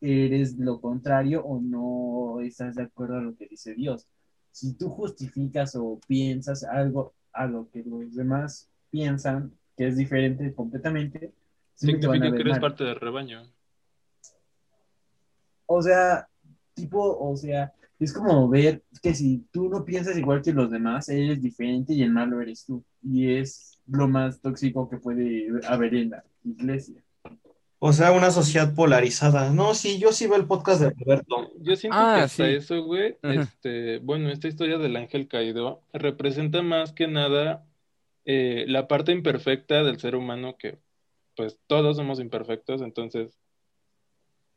eres 0.00 0.58
lo 0.58 0.80
contrario 0.80 1.44
o 1.44 1.60
no 1.60 2.40
estás 2.40 2.74
de 2.76 2.82
acuerdo 2.84 3.16
a 3.18 3.22
lo 3.22 3.36
que 3.36 3.46
dice 3.48 3.74
Dios. 3.74 4.06
Si 4.50 4.74
tú 4.74 4.88
justificas 4.90 5.74
o 5.76 6.00
piensas 6.06 6.64
algo 6.64 7.14
a 7.32 7.46
lo 7.46 7.68
que 7.70 7.82
los 7.84 8.14
demás 8.14 8.68
piensan 8.90 9.52
que 9.76 9.86
es 9.88 9.96
diferente 9.96 10.52
completamente, 10.54 11.32
Significa 11.74 12.12
que 12.12 12.26
eres 12.40 12.52
mal. 12.52 12.60
parte 12.60 12.84
del 12.84 12.96
rebaño. 12.96 13.42
O 15.66 15.80
sea, 15.82 16.28
tipo, 16.82 17.18
o 17.18 17.36
sea, 17.36 17.72
es 17.98 18.12
como 18.12 18.48
ver 18.48 18.82
que 19.02 19.14
si 19.14 19.46
tú 19.52 19.68
no 19.68 19.84
piensas 19.84 20.16
igual 20.18 20.42
que 20.42 20.52
los 20.52 20.70
demás, 20.70 21.08
eres 21.08 21.40
diferente 21.40 21.94
y 21.94 22.02
el 22.02 22.10
malo 22.10 22.40
eres 22.40 22.64
tú. 22.66 22.84
Y 23.02 23.34
es 23.36 23.78
lo 23.86 24.08
más 24.08 24.40
tóxico 24.40 24.88
que 24.88 24.96
puede 24.98 25.48
haber 25.66 25.94
en 25.94 26.10
la 26.10 26.24
iglesia. 26.44 27.02
O 27.84 27.92
sea, 27.92 28.12
una 28.12 28.30
sociedad 28.30 28.74
polarizada. 28.74 29.50
No, 29.50 29.74
sí, 29.74 29.98
yo 29.98 30.12
sí 30.12 30.26
veo 30.28 30.36
el 30.36 30.46
podcast 30.46 30.80
de 30.82 30.90
Roberto. 30.90 31.50
Yo 31.60 31.74
siento 31.74 31.98
Ah, 31.98 32.14
que 32.18 32.22
hasta 32.22 32.44
sí. 32.46 32.50
eso, 32.54 32.82
güey, 32.84 33.16
este, 33.22 33.98
bueno, 33.98 34.30
esta 34.30 34.46
historia 34.48 34.78
del 34.78 34.94
ángel 34.96 35.26
caído 35.26 35.82
representa 35.92 36.62
más 36.62 36.92
que 36.92 37.08
nada 37.08 37.64
eh, 38.24 38.66
la 38.68 38.86
parte 38.86 39.10
imperfecta 39.10 39.82
del 39.82 39.98
ser 39.98 40.14
humano 40.14 40.54
que, 40.56 40.78
pues, 41.36 41.58
todos 41.66 41.96
somos 41.96 42.20
imperfectos, 42.20 42.82
entonces, 42.82 43.41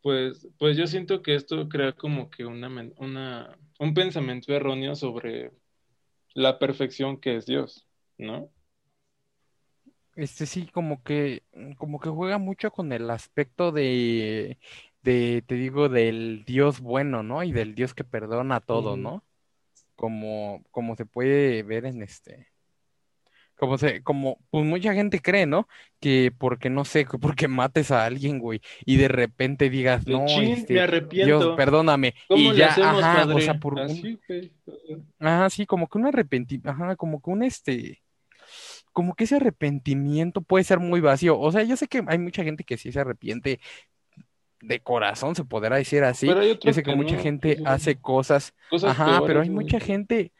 pues, 0.05 0.47
pues 0.59 0.77
yo 0.77 0.85
siento 0.85 1.23
que 1.23 1.33
esto 1.33 1.67
crea 1.67 1.91
como 1.93 2.29
que 2.29 2.45
una, 2.45 2.69
una, 2.97 3.57
un 3.79 3.95
pensamiento 3.95 4.53
erróneo 4.53 4.93
sobre 4.93 5.51
la 6.35 6.59
perfección 6.59 7.19
que 7.19 7.37
es 7.37 7.47
Dios, 7.47 7.87
¿no? 8.19 8.51
Este 10.15 10.45
sí, 10.45 10.67
como 10.67 11.01
que, 11.01 11.41
como 11.77 11.99
que 11.99 12.09
juega 12.09 12.37
mucho 12.37 12.69
con 12.69 12.91
el 12.91 13.09
aspecto 13.09 13.71
de, 13.71 14.59
de, 15.01 15.43
te 15.47 15.55
digo, 15.55 15.89
del 15.89 16.43
Dios 16.45 16.81
bueno, 16.81 17.23
¿no? 17.23 17.41
Y 17.41 17.51
del 17.51 17.73
Dios 17.73 17.95
que 17.95 18.03
perdona 18.03 18.59
todo. 18.59 18.97
¿no? 18.97 19.23
Como, 19.95 20.63
como 20.69 20.95
se 20.95 21.07
puede 21.07 21.63
ver 21.63 21.87
en 21.87 22.03
este, 22.03 22.49
como 23.57 23.77
se, 23.77 24.03
como, 24.03 24.39
pues 24.49 24.65
mucha 24.65 24.93
gente 24.93 25.21
cree, 25.21 25.45
¿no? 25.45 25.67
Que 25.99 26.31
porque, 26.37 26.69
no 26.69 26.85
sé, 26.85 27.05
que 27.05 27.17
porque 27.17 27.47
mates 27.47 27.91
a 27.91 28.05
alguien, 28.05 28.39
güey, 28.39 28.61
y 28.85 28.97
de 28.97 29.07
repente 29.07 29.69
digas, 29.69 30.07
no, 30.07 30.25
chin, 30.25 30.51
este, 30.53 30.73
me 30.73 30.79
Dios, 30.79 30.83
arrepiento. 30.83 31.55
perdóname, 31.55 32.15
¿Cómo 32.27 32.51
y 32.51 32.55
ya, 32.55 32.67
hacemos, 32.67 33.03
ajá, 33.03 33.27
o 33.33 33.39
sea, 33.41 33.59
por 33.59 33.75
un, 33.75 33.81
Así. 33.81 34.19
Ajá, 35.19 35.49
sí, 35.49 35.65
como 35.65 35.87
que 35.87 35.97
un 35.97 36.07
arrepentimiento, 36.07 36.69
ajá, 36.69 36.95
como 36.95 37.21
que 37.21 37.29
un 37.29 37.43
este, 37.43 38.03
como 38.93 39.15
que 39.15 39.25
ese 39.25 39.35
arrepentimiento 39.37 40.41
puede 40.41 40.63
ser 40.63 40.79
muy 40.79 41.01
vacío. 41.01 41.39
O 41.39 41.51
sea, 41.51 41.63
yo 41.63 41.77
sé 41.77 41.87
que 41.87 42.03
hay 42.07 42.17
mucha 42.19 42.43
gente 42.43 42.63
que 42.63 42.77
sí 42.77 42.91
se 42.91 42.99
arrepiente 42.99 43.59
de 44.61 44.79
corazón, 44.81 45.35
se 45.35 45.43
podrá 45.45 45.77
decir 45.77 46.03
así. 46.03 46.27
Pero 46.27 46.43
Yo 46.43 46.53
otros 46.53 46.75
sé 46.75 46.83
que 46.83 46.91
que 46.91 46.95
mucha 46.95 47.15
no, 47.15 47.21
gente 47.21 47.59
hace 47.65 47.99
cosas, 47.99 48.53
cosas 48.69 48.91
ajá, 48.91 49.05
peores, 49.17 49.27
pero 49.27 49.41
hay 49.41 49.49
mucha 49.49 49.79
gente, 49.79 50.31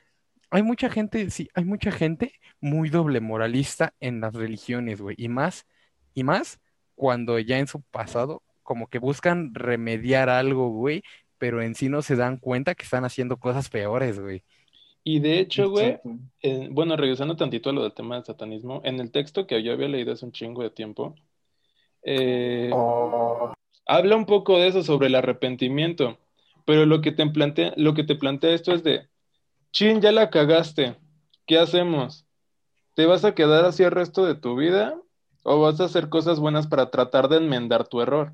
hay 0.50 0.64
mucha 0.64 0.90
gente, 0.90 1.30
sí, 1.30 1.50
hay 1.54 1.66
mucha 1.66 1.92
gente 1.92 2.34
muy 2.60 2.90
doble 2.90 3.20
moralista 3.20 3.94
en 4.00 4.22
las 4.22 4.34
religiones, 4.34 5.02
güey, 5.02 5.16
y 5.20 5.28
más, 5.30 5.66
y 6.14 6.24
más 6.24 6.60
cuando 6.96 7.40
ya 7.40 7.60
en 7.60 7.68
su 7.68 7.82
pasado 7.82 8.44
como 8.64 8.88
que 8.88 9.00
buscan 9.00 9.54
remediar 9.54 10.30
algo, 10.30 10.70
güey, 10.70 11.04
pero 11.38 11.62
en 11.62 11.76
sí 11.76 11.90
no 11.90 12.02
se 12.02 12.16
dan 12.16 12.38
cuenta 12.38 12.76
que 12.76 12.84
están 12.84 13.06
haciendo 13.06 13.38
cosas 13.38 13.70
peores, 13.70 14.20
güey. 14.20 14.44
Y 15.04 15.20
de 15.20 15.40
hecho, 15.40 15.70
güey, 15.70 16.00
eh, 16.42 16.68
bueno, 16.72 16.98
regresando 16.98 17.36
tantito 17.36 17.70
a 17.70 17.74
lo 17.74 17.84
del 17.84 17.94
tema 17.94 18.16
del 18.16 18.26
satanismo, 18.26 18.82
en 18.84 19.00
el 19.00 19.12
texto 19.12 19.46
que 19.46 19.62
yo 19.62 19.74
había 19.74 19.88
leído 19.88 20.14
hace 20.14 20.26
un 20.26 20.32
chingo 20.32 20.64
de 20.64 20.72
tiempo, 20.72 21.14
eh, 22.02 22.72
Oh, 22.74 23.54
habla 23.86 24.16
un 24.16 24.26
poco 24.26 24.58
de 24.58 24.68
eso 24.68 24.82
sobre 24.82 25.08
el 25.08 25.16
arrepentimiento, 25.16 26.18
pero 26.66 26.88
lo 26.88 27.02
que 27.02 27.12
te 27.12 27.26
plantea, 27.28 27.74
lo 27.78 27.94
que 27.94 28.04
te 28.04 28.16
plantea 28.16 28.56
esto 28.56 28.74
es 28.74 28.84
de, 28.84 29.08
chin, 29.76 30.00
ya 30.00 30.14
la 30.14 30.30
cagaste, 30.30 30.96
¿qué 31.46 31.60
hacemos? 31.60 32.26
¿Te 32.94 33.06
vas 33.06 33.26
a 33.26 33.36
quedar 33.36 33.66
así 33.66 33.84
el 33.84 33.92
resto 33.92 34.26
de 34.26 34.36
tu 34.36 34.56
vida 34.56 34.98
o 35.44 35.60
vas 35.60 35.82
a 35.82 35.84
hacer 35.84 36.08
cosas 36.08 36.40
buenas 36.40 36.66
para 36.66 36.90
tratar 36.90 37.28
de 37.28 37.38
enmendar 37.38 37.86
tu 37.86 38.00
error? 38.00 38.34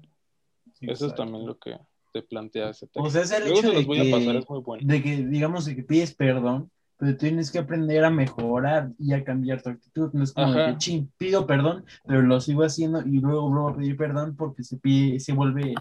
Eso 0.82 1.08
es 1.08 1.16
también 1.16 1.48
lo 1.48 1.58
que, 1.58 1.80
te 2.14 2.22
plantea 2.22 2.70
ese 2.70 2.86
texto. 2.86 3.02
O 3.02 3.10
sea, 3.10 3.24
es 3.24 3.32
el 3.32 3.46
Luego 3.46 3.58
hecho 3.58 3.70
se 3.70 3.74
los 3.74 3.82
de 3.82 3.88
voy 3.88 4.08
a 4.08 4.12
pasar, 4.12 4.34
que, 4.34 4.38
es 4.38 4.50
muy 4.50 4.60
bueno. 4.60 4.88
de 4.88 5.02
que, 5.02 5.18
digamos, 5.26 5.66
de 5.66 5.76
que 5.76 5.84
pides 5.84 6.14
perdón, 6.14 6.70
pero 6.98 7.18
tienes 7.18 7.50
que 7.50 7.58
aprender 7.58 8.06
a 8.06 8.12
mejorar 8.12 8.92
y 9.00 9.14
a 9.14 9.24
cambiar 9.24 9.64
tu 9.64 9.72
actitud. 9.72 10.12
No 10.14 10.24
es 10.24 10.34
como 10.34 10.48
Ajá. 10.48 10.66
que, 10.68 10.78
ching, 10.78 11.10
pido 11.18 11.48
perdón, 11.48 11.86
pero 12.06 12.22
lo 12.22 12.40
sigo 12.40 12.64
haciendo 12.64 13.02
y 13.02 13.20
luego 13.20 13.50
vuelvo 13.50 13.70
a 13.70 13.76
pedir 13.78 13.98
perdón 13.98 14.36
porque 14.36 14.64
se 14.64 14.78
pide, 14.78 15.20
se 15.20 15.34
vuelve 15.34 15.74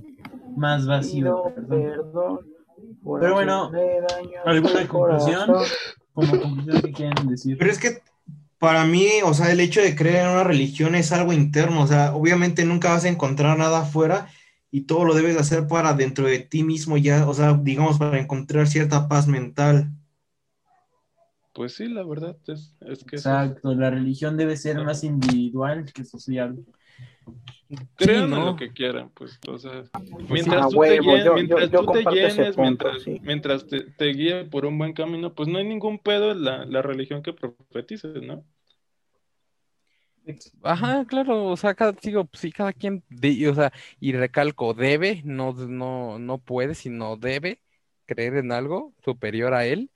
más 0.56 0.86
vacío. 0.86 1.42
Pido 1.42 1.48
el 1.48 1.54
perdón. 1.54 1.82
perdón. 1.82 2.59
Por 3.02 3.20
Pero 3.20 3.34
bueno, 3.34 3.70
¿alguna 4.44 4.86
conclusión? 4.88 5.54
Como 6.14 6.38
conclusión 6.40 6.82
que 6.82 6.92
quieren 6.92 7.28
decir. 7.28 7.56
Pero 7.58 7.70
es 7.70 7.78
que 7.78 8.02
para 8.58 8.84
mí, 8.84 9.08
o 9.24 9.32
sea, 9.34 9.50
el 9.52 9.60
hecho 9.60 9.80
de 9.80 9.96
creer 9.96 10.26
en 10.26 10.32
una 10.32 10.44
religión 10.44 10.94
es 10.94 11.12
algo 11.12 11.32
interno, 11.32 11.82
o 11.82 11.86
sea, 11.86 12.14
obviamente 12.14 12.64
nunca 12.64 12.90
vas 12.90 13.04
a 13.04 13.08
encontrar 13.08 13.58
nada 13.58 13.80
afuera 13.80 14.28
y 14.70 14.82
todo 14.82 15.04
lo 15.04 15.14
debes 15.14 15.36
hacer 15.36 15.66
para 15.66 15.94
dentro 15.94 16.26
de 16.26 16.40
ti 16.40 16.62
mismo 16.62 16.96
ya, 16.96 17.28
o 17.28 17.34
sea, 17.34 17.54
digamos, 17.54 17.98
para 17.98 18.18
encontrar 18.20 18.66
cierta 18.68 19.08
paz 19.08 19.26
mental. 19.26 19.90
Pues 21.52 21.74
sí, 21.74 21.88
la 21.88 22.04
verdad 22.04 22.36
es, 22.46 22.76
es 22.80 23.04
que 23.04 23.16
eso 23.16 23.30
es- 23.30 23.36
Exacto, 23.36 23.74
la 23.74 23.90
religión 23.90 24.36
debe 24.36 24.56
ser 24.56 24.82
más 24.84 25.02
individual 25.04 25.84
que 25.92 26.04
social. 26.04 26.56
Crean 27.96 28.30
Sí, 28.30 28.36
lo 28.36 28.56
que 28.56 28.72
quieran, 28.72 29.10
pues, 29.10 29.38
o 29.48 29.58
sea, 29.58 29.84
sí, 29.84 29.90
mientras 30.28 30.66
a 30.66 30.68
tú 30.68 30.78
huevo, 30.78 30.94
te, 30.96 31.00
guíes- 31.00 31.24
yo- 31.24 31.34
mientras 31.34 31.70
yo- 31.70 31.80
yo 31.82 31.86
tú 31.86 31.92
te 31.92 32.04
llenes, 32.10 32.56
punto, 32.56 32.62
mientras, 32.62 33.02
sí. 33.02 33.20
mientras 33.22 33.66
te, 33.66 33.80
te 33.82 34.06
guíe 34.06 34.44
por 34.44 34.66
un 34.66 34.78
buen 34.78 34.92
camino, 34.92 35.34
pues 35.34 35.48
no 35.48 35.58
hay 35.58 35.64
ningún 35.64 35.98
pedo 35.98 36.32
en 36.32 36.44
la, 36.44 36.64
la 36.64 36.82
religión 36.82 37.22
que 37.22 37.32
profetices, 37.32 38.22
¿no? 38.22 38.44
Ajá, 40.62 41.04
claro, 41.06 41.46
o 41.46 41.56
sea, 41.56 41.74
cada, 41.74 41.92
digo, 41.92 42.28
sí, 42.34 42.52
cada 42.52 42.72
quien, 42.72 43.02
de- 43.08 43.48
o 43.48 43.54
sea, 43.54 43.72
y 43.98 44.12
recalco, 44.12 44.74
debe, 44.74 45.22
no, 45.24 45.52
no, 45.52 46.18
no 46.18 46.38
puede, 46.38 46.74
sino 46.74 47.16
debe 47.16 47.60
creer 48.04 48.36
en 48.36 48.52
algo 48.52 48.92
superior 49.04 49.54
a 49.54 49.64
él, 49.66 49.90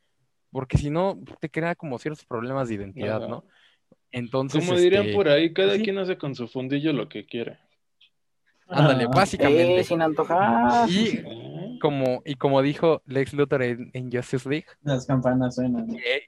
porque 0.50 0.78
si 0.78 0.90
no, 0.90 1.20
te 1.40 1.50
crea 1.50 1.74
como 1.74 1.98
ciertos 1.98 2.24
problemas 2.24 2.68
de 2.68 2.76
identidad, 2.76 3.18
Ajá. 3.18 3.28
¿no? 3.28 3.44
Entonces, 4.10 4.64
Como 4.64 4.78
dirían 4.78 5.04
este, 5.06 5.14
por 5.16 5.28
ahí, 5.28 5.52
cada 5.52 5.74
sí. 5.76 5.82
quien 5.82 5.98
hace 5.98 6.16
con 6.16 6.34
su 6.34 6.46
fundillo 6.48 6.92
lo 6.92 7.08
que 7.08 7.26
quiere. 7.26 7.58
Ándale, 8.68 9.04
Ah, 9.04 9.10
básicamente. 9.14 9.80
Eh, 9.80 9.84
sin 9.84 10.02
antojar. 10.02 10.88
Y 10.88 11.08
¿Eh? 11.18 11.78
como, 11.80 12.22
y 12.24 12.34
como 12.36 12.62
dijo 12.62 13.02
Lex 13.06 13.34
Luthor 13.34 13.62
en, 13.62 13.90
en 13.92 14.10
Justice 14.10 14.48
League, 14.48 14.66
Las 14.82 15.06
campanas 15.06 15.54
suenan. 15.56 15.86
que- 15.86 16.22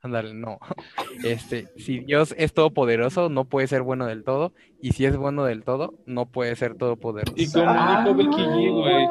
ándale, 0.00 0.32
no, 0.32 0.58
este, 1.24 1.68
si 1.76 1.98
Dios 2.00 2.32
es 2.38 2.52
todopoderoso, 2.54 3.28
no 3.28 3.44
puede 3.46 3.66
ser 3.66 3.82
bueno 3.82 4.06
del 4.06 4.22
todo, 4.24 4.52
y 4.80 4.92
si 4.92 5.04
es 5.06 5.16
bueno 5.16 5.44
del 5.44 5.64
todo, 5.64 5.94
no 6.06 6.26
puede 6.26 6.54
ser 6.54 6.76
todopoderoso. 6.76 7.34
Y 7.36 7.50
como 7.50 7.72
dijo 7.72 8.14
Becky 8.14 8.42
G, 8.42 8.72
güey, 8.72 9.08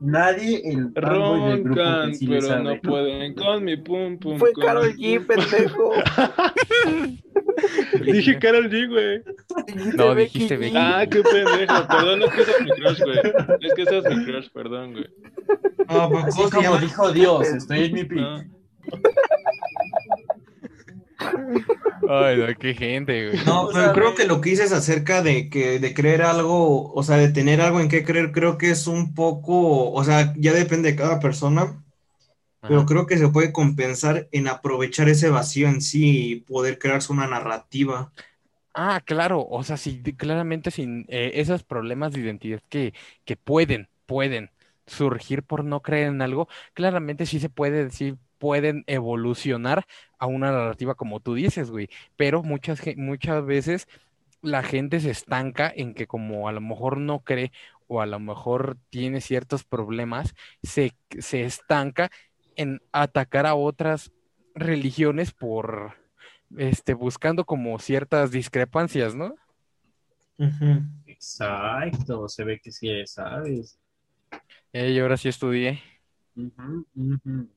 Nadie, 0.00 0.60
el 0.64 0.92
fanboy 0.92 1.50
del 1.50 1.62
grupo 1.64 1.80
roncan, 1.80 2.10
que 2.10 2.14
sí 2.16 2.26
le 2.26 2.36
pero 2.36 2.46
sabe. 2.48 2.62
no 2.64 2.80
pueden 2.82 3.34
con 3.34 3.64
mi 3.64 3.76
pum 3.76 4.18
pum. 4.18 4.38
Fue 4.38 4.52
con 4.52 4.64
Carol 4.64 4.92
G, 4.94 5.26
pendejo. 5.26 5.92
Dije 8.04 8.38
Carol 8.38 8.68
G, 8.70 8.88
güey. 8.88 9.22
No, 9.96 10.14
dijiste 10.14 10.56
Becky. 10.56 10.76
Ah, 10.76 11.06
qué 11.10 11.22
pendejo. 11.22 11.86
Perdón, 11.88 12.22
es 12.22 12.30
que 12.30 12.42
esa 12.42 12.50
es 12.52 12.60
mi 12.62 12.70
crush, 12.72 13.00
güey. 13.02 13.18
Es 13.62 13.74
que 13.74 13.82
esa 13.82 13.96
es 13.96 14.16
mi 14.16 14.24
crush, 14.24 14.48
perdón, 14.50 14.92
güey. 14.92 15.06
No, 15.88 16.08
pero 16.10 16.18
Así 16.24 16.42
¿cómo 16.42 16.48
se 16.48 16.56
como 16.66 16.78
dijo 16.78 17.12
Dios, 17.12 17.48
estoy 17.48 17.84
en 17.84 17.92
mi 17.94 18.04
pick. 18.04 18.18
No. 18.20 18.36
Ay, 22.08 22.36
no, 22.38 22.46
qué 22.58 22.74
gente, 22.74 23.26
güey. 23.28 23.38
No, 23.44 23.68
O 23.68 23.72
pero 23.72 23.92
sea, 23.92 23.92
creo 23.92 24.14
que 24.14 24.24
lo 24.26 24.40
que 24.40 24.50
dices 24.50 24.72
acerca 24.72 25.20
de 25.22 25.50
que 25.50 25.78
de 25.78 25.94
creer 25.94 26.22
algo, 26.22 26.92
o 26.92 27.02
sea, 27.02 27.16
de 27.16 27.28
tener 27.30 27.60
algo 27.60 27.80
en 27.80 27.88
qué 27.88 28.04
creer, 28.04 28.32
creo 28.32 28.56
que 28.56 28.70
es 28.70 28.86
un 28.86 29.14
poco, 29.14 29.92
o 29.92 30.04
sea, 30.04 30.32
ya 30.36 30.52
depende 30.52 30.90
de 30.92 30.96
cada 30.96 31.20
persona, 31.20 31.84
pero 32.66 32.86
creo 32.86 33.06
que 33.06 33.18
se 33.18 33.28
puede 33.28 33.52
compensar 33.52 34.28
en 34.32 34.48
aprovechar 34.48 35.08
ese 35.10 35.30
vacío 35.30 35.68
en 35.68 35.82
sí 35.82 36.32
y 36.32 36.36
poder 36.42 36.78
crearse 36.78 37.12
una 37.12 37.26
narrativa. 37.28 38.12
Ah, 38.78 39.00
claro, 39.04 39.46
o 39.48 39.62
sea, 39.64 39.78
sí, 39.78 40.02
claramente 40.02 40.70
sin 40.70 41.06
eh, 41.08 41.32
esos 41.36 41.62
problemas 41.64 42.12
de 42.12 42.20
identidad 42.20 42.60
que, 42.68 42.92
que 43.24 43.36
pueden, 43.36 43.88
pueden 44.04 44.50
surgir 44.86 45.42
por 45.42 45.64
no 45.64 45.80
creer 45.80 46.08
en 46.08 46.20
algo, 46.20 46.46
claramente 46.74 47.24
sí 47.24 47.40
se 47.40 47.48
puede 47.48 47.84
decir, 47.84 48.18
pueden 48.38 48.84
evolucionar 48.86 49.86
a 50.18 50.26
una 50.26 50.50
narrativa 50.52 50.94
como 50.94 51.20
tú 51.20 51.34
dices, 51.34 51.70
güey, 51.70 51.88
pero 52.16 52.42
muchas, 52.42 52.80
muchas 52.96 53.44
veces 53.44 53.88
la 54.42 54.62
gente 54.62 55.00
se 55.00 55.10
estanca 55.10 55.72
en 55.74 55.94
que 55.94 56.06
como 56.06 56.48
a 56.48 56.52
lo 56.52 56.60
mejor 56.60 56.98
no 56.98 57.20
cree 57.20 57.52
o 57.88 58.00
a 58.00 58.06
lo 58.06 58.18
mejor 58.18 58.76
tiene 58.90 59.20
ciertos 59.20 59.64
problemas, 59.64 60.34
se, 60.62 60.92
se 61.18 61.44
estanca 61.44 62.10
en 62.56 62.80
atacar 62.92 63.46
a 63.46 63.54
otras 63.54 64.12
religiones 64.54 65.32
por 65.32 65.94
este, 66.56 66.94
buscando 66.94 67.44
como 67.44 67.78
ciertas 67.78 68.30
discrepancias, 68.30 69.14
¿no? 69.14 69.34
Exacto, 71.06 72.28
se 72.28 72.44
ve 72.44 72.60
que 72.60 72.70
sí 72.70 72.88
sabes. 73.06 73.78
Eh, 74.72 74.94
yo 74.94 75.02
ahora 75.02 75.16
sí 75.16 75.28
estudié. 75.28 75.80
Ujú, 76.36 76.86
ujú. 76.94 77.48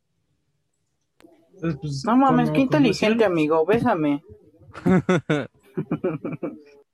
Pues, 1.59 1.75
pues, 1.81 2.05
No 2.05 2.15
mames, 2.17 2.51
qué 2.51 2.61
inteligente, 2.61 3.25
amigo. 3.25 3.65
Bésame. 3.65 4.21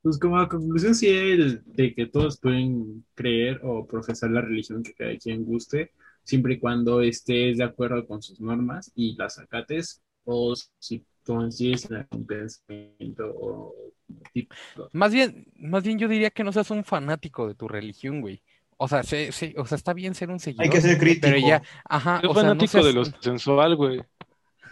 Pues 0.02 0.18
como 0.20 0.46
conclusión 0.48 0.94
sí 0.94 1.08
el 1.08 1.62
de 1.64 1.92
que 1.92 2.06
todos 2.06 2.38
pueden 2.38 3.04
creer 3.14 3.60
o 3.64 3.84
profesar 3.86 4.30
la 4.30 4.40
religión 4.40 4.84
que 4.84 4.94
cada 4.94 5.16
quien 5.16 5.44
guste, 5.44 5.90
siempre 6.22 6.54
y 6.54 6.58
cuando 6.60 7.00
estés 7.00 7.58
de 7.58 7.64
acuerdo 7.64 8.06
con 8.06 8.22
sus 8.22 8.40
normas 8.40 8.92
y 8.94 9.16
las 9.16 9.40
acates, 9.40 10.00
o 10.24 10.54
si 10.78 11.04
consigues 11.24 11.90
en 11.90 11.96
algún 11.96 12.24
pensamiento 12.24 13.32
o 13.36 13.74
tipo. 14.32 14.54
Más 14.92 15.12
bien, 15.12 15.46
más 15.56 15.82
bien 15.82 15.98
yo 15.98 16.06
diría 16.06 16.30
que 16.30 16.44
no 16.44 16.52
seas 16.52 16.70
un 16.70 16.84
fanático 16.84 17.48
de 17.48 17.56
tu 17.56 17.66
religión, 17.66 18.20
güey. 18.20 18.42
O 18.76 18.86
sea, 18.86 19.02
sé- 19.02 19.32
sé- 19.32 19.54
o 19.56 19.66
sea, 19.66 19.74
está 19.76 19.92
bien 19.92 20.14
ser 20.14 20.30
un 20.30 20.38
seguidor, 20.38 20.66
Hay 20.66 20.70
que 20.70 20.80
ser 20.82 20.98
crítico. 20.98 21.22
pero 21.22 21.38
ya, 21.38 21.62
ajá, 21.84 22.20
Soy 22.20 22.30
o 22.30 22.34
sea, 22.34 22.42
no 22.44 22.48
fanático 22.50 22.84
de 22.84 22.92
lo 22.92 23.04
sensual, 23.04 23.74
güey. 23.74 24.02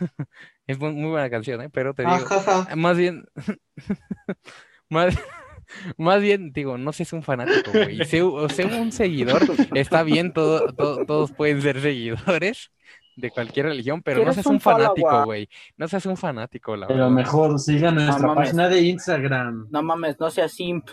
es 0.67 0.79
muy, 0.79 0.93
buena 1.11 1.31
canción, 1.31 1.61
¿eh? 1.63 1.71
Pero 1.71 1.95
te 1.95 2.03
digo, 2.03 2.15
Ajaja. 2.15 2.75
más 2.77 2.97
bien, 2.97 3.25
más, 4.89 5.15
más 5.99 6.21
bien, 6.23 6.53
digo, 6.53 6.79
no 6.79 6.93
seas 6.93 7.13
un 7.13 7.23
fanático, 7.23 7.71
güey. 7.73 8.05
Sé, 8.05 8.23
o 8.23 8.49
sé 8.49 8.65
un 8.67 8.93
seguidor, 8.93 9.43
está 9.75 10.03
bien, 10.03 10.33
todo, 10.33 10.73
todo- 10.75 11.05
todos 11.07 11.33
pueden 11.33 11.61
ser 11.63 11.81
seguidores 11.81 12.71
de 13.17 13.31
cualquier 13.31 13.67
religión, 13.67 14.03
pero 14.03 14.25
no 14.25 14.33
seas 14.33 14.47
un 14.47 14.55
un 14.55 14.61
fanático, 14.61 15.25
güey. 15.25 15.49
No 15.77 15.87
seas 15.87 16.05
un 16.07 16.17
fanático, 16.17 16.77
la 16.77 16.87
Pero 16.89 16.99
verdad. 17.01 17.13
mejor 17.15 17.59
siga 17.61 17.91
nuestra 17.93 18.27
mames. 18.27 18.49
página 18.49 18.69
de 18.69 18.81
Instagram. 18.83 19.69
No 19.71 19.83
mames, 19.83 20.19
no 20.19 20.31
seas 20.31 20.53
simp. 20.53 20.89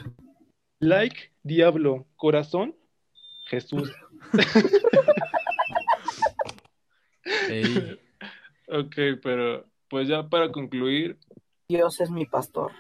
Like, 0.80 1.32
diablo, 1.44 2.06
corazón, 2.16 2.76
Jesús. 3.48 3.92
Ey, 7.50 8.00
Ok, 8.72 8.96
pero 9.22 9.66
pues 9.90 10.08
ya 10.08 10.28
para 10.28 10.52
concluir, 10.52 11.18
Dios 11.68 12.00
es 12.00 12.10
mi 12.10 12.26
pastor. 12.26 12.72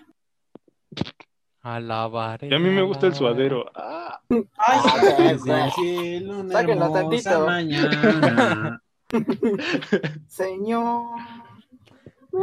alabaré, 1.61 2.47
y 2.49 2.53
a 2.53 2.59
mí 2.59 2.69
me 2.69 2.81
gusta 2.81 3.07
el 3.07 3.13
suadero. 3.13 3.65
Ah, 3.75 4.21
Ay, 4.57 4.79
Desde 5.33 5.63
el 5.63 5.71
cielo, 5.71 6.39
una 6.39 6.53
Sáquenla 6.53 6.85
hermosa 6.85 7.01
tantito. 7.01 7.45
mañana. 7.45 8.81
Señor. 10.27 11.03
Yo 12.33 12.39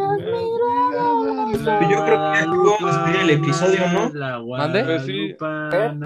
creo 2.04 2.32
que 2.32 2.40
ya 2.40 2.46
podemos 2.46 2.92
despedir 2.92 3.20
el 3.22 3.30
episodio, 3.30 3.80
¿no? 3.90 4.46
¿Mande? 4.58 4.84
Pues 4.84 5.06
sí. 5.06 5.34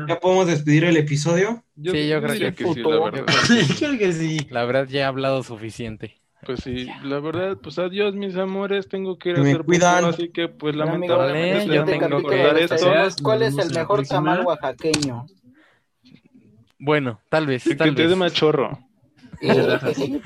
¿Ya 0.09 0.21
podemos 0.21 0.47
despedir 0.47 0.85
el 0.85 0.97
episodio? 0.97 1.65
yo, 1.75 1.91
Sí, 1.93 2.09
yo 2.09 2.23
creo 2.23 2.39
que 2.39 2.55
que 2.55 2.65
sí, 2.75 2.81
la 2.81 3.01
verdad. 3.01 3.25
Creo 3.79 3.99
que 3.99 4.13
sí. 4.13 4.47
La 4.51 4.65
verdad 4.65 4.87
ya 4.89 5.01
he 5.01 5.05
hablado 5.05 5.43
suficiente. 5.43 6.22
Pues 6.45 6.61
sí, 6.61 6.89
la 7.05 7.21
verdad, 7.21 7.57
pues 7.63 7.79
adiós 7.79 8.15
mis 8.15 8.37
amores, 8.37 8.89
tengo 8.89 9.17
que 9.17 9.31
ir 9.31 9.35
a 9.35 9.37
Que 9.39 9.43
me 9.43 9.51
hacer 9.53 9.65
cuidan. 9.65 10.01
popó, 10.05 10.15
así 10.15 10.29
que 10.31 10.49
pues 10.49 10.75
amigo, 10.75 10.89
lamentablemente 11.17 11.67
yo 11.75 11.85
tengo 11.85 12.01
que 12.01 12.07
tengo 12.09 12.29
que- 12.29 12.37
de 12.55 12.65
esto. 12.65 13.23
¿Cuál 13.23 13.43
es 13.43 13.57
el 13.59 13.73
mejor 13.73 14.07
tamal 14.07 14.45
oaxaqueño? 14.45 15.27
Bueno, 16.81 17.21
tal 17.29 17.47
vez, 17.47 17.63
Que 17.63 17.77
tal 17.77 17.95
te 17.95 18.03
dé 18.03 18.09
vez. 18.09 18.17
machorro. 18.17 18.77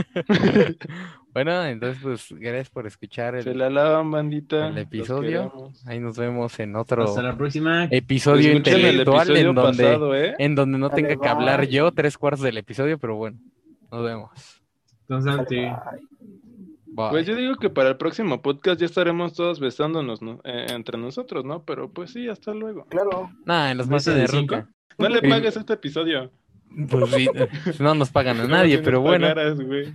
Bueno, 1.33 1.67
entonces 1.67 2.03
pues 2.03 2.29
gracias 2.31 2.71
por 2.71 2.87
escuchar 2.87 3.43
Se 3.43 3.51
el, 3.51 3.59
la 3.59 3.69
lavan, 3.69 4.11
bandita. 4.11 4.69
el 4.69 4.75
los 4.75 4.83
episodio. 4.85 5.51
queremos. 5.53 5.87
Ahí 5.87 6.01
nos 6.01 6.17
vemos 6.17 6.59
en 6.61 6.77
otro 6.77 7.05
Hasta 7.05 7.23
la 7.23 7.37
próxima. 7.37 7.85
episodio 7.91 8.53
Escuchen 8.53 8.75
el 8.77 8.81
intelectual 8.87 9.29
episodio 9.29 9.49
en 9.51 9.55
donde, 9.55 9.85
pasado, 9.85 10.17
¿eh? 10.17 10.35
en 10.39 10.55
donde 10.55 10.79
no 10.79 10.89
Dale, 10.89 11.03
tenga 11.03 11.15
que 11.15 11.21
bye. 11.21 11.29
hablar 11.29 11.69
yo 11.69 11.93
tres 11.93 12.17
cuartos 12.17 12.41
del 12.41 12.57
episodio, 12.57 12.97
pero 12.99 13.17
bueno, 13.17 13.39
nos 13.93 14.03
vemos. 14.03 14.31
Bye. 15.09 17.11
Pues 17.11 17.27
yo 17.27 17.35
digo 17.37 17.57
que 17.57 17.69
para 17.69 17.91
el 17.91 17.97
próximo 17.97 18.41
podcast 18.41 18.81
ya 18.81 18.87
estaremos 18.87 19.35
todos 19.35 19.61
besándonos, 19.61 20.23
¿no? 20.23 20.41
Eh, 20.45 20.67
entre 20.71 20.97
nosotros, 20.99 21.45
¿no? 21.45 21.63
Pero 21.65 21.91
pues 21.91 22.11
sí, 22.13 22.29
hasta 22.29 22.55
luego. 22.55 22.87
Claro. 22.87 23.31
Nah, 23.45 23.71
en 23.71 23.79
los 23.79 23.89
¿Beso 23.89 24.11
mates 24.13 24.23
de 24.33 24.39
cinco? 24.39 24.55
ruca. 24.57 24.69
No 24.99 25.09
le 25.11 25.21
pagues 25.29 25.57
este 25.57 25.75
episodio. 25.75 26.31
Pues 26.89 27.11
sí, 27.11 27.29
no 27.81 27.95
nos 27.95 28.11
pagan 28.11 28.41
a 28.41 28.45
nadie, 28.49 28.79
si 28.79 28.83
pero 28.83 28.99
nos 28.99 29.09
bueno. 29.09 29.29
pagaras, 29.29 29.61
güey. 29.61 29.93